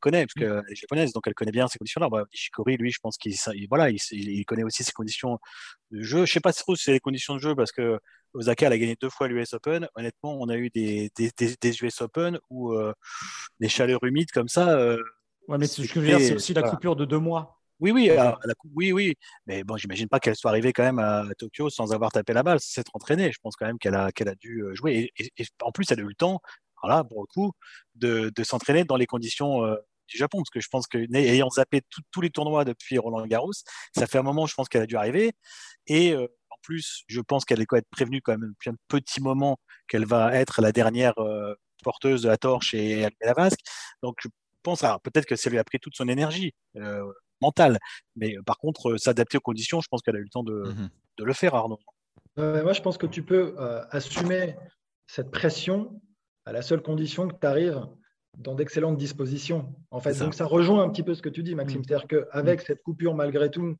connaît, 0.00 0.26
parce 0.26 0.34
qu'elle 0.34 0.62
est 0.68 0.74
japonaise, 0.74 1.12
donc 1.12 1.26
elle 1.26 1.34
connaît 1.34 1.52
bien 1.52 1.68
ces 1.68 1.78
conditions-là. 1.78 2.08
Bah, 2.08 2.24
Ishikori, 2.32 2.76
lui, 2.76 2.90
je 2.90 2.98
pense 3.00 3.16
qu'il 3.16 3.34
voilà, 3.68 3.90
il, 3.90 4.44
connaît 4.46 4.64
aussi 4.64 4.82
ses 4.82 4.92
conditions 4.92 5.38
de 5.90 6.02
jeu. 6.02 6.26
Je 6.26 6.32
sais 6.32 6.40
pas 6.40 6.52
si 6.52 6.62
c'est 6.76 6.92
les 6.92 7.00
conditions 7.00 7.34
de 7.34 7.40
jeu, 7.40 7.54
parce 7.54 7.70
que 7.70 7.98
Osaka, 8.34 8.66
elle 8.66 8.72
a 8.72 8.78
gagné 8.78 8.96
deux 9.00 9.10
fois 9.10 9.28
l'US 9.28 9.52
Open. 9.52 9.88
Honnêtement, 9.94 10.40
on 10.40 10.48
a 10.48 10.56
eu 10.56 10.70
des, 10.70 11.10
des, 11.16 11.82
US 11.82 12.00
Open 12.00 12.38
où 12.48 12.72
euh, 12.72 12.92
des 13.60 13.68
chaleurs 13.68 14.02
humides 14.04 14.30
comme 14.32 14.48
ça. 14.48 14.70
Euh, 14.70 14.98
ouais, 15.48 15.58
mais 15.58 15.66
ce 15.66 15.82
que 15.82 15.88
je 15.88 16.00
veux 16.00 16.06
dire, 16.06 16.20
c'est 16.20 16.34
aussi 16.34 16.54
la 16.54 16.62
coupure 16.62 16.96
de 16.96 17.04
deux 17.04 17.18
mois. 17.18 17.59
Oui, 17.80 17.92
oui, 17.92 18.08
la, 18.08 18.38
oui, 18.74 18.92
oui. 18.92 19.14
Mais 19.46 19.64
bon, 19.64 19.76
j'imagine 19.76 20.08
pas 20.08 20.20
qu'elle 20.20 20.36
soit 20.36 20.50
arrivée 20.50 20.72
quand 20.72 20.82
même 20.82 20.98
à 20.98 21.24
Tokyo 21.38 21.70
sans 21.70 21.92
avoir 21.92 22.12
tapé 22.12 22.32
la 22.32 22.42
balle, 22.42 22.60
s'être 22.60 22.90
entraînée. 22.94 23.32
Je 23.32 23.38
pense 23.42 23.56
quand 23.56 23.66
même 23.66 23.78
qu'elle 23.78 23.94
a, 23.94 24.12
qu'elle 24.12 24.28
a 24.28 24.34
dû 24.34 24.62
euh, 24.62 24.74
jouer. 24.74 25.12
Et, 25.18 25.44
en 25.62 25.72
plus, 25.72 25.90
elle 25.90 26.00
a 26.00 26.02
eu 26.02 26.08
le 26.08 26.14
temps, 26.14 26.40
voilà, 26.82 27.04
pour 27.04 27.22
le 27.22 27.26
coup, 27.26 27.52
de, 27.94 28.30
de 28.34 28.44
s'entraîner 28.44 28.84
dans 28.84 28.96
les 28.96 29.06
conditions 29.06 29.64
du 30.10 30.18
Japon, 30.18 30.38
parce 30.38 30.50
que 30.50 30.60
je 30.60 30.68
pense 30.68 30.86
que 30.86 30.98
ayant 31.16 31.48
zappé 31.50 31.82
tous 32.10 32.20
les 32.20 32.30
tournois 32.30 32.64
depuis 32.64 32.98
Roland 32.98 33.26
Garros, 33.26 33.52
ça 33.96 34.06
fait 34.06 34.18
un 34.18 34.22
moment, 34.22 34.46
je 34.46 34.54
pense 34.54 34.68
qu'elle 34.68 34.82
a 34.82 34.86
dû 34.86 34.96
arriver. 34.96 35.32
Et 35.86 36.12
euh, 36.12 36.26
en 36.50 36.56
plus, 36.62 37.04
je 37.08 37.20
pense 37.20 37.44
qu'elle 37.44 37.62
être 37.62 37.90
prévenue 37.90 38.20
quand 38.20 38.32
même 38.36 38.50
depuis 38.50 38.70
un 38.70 38.76
petit 38.88 39.20
moment 39.20 39.58
qu'elle 39.88 40.04
va 40.04 40.34
être 40.34 40.60
la 40.60 40.72
dernière 40.72 41.18
euh, 41.18 41.54
porteuse 41.82 42.22
de 42.22 42.28
la 42.28 42.36
torche 42.36 42.74
et 42.74 43.08
la 43.22 43.32
vasque. 43.32 43.60
Donc 44.02 44.16
je 44.22 44.28
pense, 44.62 44.82
peut-être 45.02 45.26
que 45.26 45.36
ça 45.36 45.48
lui 45.50 45.58
a 45.58 45.64
pris 45.64 45.78
toute 45.78 45.96
son 45.96 46.08
énergie 46.08 46.52
euh, 46.76 47.04
mentale, 47.40 47.78
mais 48.16 48.36
par 48.46 48.58
contre, 48.58 48.96
s'adapter 48.96 49.38
aux 49.38 49.42
conditions, 49.42 49.80
je 49.80 49.88
pense 49.88 50.02
qu'elle 50.02 50.16
a 50.16 50.20
eu 50.20 50.24
le 50.24 50.30
temps 50.30 50.44
de, 50.44 50.64
de 51.18 51.24
le 51.24 51.32
faire, 51.32 51.54
Arnaud. 51.54 51.78
moi, 52.36 52.72
je 52.72 52.82
pense 52.82 52.98
que 52.98 53.06
tu 53.06 53.22
peux 53.22 53.54
assumer 53.90 54.56
cette 55.06 55.30
pression 55.30 56.00
à 56.44 56.52
la 56.52 56.62
seule 56.62 56.82
condition 56.82 57.28
que 57.28 57.34
tu 57.38 57.46
arrives 57.46 57.86
dans 58.38 58.54
d'excellentes 58.54 58.96
dispositions. 58.96 59.74
En 59.90 60.00
fait, 60.00 60.14
ça. 60.14 60.24
donc 60.24 60.34
ça 60.34 60.46
rejoint 60.46 60.82
un 60.82 60.88
petit 60.88 61.02
peu 61.02 61.14
ce 61.14 61.22
que 61.22 61.28
tu 61.28 61.42
dis, 61.42 61.54
Maxime. 61.54 61.80
Mm. 61.80 61.84
C'est-à-dire 61.84 62.06
qu'avec 62.06 62.60
mm. 62.60 62.64
cette 62.66 62.82
coupure, 62.82 63.14
malgré 63.14 63.50
tout, 63.50 63.76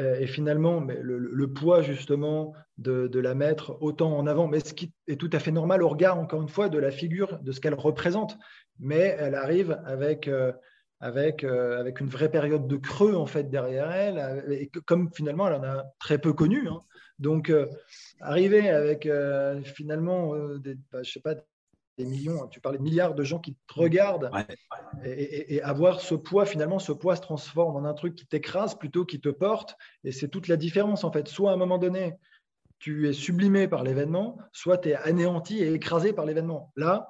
euh, 0.00 0.18
et 0.18 0.26
finalement, 0.26 0.80
mais 0.80 0.98
le, 1.00 1.52
poids 1.52 1.82
justement 1.82 2.52
de, 2.78 3.18
la 3.18 3.34
mettre 3.34 3.80
autant 3.80 4.16
en 4.16 4.26
avant, 4.26 4.48
mais 4.48 4.60
ce 4.60 4.74
qui 4.74 4.92
est 5.06 5.16
tout 5.16 5.30
à 5.32 5.38
fait 5.38 5.52
normal 5.52 5.82
au 5.82 5.88
regard, 5.88 6.18
encore 6.18 6.42
une 6.42 6.48
fois, 6.48 6.68
de 6.68 6.78
la 6.78 6.90
figure, 6.90 7.38
de 7.40 7.52
ce 7.52 7.60
qu'elle 7.60 7.74
représente. 7.74 8.36
Mais 8.80 9.16
elle 9.18 9.36
arrive 9.36 9.80
avec, 9.84 10.26
euh, 10.26 10.52
avec, 11.00 11.44
euh, 11.44 11.80
avec 11.80 12.00
une 12.00 12.08
vraie 12.08 12.30
période 12.30 12.66
de 12.66 12.76
creux 12.76 13.14
en 13.14 13.26
fait 13.26 13.50
derrière 13.50 13.90
elle, 13.90 14.44
et 14.50 14.70
comme 14.86 15.10
finalement 15.12 15.48
elle 15.48 15.54
en 15.54 15.64
a 15.64 15.84
très 15.98 16.18
peu 16.18 16.32
connu. 16.32 16.68
Hein. 16.68 16.80
Donc, 17.18 17.52
arriver 18.20 18.70
avec 18.70 19.08
finalement, 19.62 20.34
des, 20.58 20.74
bah, 20.90 21.04
je 21.04 21.12
sais 21.12 21.20
pas, 21.20 21.36
des 21.96 22.04
millions, 22.04 22.42
hein. 22.42 22.48
tu 22.50 22.60
parlais 22.60 22.78
de 22.78 22.82
milliards 22.82 23.14
de 23.14 23.22
gens 23.22 23.38
qui 23.38 23.54
te 23.54 23.74
regardent 23.74 24.30
Et, 25.04 25.62
avoir 25.62 26.00
ce 26.00 26.14
poids, 26.14 26.44
finalement, 26.44 26.78
ce 26.78 26.92
poids 26.92 27.16
se 27.16 27.20
transforme 27.20 27.76
en 27.76 27.88
un 27.88 27.94
truc 27.94 28.14
qui 28.14 28.26
t'écrase 28.26 28.74
plutôt 28.74 29.04
qui 29.04 29.20
te 29.20 29.28
porte. 29.28 29.76
Et 30.02 30.12
c'est 30.12 30.28
toute 30.28 30.48
la 30.48 30.56
différence, 30.56 31.04
en 31.04 31.12
fait. 31.12 31.28
Soit 31.28 31.50
à 31.50 31.54
un 31.54 31.56
moment 31.56 31.78
donné, 31.78 32.14
tu 32.78 33.08
es 33.08 33.12
sublimé 33.12 33.68
par 33.68 33.84
l'événement, 33.84 34.38
soit 34.52 34.78
tu 34.78 34.90
es 34.90 34.94
anéanti 34.94 35.62
et 35.62 35.72
écrasé 35.72 36.12
par 36.12 36.26
l'événement. 36.26 36.72
Là, 36.76 37.08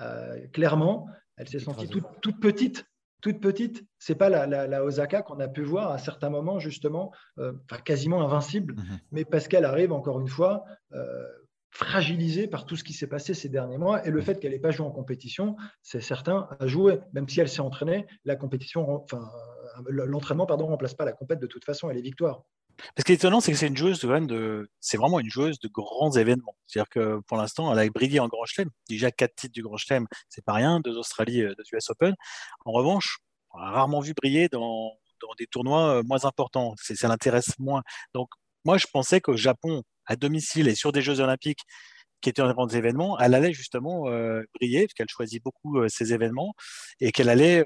euh, 0.00 0.46
clairement, 0.48 1.08
elle 1.36 1.48
s'est 1.48 1.60
sentie 1.60 1.88
toute, 1.88 2.40
petite. 2.40 2.86
Toute 3.24 3.40
petite, 3.40 3.86
c'est 3.98 4.16
pas 4.16 4.28
la, 4.28 4.84
Osaka 4.84 5.22
qu'on 5.22 5.40
a 5.40 5.48
pu 5.48 5.62
voir 5.62 5.90
à 5.90 5.96
certains 5.96 6.28
moments 6.28 6.58
justement, 6.58 7.10
euh, 7.38 7.54
quasiment 7.82 8.22
invincible, 8.22 8.74
mm-hmm. 8.74 8.98
mais 9.12 9.24
parce 9.24 9.48
qu'elle 9.48 9.64
arrive 9.64 9.92
encore 9.92 10.20
une 10.20 10.28
fois 10.28 10.66
euh, 10.92 11.24
fragilisée 11.70 12.48
par 12.48 12.66
tout 12.66 12.76
ce 12.76 12.84
qui 12.84 12.92
s'est 12.92 13.06
passé 13.06 13.32
ces 13.32 13.48
derniers 13.48 13.78
mois 13.78 14.06
et 14.06 14.10
le 14.10 14.20
fait 14.20 14.38
qu'elle 14.38 14.52
n'ait 14.52 14.58
pas 14.58 14.72
joué 14.72 14.84
en 14.84 14.90
compétition, 14.90 15.56
c'est 15.80 16.02
certain 16.02 16.50
à 16.60 16.66
jouer, 16.66 17.00
même 17.14 17.26
si 17.26 17.40
elle 17.40 17.48
s'est 17.48 17.62
entraînée, 17.62 18.06
la 18.26 18.36
compétition, 18.36 18.86
enfin, 19.02 19.26
l'entraînement, 19.88 20.44
pardon, 20.44 20.66
remplace 20.66 20.92
pas 20.92 21.06
la 21.06 21.12
compète 21.12 21.40
de 21.40 21.46
toute 21.46 21.64
façon 21.64 21.88
et 21.88 21.94
les 21.94 22.02
victoires. 22.02 22.42
Ce 22.98 23.04
qui 23.04 23.12
est 23.12 23.16
étonnant, 23.16 23.40
c'est 23.40 23.52
que 23.52 23.58
c'est 23.58 23.66
une 23.66 23.76
joueuse 23.76 24.00
de, 24.00 24.70
c'est 24.80 24.96
vraiment 24.96 25.20
une 25.20 25.30
joueuse 25.30 25.58
de 25.58 25.68
grands 25.68 26.12
événements. 26.12 26.56
C'est-à-dire 26.66 26.88
que 26.88 27.20
pour 27.26 27.36
l'instant, 27.36 27.72
elle 27.72 27.78
a 27.78 27.88
brillé 27.90 28.20
en 28.20 28.28
Grand 28.28 28.44
Chelem. 28.44 28.70
Déjà 28.88 29.10
quatre 29.10 29.34
titres 29.34 29.54
du 29.54 29.62
Grand 29.62 29.76
Chelem, 29.76 30.06
c'est 30.28 30.44
pas 30.44 30.52
rien, 30.52 30.80
deux 30.80 30.96
Australie, 30.96 31.42
euh, 31.42 31.54
deux 31.56 31.64
US 31.76 31.90
Open. 31.90 32.14
En 32.64 32.72
revanche, 32.72 33.18
on 33.50 33.58
a 33.58 33.70
rarement 33.70 34.00
vu 34.00 34.14
briller 34.14 34.48
dans, 34.48 34.92
dans 35.20 35.34
des 35.38 35.46
tournois 35.46 35.98
euh, 35.98 36.02
moins 36.02 36.24
importants. 36.24 36.74
Ça 36.78 37.08
l'intéresse 37.08 37.58
moins. 37.58 37.82
Donc, 38.14 38.28
moi, 38.64 38.78
je 38.78 38.86
pensais 38.92 39.20
qu'au 39.20 39.36
Japon, 39.36 39.82
à 40.06 40.16
domicile 40.16 40.68
et 40.68 40.74
sur 40.74 40.92
des 40.92 41.02
Jeux 41.02 41.20
Olympiques 41.20 41.60
qui 42.20 42.30
étaient 42.30 42.42
un 42.42 42.52
grands 42.52 42.68
événements, 42.68 43.18
elle 43.18 43.34
allait 43.34 43.52
justement 43.52 44.08
euh, 44.08 44.42
briller, 44.54 44.86
parce 44.86 44.94
qu'elle 44.94 45.08
choisit 45.10 45.42
beaucoup 45.42 45.78
euh, 45.78 45.88
ces 45.88 46.14
événements, 46.14 46.54
et 47.00 47.12
qu'elle 47.12 47.28
allait 47.28 47.64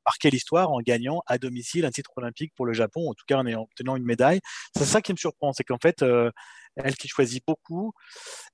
euh, 0.00 0.02
marquer 0.06 0.30
l'histoire 0.30 0.70
en 0.70 0.80
gagnant 0.80 1.22
à 1.26 1.38
domicile 1.38 1.84
un 1.84 1.90
titre 1.90 2.10
olympique 2.16 2.52
pour 2.56 2.66
le 2.66 2.72
Japon, 2.72 3.10
en 3.10 3.14
tout 3.14 3.24
cas 3.26 3.38
en 3.38 3.46
obtenant 3.46 3.96
une 3.96 4.04
médaille. 4.04 4.40
C'est 4.76 4.84
ça 4.84 5.02
qui 5.02 5.12
me 5.12 5.16
surprend, 5.16 5.52
c'est 5.52 5.64
qu'en 5.64 5.78
fait, 5.78 6.04
elle 6.76 6.94
qui 6.96 7.08
choisit 7.08 7.42
beaucoup 7.46 7.92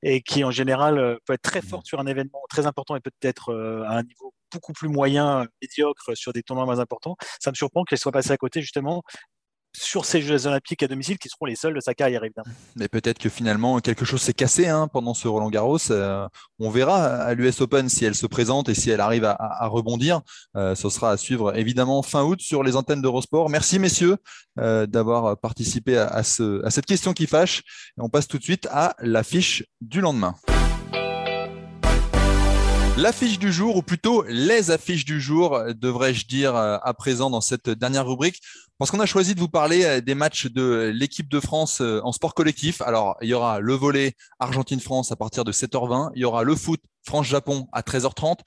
et 0.03 0.23
qui 0.23 0.45
en 0.45 0.51
général 0.51 1.19
peut 1.27 1.35
être 1.35 1.43
très 1.43 1.61
mmh. 1.61 1.69
forte 1.69 1.87
sur 1.87 2.01
un 2.01 2.07
événement 2.07 2.43
très 2.49 2.67
important 2.67 2.97
et 2.97 3.01
peut-être 3.01 3.55
à 3.87 3.99
un 3.99 4.03
niveau 4.03 4.33
beaucoup 4.53 4.73
plus 4.73 4.89
moyen, 4.89 5.47
médiocre 5.61 6.17
sur 6.17 6.33
des 6.33 6.43
tournois 6.43 6.65
moins 6.65 6.79
importants, 6.79 7.17
ça 7.41 7.51
me 7.51 7.57
surprend 7.57 7.85
qu'elle 7.85 7.99
soit 7.99 8.13
passée 8.13 8.31
à 8.33 8.37
côté 8.37 8.61
justement 8.61 9.03
sur 9.79 10.05
ces 10.05 10.23
Jeux 10.23 10.47
Olympiques 10.47 10.83
à 10.83 10.89
domicile 10.89 11.19
qui 11.19 11.29
seront 11.29 11.47
les 11.47 11.57
seuls 11.57 11.75
de 11.75 11.81
sa 11.81 11.95
carrière, 11.95 12.25
évidemment. 12.25 12.51
Mais 12.77 12.89
peut-être 12.89 13.19
que 13.19 13.29
finalement, 13.29 13.79
quelque 13.81 14.05
chose 14.05 14.23
s'est 14.23 14.33
cassé 14.33 14.67
hein, 14.67 14.89
pendant 14.89 15.15
ce 15.15 15.29
Roland 15.29 15.51
Garros. 15.51 15.79
Euh, 15.91 16.27
on 16.59 16.71
verra 16.71 17.05
à 17.05 17.35
l'US 17.35 17.61
Open 17.61 17.89
si 17.89 18.05
elle 18.05 18.15
se 18.15 18.27
présente 18.27 18.69
et 18.69 18.75
si 18.75 18.91
elle 18.91 19.01
arrive 19.01 19.25
à, 19.25 19.67
rebondir. 19.67 20.21
Euh, 20.57 20.75
ce 20.75 20.89
sera 20.89 21.11
à 21.11 21.17
suivre 21.17 21.57
évidemment 21.57 22.03
fin 22.03 22.23
août 22.23 22.41
sur 22.41 22.63
les 22.63 22.77
antennes 22.77 23.03
d'Eurosport. 23.03 23.51
Merci 23.51 23.79
messieurs 23.79 24.17
euh, 24.59 24.87
d'avoir 24.87 25.39
participé 25.39 25.99
à, 25.99 26.23
ce, 26.23 26.65
à 26.65 26.71
cette 26.71 26.87
question 26.87 27.13
qui 27.13 27.27
fâche. 27.27 27.63
On 27.99 28.09
passe 28.09 28.29
tout 28.29 28.39
de 28.39 28.45
suite 28.45 28.67
à 28.71 28.95
l'affiche 29.01 29.65
du 29.81 30.01
lendemain. 30.01 30.35
L'affiche 32.99 33.39
du 33.39 33.53
jour, 33.53 33.77
ou 33.77 33.83
plutôt 33.83 34.25
les 34.27 34.71
affiches 34.71 35.05
du 35.05 35.21
jour, 35.21 35.61
devrais-je 35.75 36.27
dire 36.27 36.57
à 36.57 36.95
présent 36.95 37.29
dans 37.29 37.43
cette 37.43 37.69
dernière 37.69 38.07
rubrique, 38.07 38.41
parce 38.79 38.91
qu'on 38.91 39.01
a 39.01 39.07
choisi 39.07 39.35
de 39.35 39.41
vous 39.41 39.49
parler 39.49 39.85
euh, 39.85 40.01
des 40.01 40.15
matchs 40.15 40.47
de 40.47 40.93
l'équipe 40.95 41.29
de 41.29 41.41
France 41.41 41.81
euh, 41.81 42.01
en 42.05 42.13
sport 42.13 42.35
collectif. 42.35 42.83
Alors, 42.83 43.17
il 43.23 43.29
y 43.29 43.35
aura 43.35 43.61
le 43.61 43.75
volet 43.75 44.15
Argentine-France 44.39 45.13
à 45.13 45.17
partir 45.17 45.45
de 45.45 45.53
7h20. 45.53 46.11
Il 46.15 46.23
y 46.23 46.25
aura 46.25 46.45
le 46.45 46.55
foot 46.55 46.81
France-Japon 47.05 47.69
à 47.73 47.81
13h30. 47.83 48.41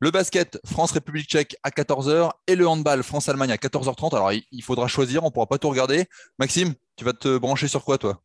Le 0.00 0.10
basket 0.10 0.58
France-République 0.66 1.28
tchèque 1.28 1.56
à 1.62 1.70
14h 1.70 2.30
et 2.46 2.56
le 2.56 2.68
handball 2.68 3.02
France-Allemagne 3.02 3.52
à 3.52 3.56
14h30. 3.56 4.14
Alors, 4.14 4.32
il 4.32 4.62
faudra 4.62 4.86
choisir, 4.86 5.22
on 5.22 5.26
ne 5.26 5.32
pourra 5.32 5.46
pas 5.46 5.58
tout 5.58 5.70
regarder. 5.70 6.06
Maxime, 6.38 6.74
tu 6.96 7.04
vas 7.04 7.12
te 7.12 7.38
brancher 7.38 7.68
sur 7.68 7.84
quoi, 7.84 7.98
toi? 7.98 8.20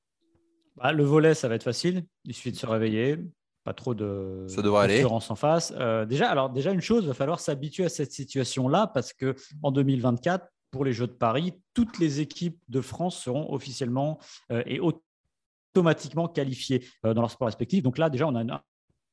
Bah, 0.75 0.91
Le 0.91 1.03
volet, 1.03 1.33
ça 1.33 1.47
va 1.47 1.55
être 1.55 1.63
facile. 1.63 2.05
Il 2.25 2.33
suffit 2.33 2.51
de 2.51 2.57
se 2.57 2.65
réveiller. 2.65 3.17
Pas 3.63 3.73
trop 3.73 3.93
de 3.93 4.45
ça 4.47 4.61
devrait 4.61 4.85
aller. 4.85 5.05
en 5.05 5.19
face. 5.19 5.73
Euh, 5.77 6.05
déjà, 6.05 6.29
alors 6.29 6.49
déjà 6.49 6.71
une 6.71 6.81
chose, 6.81 7.03
il 7.03 7.07
va 7.07 7.13
falloir 7.13 7.39
s'habituer 7.39 7.85
à 7.85 7.89
cette 7.89 8.11
situation-là 8.11 8.87
parce 8.87 9.13
que 9.13 9.35
en 9.61 9.71
2024, 9.71 10.47
pour 10.71 10.85
les 10.85 10.93
Jeux 10.93 11.07
de 11.07 11.13
Paris, 11.13 11.53
toutes 11.73 11.99
les 11.99 12.19
équipes 12.19 12.59
de 12.67 12.81
France 12.81 13.17
seront 13.17 13.51
officiellement 13.53 14.19
euh, 14.51 14.63
et 14.65 14.79
automatiquement 14.79 16.27
qualifiées 16.27 16.85
euh, 17.05 17.13
dans 17.13 17.21
leur 17.21 17.31
sport 17.31 17.47
respectif. 17.47 17.83
Donc 17.83 17.97
là, 17.97 18.09
déjà, 18.09 18.27
on 18.27 18.35
a 18.35 18.63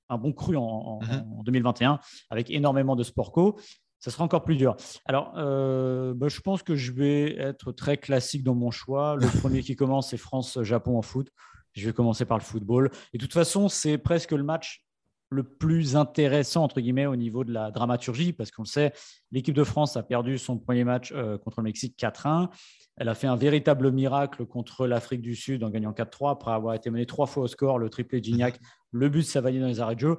un, 0.08 0.18
bon 0.18 0.32
cru 0.32 0.56
en, 0.56 1.00
2021 1.44 1.92
mhm. 1.92 1.98
avec 2.30 2.50
énormément 2.50 2.96
de 2.96 3.02
sport 3.02 3.32
co. 3.32 3.58
Ça 3.98 4.10
sera 4.10 4.24
encore 4.24 4.44
plus 4.44 4.56
dur. 4.56 4.76
Alors, 5.06 5.32
euh, 5.36 6.12
bah, 6.14 6.28
je 6.28 6.40
pense 6.40 6.62
que 6.62 6.76
je 6.76 6.92
vais 6.92 7.34
être 7.38 7.72
très 7.72 7.96
classique 7.96 8.44
dans 8.44 8.54
mon 8.54 8.70
choix. 8.70 9.16
Le 9.16 9.26
premier 9.40 9.62
qui 9.62 9.74
commence, 9.74 10.10
c'est 10.10 10.18
France-Japon 10.18 10.98
en 10.98 11.02
foot. 11.02 11.28
Je 11.72 11.86
vais 11.86 11.92
commencer 11.92 12.24
par 12.24 12.38
le 12.38 12.42
football. 12.42 12.90
Et 13.12 13.18
de 13.18 13.22
toute 13.22 13.32
façon, 13.32 13.68
c'est 13.68 13.98
presque 13.98 14.32
le 14.32 14.42
match 14.42 14.85
le 15.30 15.42
plus 15.42 15.96
intéressant, 15.96 16.64
entre 16.64 16.80
guillemets, 16.80 17.06
au 17.06 17.16
niveau 17.16 17.44
de 17.44 17.52
la 17.52 17.70
dramaturgie, 17.70 18.32
parce 18.32 18.50
qu'on 18.50 18.62
le 18.62 18.68
sait, 18.68 18.92
l'équipe 19.32 19.54
de 19.54 19.64
France 19.64 19.96
a 19.96 20.02
perdu 20.02 20.38
son 20.38 20.58
premier 20.58 20.84
match 20.84 21.12
euh, 21.12 21.38
contre 21.38 21.60
le 21.60 21.64
Mexique 21.64 21.96
4-1. 21.98 22.48
Elle 22.96 23.08
a 23.08 23.14
fait 23.14 23.26
un 23.26 23.36
véritable 23.36 23.92
miracle 23.92 24.46
contre 24.46 24.86
l'Afrique 24.86 25.20
du 25.20 25.34
Sud 25.34 25.64
en 25.64 25.70
gagnant 25.70 25.92
4-3 25.92 26.32
après 26.32 26.52
avoir 26.52 26.74
été 26.74 26.90
menée 26.90 27.06
trois 27.06 27.26
fois 27.26 27.44
au 27.44 27.48
score, 27.48 27.78
le 27.78 27.90
triplé 27.90 28.22
Gignac, 28.22 28.58
le 28.92 29.08
but 29.08 29.36
de 29.36 29.40
dans 29.40 29.66
les 29.66 29.80
arrêts 29.80 29.96
de 29.96 30.00
jeu. 30.00 30.16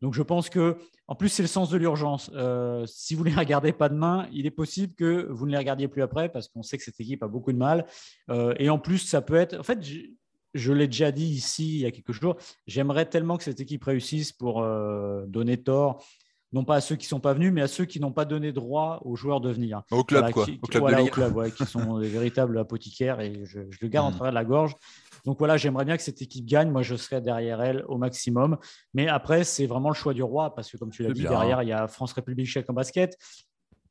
Donc 0.00 0.14
je 0.14 0.22
pense 0.22 0.48
que, 0.48 0.76
en 1.08 1.14
plus, 1.14 1.28
c'est 1.28 1.42
le 1.42 1.48
sens 1.48 1.70
de 1.70 1.76
l'urgence. 1.76 2.30
Euh, 2.34 2.84
si 2.86 3.14
vous 3.14 3.24
ne 3.24 3.30
les 3.30 3.36
regardez 3.36 3.72
pas 3.72 3.88
demain, 3.88 4.28
il 4.32 4.46
est 4.46 4.52
possible 4.52 4.94
que 4.94 5.26
vous 5.30 5.46
ne 5.46 5.52
les 5.52 5.58
regardiez 5.58 5.88
plus 5.88 6.02
après 6.02 6.28
parce 6.28 6.48
qu'on 6.48 6.62
sait 6.62 6.78
que 6.78 6.84
cette 6.84 7.00
équipe 7.00 7.22
a 7.22 7.28
beaucoup 7.28 7.52
de 7.52 7.58
mal. 7.58 7.86
Euh, 8.30 8.54
et 8.58 8.70
en 8.70 8.78
plus, 8.78 8.98
ça 8.98 9.22
peut 9.22 9.34
être. 9.34 9.58
En 9.58 9.62
fait, 9.62 9.80
je, 10.54 10.72
l'ai 10.72 10.86
déjà 10.86 11.12
dit 11.12 11.26
ici 11.26 11.76
il 11.76 11.80
y 11.80 11.86
a 11.86 11.90
quelques 11.90 12.12
jours, 12.12 12.36
j'aimerais 12.66 13.06
tellement 13.06 13.36
que 13.36 13.44
cette 13.44 13.60
équipe 13.60 13.84
réussisse 13.84 14.32
pour 14.32 14.62
euh, 14.62 15.24
donner 15.26 15.56
tort 15.56 16.02
non 16.52 16.64
pas 16.64 16.76
à 16.76 16.80
ceux 16.80 16.96
qui 16.96 17.04
ne 17.04 17.10
sont 17.10 17.20
pas 17.20 17.34
venus, 17.34 17.52
mais 17.52 17.60
à 17.60 17.68
ceux 17.68 17.84
qui 17.84 18.00
n'ont 18.00 18.12
pas 18.12 18.24
donné 18.24 18.52
droit 18.52 19.00
aux 19.04 19.16
joueurs 19.16 19.40
de 19.40 19.50
venir. 19.50 19.82
Au 19.90 20.02
club, 20.02 20.30
quoi. 20.30 20.44
au 20.62 20.66
club, 20.66 20.80
voilà, 20.80 21.02
au 21.02 21.06
club 21.06 21.50
qui 21.50 21.66
sont 21.66 21.98
des 21.98 22.08
véritables 22.08 22.58
apothicaires 22.58 23.20
et 23.20 23.44
je, 23.44 23.60
le 23.80 23.88
garde 23.88 24.06
en 24.06 24.16
travers 24.16 24.32
de 24.32 24.34
la 24.34 24.44
gorge. 24.44 24.74
Donc 25.24 25.38
voilà, 25.38 25.56
j'aimerais 25.56 25.84
bien 25.84 25.96
que 25.96 26.02
cette 26.02 26.22
équipe 26.22 26.46
gagne. 26.46 26.70
Moi, 26.70 26.82
je 26.82 26.94
serais 26.94 27.20
derrière 27.20 27.60
elle 27.60 27.84
au 27.88 27.98
maximum. 27.98 28.56
Mais 28.94 29.08
après, 29.08 29.44
c'est 29.44 29.66
vraiment 29.66 29.90
le 29.90 29.94
choix 29.94 30.14
du 30.14 30.22
roi 30.22 30.54
parce 30.54 30.70
que, 30.70 30.78
comme 30.78 30.90
tu 30.90 31.02
l'as 31.02 31.12
dit, 31.12 31.22
derrière, 31.22 31.62
il 31.62 31.68
y 31.68 31.72
a 31.72 31.86
France-République 31.86 32.46
tchèque 32.46 32.70
en 32.70 32.74
basket. 32.74 33.18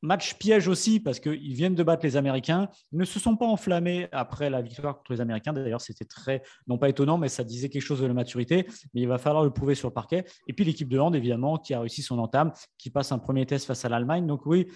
Match 0.02 0.34
piège 0.34 0.68
aussi 0.68 1.00
parce 1.00 1.18
qu'ils 1.20 1.54
viennent 1.54 1.74
de 1.74 1.82
battre 1.82 2.04
les 2.04 2.16
Américains. 2.16 2.68
Ils 2.92 2.98
ne 2.98 3.04
se 3.04 3.18
sont 3.18 3.36
pas 3.36 3.46
enflammés 3.46 4.08
après 4.12 4.50
la 4.50 4.62
victoire 4.62 4.96
contre 4.96 5.12
les 5.12 5.20
Américains. 5.20 5.52
D'ailleurs, 5.52 5.80
c'était 5.80 6.04
très, 6.04 6.42
non 6.66 6.78
pas 6.78 6.88
étonnant, 6.88 7.18
mais 7.18 7.28
ça 7.28 7.44
disait 7.44 7.68
quelque 7.68 7.82
chose 7.82 8.00
de 8.00 8.06
la 8.06 8.14
maturité. 8.14 8.66
Mais 8.94 9.00
il 9.00 9.08
va 9.08 9.18
falloir 9.18 9.44
le 9.44 9.50
prouver 9.50 9.74
sur 9.74 9.88
le 9.88 9.94
parquet. 9.94 10.24
Et 10.46 10.52
puis 10.52 10.64
l'équipe 10.64 10.88
de 10.88 10.98
hand, 10.98 11.14
évidemment, 11.16 11.58
qui 11.58 11.74
a 11.74 11.80
réussi 11.80 12.02
son 12.02 12.18
entame, 12.18 12.52
qui 12.78 12.90
passe 12.90 13.12
un 13.12 13.18
premier 13.18 13.46
test 13.46 13.66
face 13.66 13.84
à 13.84 13.88
l'Allemagne. 13.88 14.26
Donc 14.26 14.46
oui, 14.46 14.68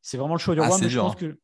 c'est 0.00 0.16
vraiment 0.16 0.34
le 0.34 0.40
choix 0.40 0.54
du 0.54 0.60
ah, 0.60 0.68
roi. 0.68 0.78
mais 0.80 0.88
je 0.88 0.98
pense 0.98 1.16
que 1.16 1.38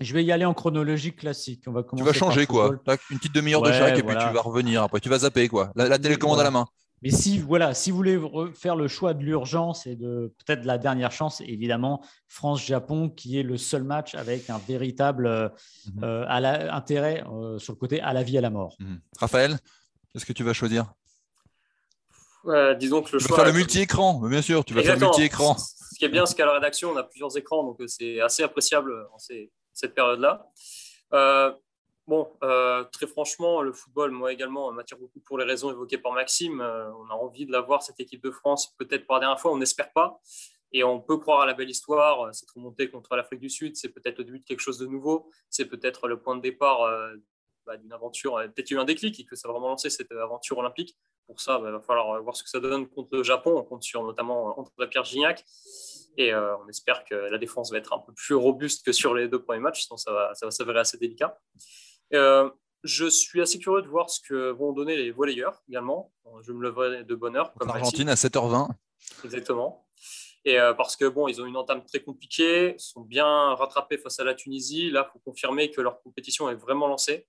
je 0.00 0.12
vais 0.12 0.24
y 0.24 0.32
aller 0.32 0.44
en 0.44 0.54
chronologie 0.54 1.14
classique. 1.14 1.64
On 1.66 1.72
va 1.72 1.84
tu 1.84 2.02
vas 2.02 2.12
changer 2.12 2.46
quoi 2.46 2.70
Une 3.10 3.18
petite 3.18 3.34
demi-heure 3.34 3.62
de 3.62 3.72
chaque 3.72 3.98
et 3.98 4.02
puis 4.02 4.16
tu 4.16 4.34
vas 4.34 4.40
revenir 4.40 4.82
après. 4.82 5.00
Tu 5.00 5.08
vas 5.08 5.20
zapper 5.20 5.48
quoi. 5.48 5.72
La, 5.76 5.98
télécommande 5.98 6.40
à 6.40 6.44
la 6.44 6.50
main. 6.50 6.66
Mais 7.04 7.10
si, 7.10 7.38
voilà, 7.38 7.74
si 7.74 7.90
vous 7.90 7.98
voulez 7.98 8.18
faire 8.54 8.76
le 8.76 8.88
choix 8.88 9.12
de 9.12 9.22
l'urgence 9.22 9.86
et 9.86 9.94
de 9.94 10.32
peut-être 10.38 10.64
la 10.64 10.78
dernière 10.78 11.12
chance, 11.12 11.42
évidemment, 11.42 12.02
France-Japon, 12.28 13.10
qui 13.10 13.38
est 13.38 13.42
le 13.42 13.58
seul 13.58 13.84
match 13.84 14.14
avec 14.14 14.48
un 14.48 14.56
véritable 14.56 15.26
euh, 15.26 15.48
mhm. 15.96 16.02
euh, 16.02 16.70
intérêt 16.72 17.22
euh, 17.30 17.58
sur 17.58 17.74
le 17.74 17.78
côté 17.78 18.00
à 18.00 18.14
la 18.14 18.22
vie, 18.22 18.38
à 18.38 18.40
la 18.40 18.48
mort. 18.48 18.74
Mhm. 18.80 19.00
Raphaël, 19.18 19.58
qu'est-ce 20.12 20.24
que 20.24 20.32
tu 20.32 20.44
vas 20.44 20.54
choisir? 20.54 20.94
Disons 22.78 23.02
que 23.02 23.12
le 23.12 23.18
tu 23.18 23.26
choix. 23.26 23.36
Vas 23.36 23.44
faire 23.44 23.52
le 23.52 23.58
multi-écran, 23.58 24.20
bien 24.26 24.42
sûr, 24.42 24.64
tu 24.64 24.72
vas 24.72 24.82
faire 24.82 24.98
le 24.98 25.06
multi-écran. 25.06 25.58
Ce 25.58 25.98
qui 25.98 26.06
est 26.06 26.08
bien, 26.08 26.24
c'est 26.24 26.34
qu'à 26.34 26.46
la 26.46 26.54
rédaction, 26.54 26.90
on 26.90 26.96
a 26.96 27.02
plusieurs 27.02 27.36
écrans, 27.36 27.64
donc 27.64 27.82
c'est 27.86 28.20
assez 28.20 28.42
appréciable 28.42 29.08
en 29.12 29.18
ces, 29.18 29.52
cette 29.74 29.94
période-là. 29.94 30.46
Euh, 31.12 31.52
bon, 32.06 32.30
euh, 32.42 32.84
très 32.84 33.06
franchement, 33.06 33.62
le 33.62 33.72
football, 33.72 34.10
moi 34.10 34.32
également, 34.32 34.70
m'attire 34.72 34.98
beaucoup 34.98 35.20
pour 35.20 35.38
les 35.38 35.44
raisons 35.44 35.70
évoquées 35.70 35.98
par 35.98 36.12
Maxime. 36.12 36.60
Euh, 36.60 36.90
on 36.94 37.10
a 37.10 37.14
envie 37.14 37.46
de 37.46 37.52
la 37.52 37.60
voir, 37.60 37.82
cette 37.82 38.00
équipe 38.00 38.22
de 38.22 38.30
France, 38.30 38.74
peut-être 38.78 39.06
pour 39.06 39.14
la 39.14 39.20
dernière 39.20 39.40
fois, 39.40 39.52
on 39.52 39.58
n'espère 39.58 39.92
pas. 39.92 40.20
Et 40.72 40.82
on 40.82 41.00
peut 41.00 41.18
croire 41.18 41.42
à 41.42 41.46
la 41.46 41.54
belle 41.54 41.70
histoire. 41.70 42.34
Cette 42.34 42.50
remontée 42.50 42.90
contre 42.90 43.14
l'Afrique 43.14 43.40
du 43.40 43.50
Sud, 43.50 43.76
c'est 43.76 43.90
peut-être 43.90 44.18
le 44.18 44.24
début 44.24 44.40
de 44.40 44.44
quelque 44.44 44.60
chose 44.60 44.78
de 44.78 44.86
nouveau. 44.86 45.30
C'est 45.48 45.66
peut-être 45.66 46.08
le 46.08 46.18
point 46.20 46.34
de 46.34 46.40
départ 46.40 46.80
bah, 47.64 47.76
d'une 47.76 47.92
aventure. 47.92 48.42
Peut-être 48.52 48.72
eu 48.72 48.78
un 48.80 48.84
déclic 48.84 49.20
et 49.20 49.24
que 49.24 49.36
ça 49.36 49.46
va 49.46 49.52
vraiment 49.52 49.68
lancer 49.68 49.88
cette 49.88 50.10
aventure 50.10 50.58
olympique. 50.58 50.98
Pour 51.28 51.40
ça, 51.40 51.58
il 51.60 51.62
bah, 51.62 51.70
va 51.70 51.80
falloir 51.80 52.20
voir 52.24 52.34
ce 52.34 52.42
que 52.42 52.48
ça 52.48 52.58
donne 52.58 52.88
contre 52.88 53.10
le 53.12 53.22
Japon. 53.22 53.56
On 53.56 53.62
compte 53.62 53.84
sur 53.84 54.02
notamment 54.02 54.58
André-Pierre 54.58 55.04
Gignac. 55.04 55.44
Et 56.16 56.32
euh, 56.32 56.56
on 56.58 56.68
espère 56.68 57.04
que 57.04 57.14
la 57.14 57.38
défense 57.38 57.72
va 57.72 57.78
être 57.78 57.92
un 57.92 57.98
peu 57.98 58.12
plus 58.12 58.34
robuste 58.34 58.84
que 58.84 58.92
sur 58.92 59.14
les 59.14 59.28
deux 59.28 59.42
premiers 59.42 59.60
matchs, 59.60 59.84
sinon 59.84 59.96
ça 59.96 60.12
va, 60.12 60.34
ça 60.34 60.46
va 60.46 60.50
s'avérer 60.50 60.80
assez 60.80 60.96
délicat. 60.98 61.38
Euh, 62.12 62.50
je 62.82 63.06
suis 63.06 63.40
assez 63.40 63.58
curieux 63.58 63.82
de 63.82 63.88
voir 63.88 64.10
ce 64.10 64.20
que 64.20 64.50
vont 64.50 64.72
donner 64.72 64.96
les 64.96 65.10
volleyeurs 65.10 65.62
également. 65.68 66.12
Je 66.42 66.52
me 66.52 66.62
leverai 66.62 67.04
de 67.04 67.14
bonne 67.14 67.36
heure. 67.36 67.52
Comme 67.54 67.70
Argentine 67.70 68.08
à 68.08 68.14
7h20. 68.14 68.68
Exactement. 69.24 69.86
Et 70.44 70.60
euh, 70.60 70.74
parce 70.74 70.96
que 70.96 71.06
bon, 71.06 71.26
ils 71.26 71.40
ont 71.40 71.46
une 71.46 71.56
entame 71.56 71.82
très 71.84 72.00
compliquée, 72.00 72.74
sont 72.76 73.00
bien 73.00 73.54
rattrapés 73.54 73.96
face 73.96 74.20
à 74.20 74.24
la 74.24 74.34
Tunisie. 74.34 74.90
Là, 74.90 75.08
il 75.08 75.12
faut 75.12 75.18
confirmer 75.20 75.70
que 75.70 75.80
leur 75.80 76.02
compétition 76.02 76.50
est 76.50 76.54
vraiment 76.54 76.86
lancée. 76.86 77.26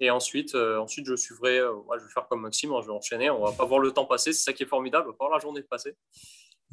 Et 0.00 0.10
ensuite, 0.10 0.54
ensuite 0.54 1.06
je 1.06 1.14
suivrai, 1.14 1.58
je 1.58 2.04
vais 2.04 2.10
faire 2.12 2.26
comme 2.28 2.42
Maxime, 2.42 2.72
hein, 2.72 2.80
je 2.82 2.86
vais 2.86 2.92
enchaîner. 2.92 3.30
On 3.30 3.44
va 3.44 3.52
pas 3.52 3.64
voir 3.64 3.80
le 3.80 3.92
temps 3.92 4.04
passer, 4.04 4.32
c'est 4.32 4.42
ça 4.42 4.52
qui 4.52 4.64
est 4.64 4.66
formidable, 4.66 5.06
on 5.08 5.12
va 5.12 5.16
pas 5.16 5.24
voir 5.26 5.38
la 5.38 5.42
journée 5.42 5.62
passer. 5.62 5.96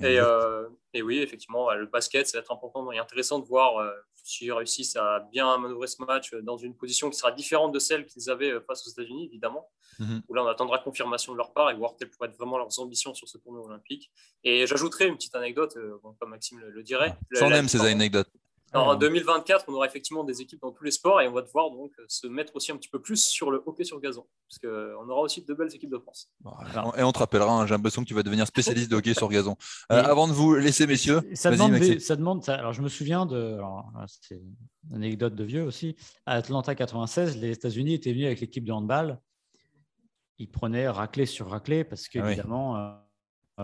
Euh, 0.04 0.68
et, 0.94 1.02
oui, 1.02 1.20
effectivement, 1.20 1.72
le 1.74 1.86
basket, 1.86 2.28
ça 2.28 2.38
va 2.38 2.42
être 2.42 2.52
important 2.52 2.92
et 2.92 2.98
intéressant 2.98 3.40
de 3.40 3.46
voir 3.46 3.78
euh, 3.78 3.92
s'ils 4.24 4.52
réussissent 4.52 4.96
à 4.96 5.28
bien 5.32 5.58
manœuvrer 5.58 5.88
ce 5.88 6.02
match 6.04 6.34
dans 6.44 6.58
une 6.58 6.76
position 6.76 7.10
qui 7.10 7.18
sera 7.18 7.32
différente 7.32 7.74
de 7.74 7.80
celle 7.80 8.06
qu'ils 8.06 8.30
avaient 8.30 8.52
euh, 8.52 8.62
face 8.62 8.86
aux 8.88 8.92
États-Unis, 8.92 9.26
évidemment. 9.26 9.70
Mhm. 10.00 10.22
Où 10.28 10.34
là, 10.34 10.44
on 10.44 10.48
attendra 10.48 10.80
confirmation 10.80 11.34
de 11.34 11.38
leur 11.38 11.54
part 11.54 11.70
et 11.70 11.76
voir 11.76 11.96
quelles 11.98 12.10
pourraient 12.10 12.30
être 12.30 12.38
vraiment 12.38 12.58
leurs 12.58 12.80
ambitions 12.80 13.14
sur 13.14 13.28
ce 13.28 13.38
tournoi 13.38 13.64
olympique. 13.64 14.12
Et 14.44 14.66
j'ajouterai 14.68 15.08
une 15.08 15.16
petite 15.16 15.36
anecdote, 15.36 15.78
comme 16.20 16.30
Maxime 16.30 16.60
le, 16.60 16.84
dirait. 16.84 17.18
J'en 17.32 17.52
aime 17.52 17.68
ces 17.68 17.82
anecdotes 17.82 18.30
en 18.74 18.96
2024, 18.96 19.66
on 19.68 19.74
aura 19.74 19.86
effectivement 19.86 20.24
des 20.24 20.42
équipes 20.42 20.62
dans 20.62 20.72
tous 20.72 20.84
les 20.84 20.92
sports 20.92 21.22
et 21.22 21.28
on 21.28 21.34
va 21.34 21.42
devoir 21.42 21.72
donc 21.72 21.92
se 22.08 22.28
mettre 22.28 22.56
aussi 22.56 22.72
un 22.72 22.78
petit 22.78 22.90
peu 22.90 23.02
plus 23.02 23.24
sur 23.24 23.52
le 23.52 23.62
hockey 23.66 23.84
sur 23.84 24.00
gazon, 24.00 24.26
parce 24.48 24.60
qu'on 24.60 25.10
aura 25.10 25.22
aussi 25.22 25.44
de 25.44 25.54
belles 25.54 25.74
équipes 25.74 25.92
de 25.92 25.98
France. 25.98 26.32
Et 26.98 27.04
on 27.04 27.12
te 27.12 27.20
rappellera, 27.20 27.52
hein, 27.52 27.66
j'ai 27.68 27.74
l'impression 27.74 28.04
que 28.04 28.08
tu 28.08 28.14
vas 28.14 28.24
devenir 28.24 28.48
spécialiste 28.48 28.90
de 28.90 28.96
hockey 28.96 29.14
sur 29.14 29.30
gazon. 29.30 29.58
Euh, 29.92 30.04
avant 30.04 30.28
de 30.28 30.34
vous 30.34 30.56
laisser, 30.56 30.88
messieurs, 30.88 31.22
ça 31.34 31.52
demande, 31.52 32.00
ça 32.00 32.16
demande, 32.16 32.50
alors 32.50 32.74
je 32.74 32.82
me 32.82 32.90
souviens 32.90 33.26
de, 33.26 33.60
c'est 34.08 34.36
une 34.36 34.96
anecdote 34.96 35.36
de 35.36 35.44
vieux 35.44 35.64
aussi, 35.64 35.96
à 36.26 36.36
Atlanta 36.36 36.74
96, 36.76 37.38
les 37.38 37.52
États-Unis 37.52 37.96
étaient 37.96 38.14
venus 38.14 38.28
avec 38.28 38.40
l'équipe 38.40 38.64
de 38.64 38.72
handball, 38.72 39.20
ils 40.38 40.50
prenaient 40.50 40.88
raclée 40.88 41.26
sur 41.26 41.50
raclée 41.50 41.84
parce 41.84 42.06
ah 42.06 42.10
qu'évidemment. 42.12 42.78
Euh, 42.78 42.92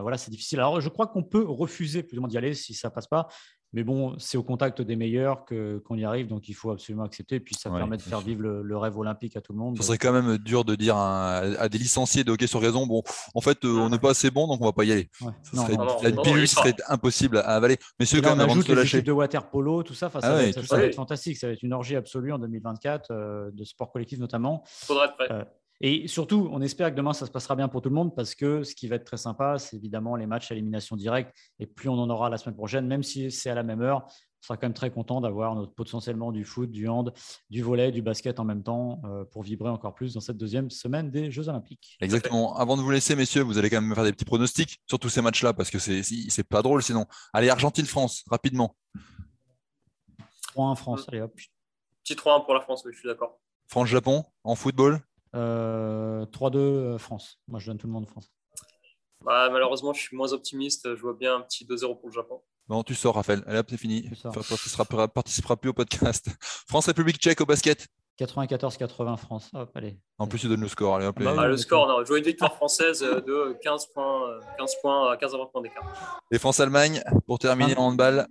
voilà, 0.01 0.17
c'est 0.17 0.31
difficile. 0.31 0.59
Alors, 0.59 0.81
je 0.81 0.89
crois 0.89 1.07
qu'on 1.07 1.23
peut 1.23 1.43
refuser 1.43 2.03
plus 2.03 2.17
ou 2.17 2.21
moins 2.21 2.29
d'y 2.29 2.37
aller 2.37 2.53
si 2.53 2.73
ça 2.73 2.89
passe 2.89 3.07
pas. 3.07 3.27
Mais 3.73 3.83
bon, 3.83 4.15
c'est 4.17 4.37
au 4.37 4.43
contact 4.43 4.81
des 4.81 4.95
meilleurs 4.95 5.45
qu'on 5.45 5.97
y 5.97 6.05
arrive, 6.05 6.27
donc 6.27 6.47
il 6.47 6.53
faut 6.53 6.71
absolument 6.71 7.03
accepter. 7.03 7.35
Et 7.35 7.39
puis 7.39 7.53
ça 7.53 7.69
permet 7.69 7.97
de 7.97 8.01
faire 8.01 8.21
vivre 8.21 8.41
le, 8.41 8.77
rêve 8.77 8.97
olympique 8.97 9.35
à 9.35 9.41
tout 9.41 9.53
le 9.53 9.59
monde. 9.59 9.77
Ce 9.77 9.83
serait 9.83 9.97
quand 9.97 10.13
même 10.13 10.37
dur 10.37 10.63
de 10.63 10.75
dire 10.75 10.95
à, 10.95 11.67
des 11.69 11.77
licenciés 11.77 12.23
de 12.23 12.31
hockey 12.31 12.47
sur 12.47 12.61
gazon 12.61 12.87
bon, 12.87 13.03
en 13.33 13.41
fait, 13.41 13.65
euh, 13.65 13.77
on 13.79 13.89
n'est 13.89 13.99
pas 13.99 14.11
assez 14.11 14.31
bon, 14.31 14.47
donc 14.47 14.61
on 14.61 14.65
va 14.65 14.71
pas 14.71 14.85
y 14.85 14.91
aller. 14.91 15.09
la 15.53 16.11
pilule 16.23 16.47
serait 16.47 16.75
impossible 16.87 17.39
à 17.39 17.55
avaler. 17.55 17.77
Mais 17.99 18.05
ceux 18.05 18.21
quand 18.21 18.35
même 18.35 18.41
avant 18.41 18.55
de 18.55 18.61
se 18.61 18.71
lâcher. 18.71 19.01
de 19.01 19.11
water 19.11 19.49
polo, 19.49 19.83
tout 19.83 19.93
ça, 19.93 20.09
ça, 20.09 20.19
ah 20.23 20.31
va, 20.31 20.43
être, 20.43 20.95
fantastique. 20.95 21.37
Ça 21.37 21.47
va 21.47 21.53
être 21.53 21.63
une 21.63 21.73
orgie 21.73 21.95
absolue 21.95 22.31
en 22.31 22.39
2024 22.39 23.11
euh, 23.11 23.51
de 23.51 23.63
sport 23.63 23.91
collectif 23.91 24.19
notamment. 24.19 24.63
Faudra 24.65 25.05
être 25.05 25.15
prêt. 25.15 25.27
Euh, 25.31 25.43
et 25.79 26.07
surtout, 26.07 26.49
on 26.51 26.61
espère 26.61 26.91
que 26.91 26.95
demain, 26.95 27.13
ça 27.13 27.25
se 27.25 27.31
passera 27.31 27.55
bien 27.55 27.67
pour 27.67 27.81
tout 27.81 27.89
le 27.89 27.95
monde 27.95 28.15
parce 28.15 28.33
que 28.33 28.63
ce 28.63 28.73
qui 28.73 28.87
va 28.87 28.95
être 28.95 29.05
très 29.05 29.17
sympa, 29.17 29.59
c'est 29.59 29.75
évidemment 29.75 30.15
les 30.15 30.25
matchs 30.25 30.51
à 30.51 30.55
élimination 30.55 30.95
directe. 30.95 31.35
Et 31.59 31.67
plus 31.67 31.89
on 31.89 31.99
en 31.99 32.09
aura 32.09 32.29
la 32.29 32.37
semaine 32.37 32.55
prochaine, 32.55 32.87
même 32.87 33.03
si 33.03 33.29
c'est 33.29 33.49
à 33.49 33.55
la 33.55 33.63
même 33.63 33.81
heure, 33.81 34.07
on 34.07 34.45
sera 34.47 34.57
quand 34.57 34.65
même 34.65 34.73
très 34.73 34.91
content 34.91 35.21
d'avoir 35.21 35.69
potentiellement 35.73 36.31
du 36.31 36.45
foot, 36.45 36.71
du 36.71 36.87
hand, 36.87 37.13
du 37.49 37.61
volet, 37.61 37.91
du 37.91 38.01
basket 38.01 38.39
en 38.39 38.45
même 38.45 38.63
temps 38.63 39.01
euh, 39.05 39.23
pour 39.25 39.43
vibrer 39.43 39.69
encore 39.69 39.93
plus 39.93 40.13
dans 40.13 40.19
cette 40.19 40.37
deuxième 40.37 40.69
semaine 40.69 41.11
des 41.11 41.31
Jeux 41.31 41.49
Olympiques. 41.49 41.97
Exactement. 42.01 42.55
Avant 42.55 42.77
de 42.77 42.81
vous 42.81 42.91
laisser, 42.91 43.15
messieurs, 43.15 43.41
vous 43.41 43.57
allez 43.57 43.69
quand 43.69 43.81
même 43.81 43.93
faire 43.93 44.03
des 44.03 44.13
petits 44.13 44.25
pronostics 44.25 44.79
sur 44.87 44.99
tous 44.99 45.09
ces 45.09 45.21
matchs-là 45.21 45.53
parce 45.53 45.69
que 45.69 45.79
c'est 45.79 46.47
pas 46.47 46.61
drôle 46.61 46.81
sinon. 46.81 47.05
Allez, 47.33 47.49
Argentine-France, 47.49 48.23
rapidement. 48.29 48.75
3-1 50.55 50.75
France. 50.75 51.05
Allez 51.09 51.21
hop. 51.21 51.35
Petit 52.03 52.15
3-1 52.15 52.45
pour 52.45 52.53
la 52.53 52.61
France, 52.61 52.83
oui, 52.85 52.91
je 52.93 52.99
suis 52.99 53.07
d'accord. 53.07 53.39
France-Japon 53.67 54.23
en 54.43 54.55
football? 54.55 55.01
3-2 55.33 55.35
euh, 55.35 56.25
euh, 56.35 56.97
France. 56.97 57.39
Moi, 57.47 57.59
je 57.59 57.67
donne 57.67 57.77
tout 57.77 57.87
le 57.87 57.93
monde 57.93 58.07
France. 58.07 58.31
Bah, 59.23 59.49
malheureusement, 59.51 59.93
je 59.93 60.01
suis 60.01 60.15
moins 60.15 60.31
optimiste. 60.33 60.95
Je 60.95 61.01
vois 61.01 61.13
bien 61.13 61.35
un 61.35 61.41
petit 61.41 61.65
2-0 61.65 61.99
pour 61.99 62.09
le 62.09 62.13
Japon. 62.13 62.41
Non, 62.69 62.83
tu 62.83 62.95
sors, 62.95 63.15
Raphaël. 63.15 63.43
Allez, 63.47 63.61
c'est 63.67 63.77
fini. 63.77 64.03
Tu 64.03 64.27
ne 64.27 65.07
participeras 65.07 65.55
plus 65.55 65.69
au 65.69 65.73
podcast. 65.73 66.27
France-République 66.67 67.17
tchèque 67.17 67.41
au 67.41 67.45
basket. 67.45 67.87
94-80 68.19 69.17
France. 69.17 69.51
allez. 69.75 69.99
En 70.17 70.27
plus, 70.27 70.39
tu 70.39 70.47
donnes 70.47 70.61
le 70.61 70.67
score. 70.67 70.95
Allez, 70.95 71.11
bah, 71.11 71.47
le 71.47 71.57
score, 71.57 71.87
non. 71.87 72.03
Je 72.03 72.07
vois 72.07 72.17
une 72.17 72.25
victoire 72.25 72.55
française 72.55 73.01
de 73.01 73.57
15 73.61 73.87
points, 73.93 74.39
15 74.57 74.71
points, 74.81 75.17
15 75.17 75.35
à 75.35 75.37
20 75.37 75.45
points 75.45 75.61
d'écart. 75.61 76.19
Et 76.31 76.39
France-Allemagne, 76.39 77.03
pour 77.27 77.37
terminer 77.37 77.77
en 77.77 77.87
handball 77.87 78.27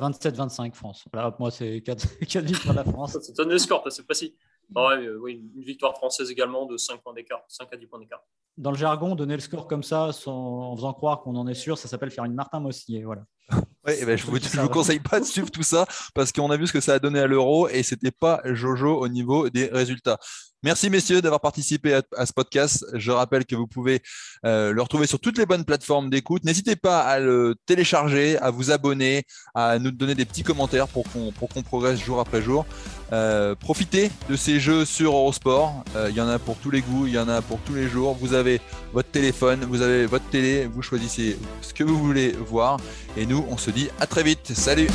27-25 0.00 0.74
France. 0.74 1.04
Voilà, 1.12 1.34
moi, 1.38 1.50
c'est 1.50 1.82
4, 1.82 2.18
4 2.26 2.44
victoires 2.44 2.74
de 2.74 2.78
la 2.78 2.84
France. 2.84 3.18
Ça 3.20 3.32
donne 3.34 3.50
le 3.50 3.58
score, 3.58 3.84
c'est 3.90 4.04
précis. 4.04 4.34
Ah 4.76 4.96
oui, 5.20 5.42
une 5.54 5.62
victoire 5.62 5.96
française 5.96 6.30
également 6.30 6.66
de 6.66 6.76
5 6.76 7.02
points 7.02 7.14
d'écart, 7.14 7.42
5 7.48 7.68
à 7.72 7.76
10 7.76 7.86
points 7.86 7.98
d'écart. 7.98 8.22
Dans 8.56 8.70
le 8.70 8.76
jargon, 8.76 9.14
donner 9.14 9.34
le 9.34 9.40
score 9.40 9.66
comme 9.66 9.82
ça 9.82 10.10
en 10.26 10.76
faisant 10.76 10.92
croire 10.92 11.22
qu'on 11.22 11.34
en 11.36 11.46
est 11.46 11.54
sûr, 11.54 11.78
ça 11.78 11.88
s'appelle 11.88 12.10
faire 12.10 12.24
une 12.24 12.34
Martin 12.34 12.60
Mossier. 12.60 13.04
Voilà. 13.04 13.22
Ouais, 13.86 13.96
eh 13.98 14.04
ben, 14.04 14.14
je 14.14 14.26
ne 14.26 14.60
vous, 14.62 14.68
conseille 14.68 15.00
pas 15.00 15.20
de 15.20 15.24
suivre 15.24 15.50
tout 15.50 15.62
ça 15.62 15.86
parce 16.14 16.32
qu'on 16.32 16.50
a 16.50 16.58
vu 16.58 16.66
ce 16.66 16.72
que 16.74 16.82
ça 16.82 16.92
a 16.92 16.98
donné 16.98 17.18
à 17.18 17.26
l'euro 17.26 17.66
et 17.66 17.82
c'était 17.82 18.10
pas 18.10 18.42
Jojo 18.44 19.00
au 19.00 19.08
niveau 19.08 19.48
des 19.48 19.68
résultats. 19.68 20.18
Merci 20.62 20.90
messieurs 20.90 21.22
d'avoir 21.22 21.40
participé 21.40 22.00
à, 22.16 22.26
ce 22.26 22.32
podcast. 22.32 22.84
Je 22.92 23.10
rappelle 23.10 23.46
que 23.46 23.56
vous 23.56 23.66
pouvez 23.66 24.02
euh, 24.44 24.72
le 24.72 24.82
retrouver 24.82 25.06
sur 25.06 25.18
toutes 25.18 25.38
les 25.38 25.46
bonnes 25.46 25.64
plateformes 25.64 26.10
d'écoute. 26.10 26.44
N'hésitez 26.44 26.76
pas 26.76 27.00
à 27.00 27.18
le 27.18 27.54
télécharger, 27.64 28.36
à 28.38 28.50
vous 28.50 28.70
abonner, 28.70 29.24
à 29.54 29.78
nous 29.78 29.90
donner 29.90 30.14
des 30.14 30.26
petits 30.26 30.42
commentaires 30.42 30.86
pour 30.86 31.04
qu'on 31.10 31.62
progresse 31.62 31.98
jour 31.98 32.20
après 32.20 32.42
jour. 32.42 32.66
Euh, 33.12 33.54
profitez 33.54 34.10
de 34.28 34.36
ces 34.36 34.60
jeux 34.60 34.84
sur 34.84 35.14
Eurosport. 35.14 35.82
Euh, 35.96 36.08
il 36.10 36.16
y 36.16 36.20
en 36.20 36.28
a 36.28 36.38
pour 36.38 36.56
tous 36.58 36.70
les 36.70 36.82
goûts, 36.82 37.06
il 37.06 37.14
y 37.14 37.18
en 37.18 37.28
a 37.28 37.40
pour 37.40 37.58
tous 37.60 37.74
les 37.74 37.88
jours. 37.88 38.16
Vous 38.20 38.34
avez 38.34 38.60
votre 38.92 39.10
téléphone, 39.10 39.64
vous 39.64 39.80
avez 39.80 40.04
votre 40.04 40.28
télé, 40.28 40.66
vous 40.66 40.82
choisissez 40.82 41.38
ce 41.62 41.72
que 41.72 41.84
vous 41.84 41.98
voulez 41.98 42.32
voir. 42.32 42.78
Et 43.16 43.24
nous, 43.24 43.46
on 43.48 43.56
se 43.56 43.70
dit 43.70 43.88
à 43.98 44.06
très 44.06 44.22
vite. 44.22 44.52
Salut 44.54 44.88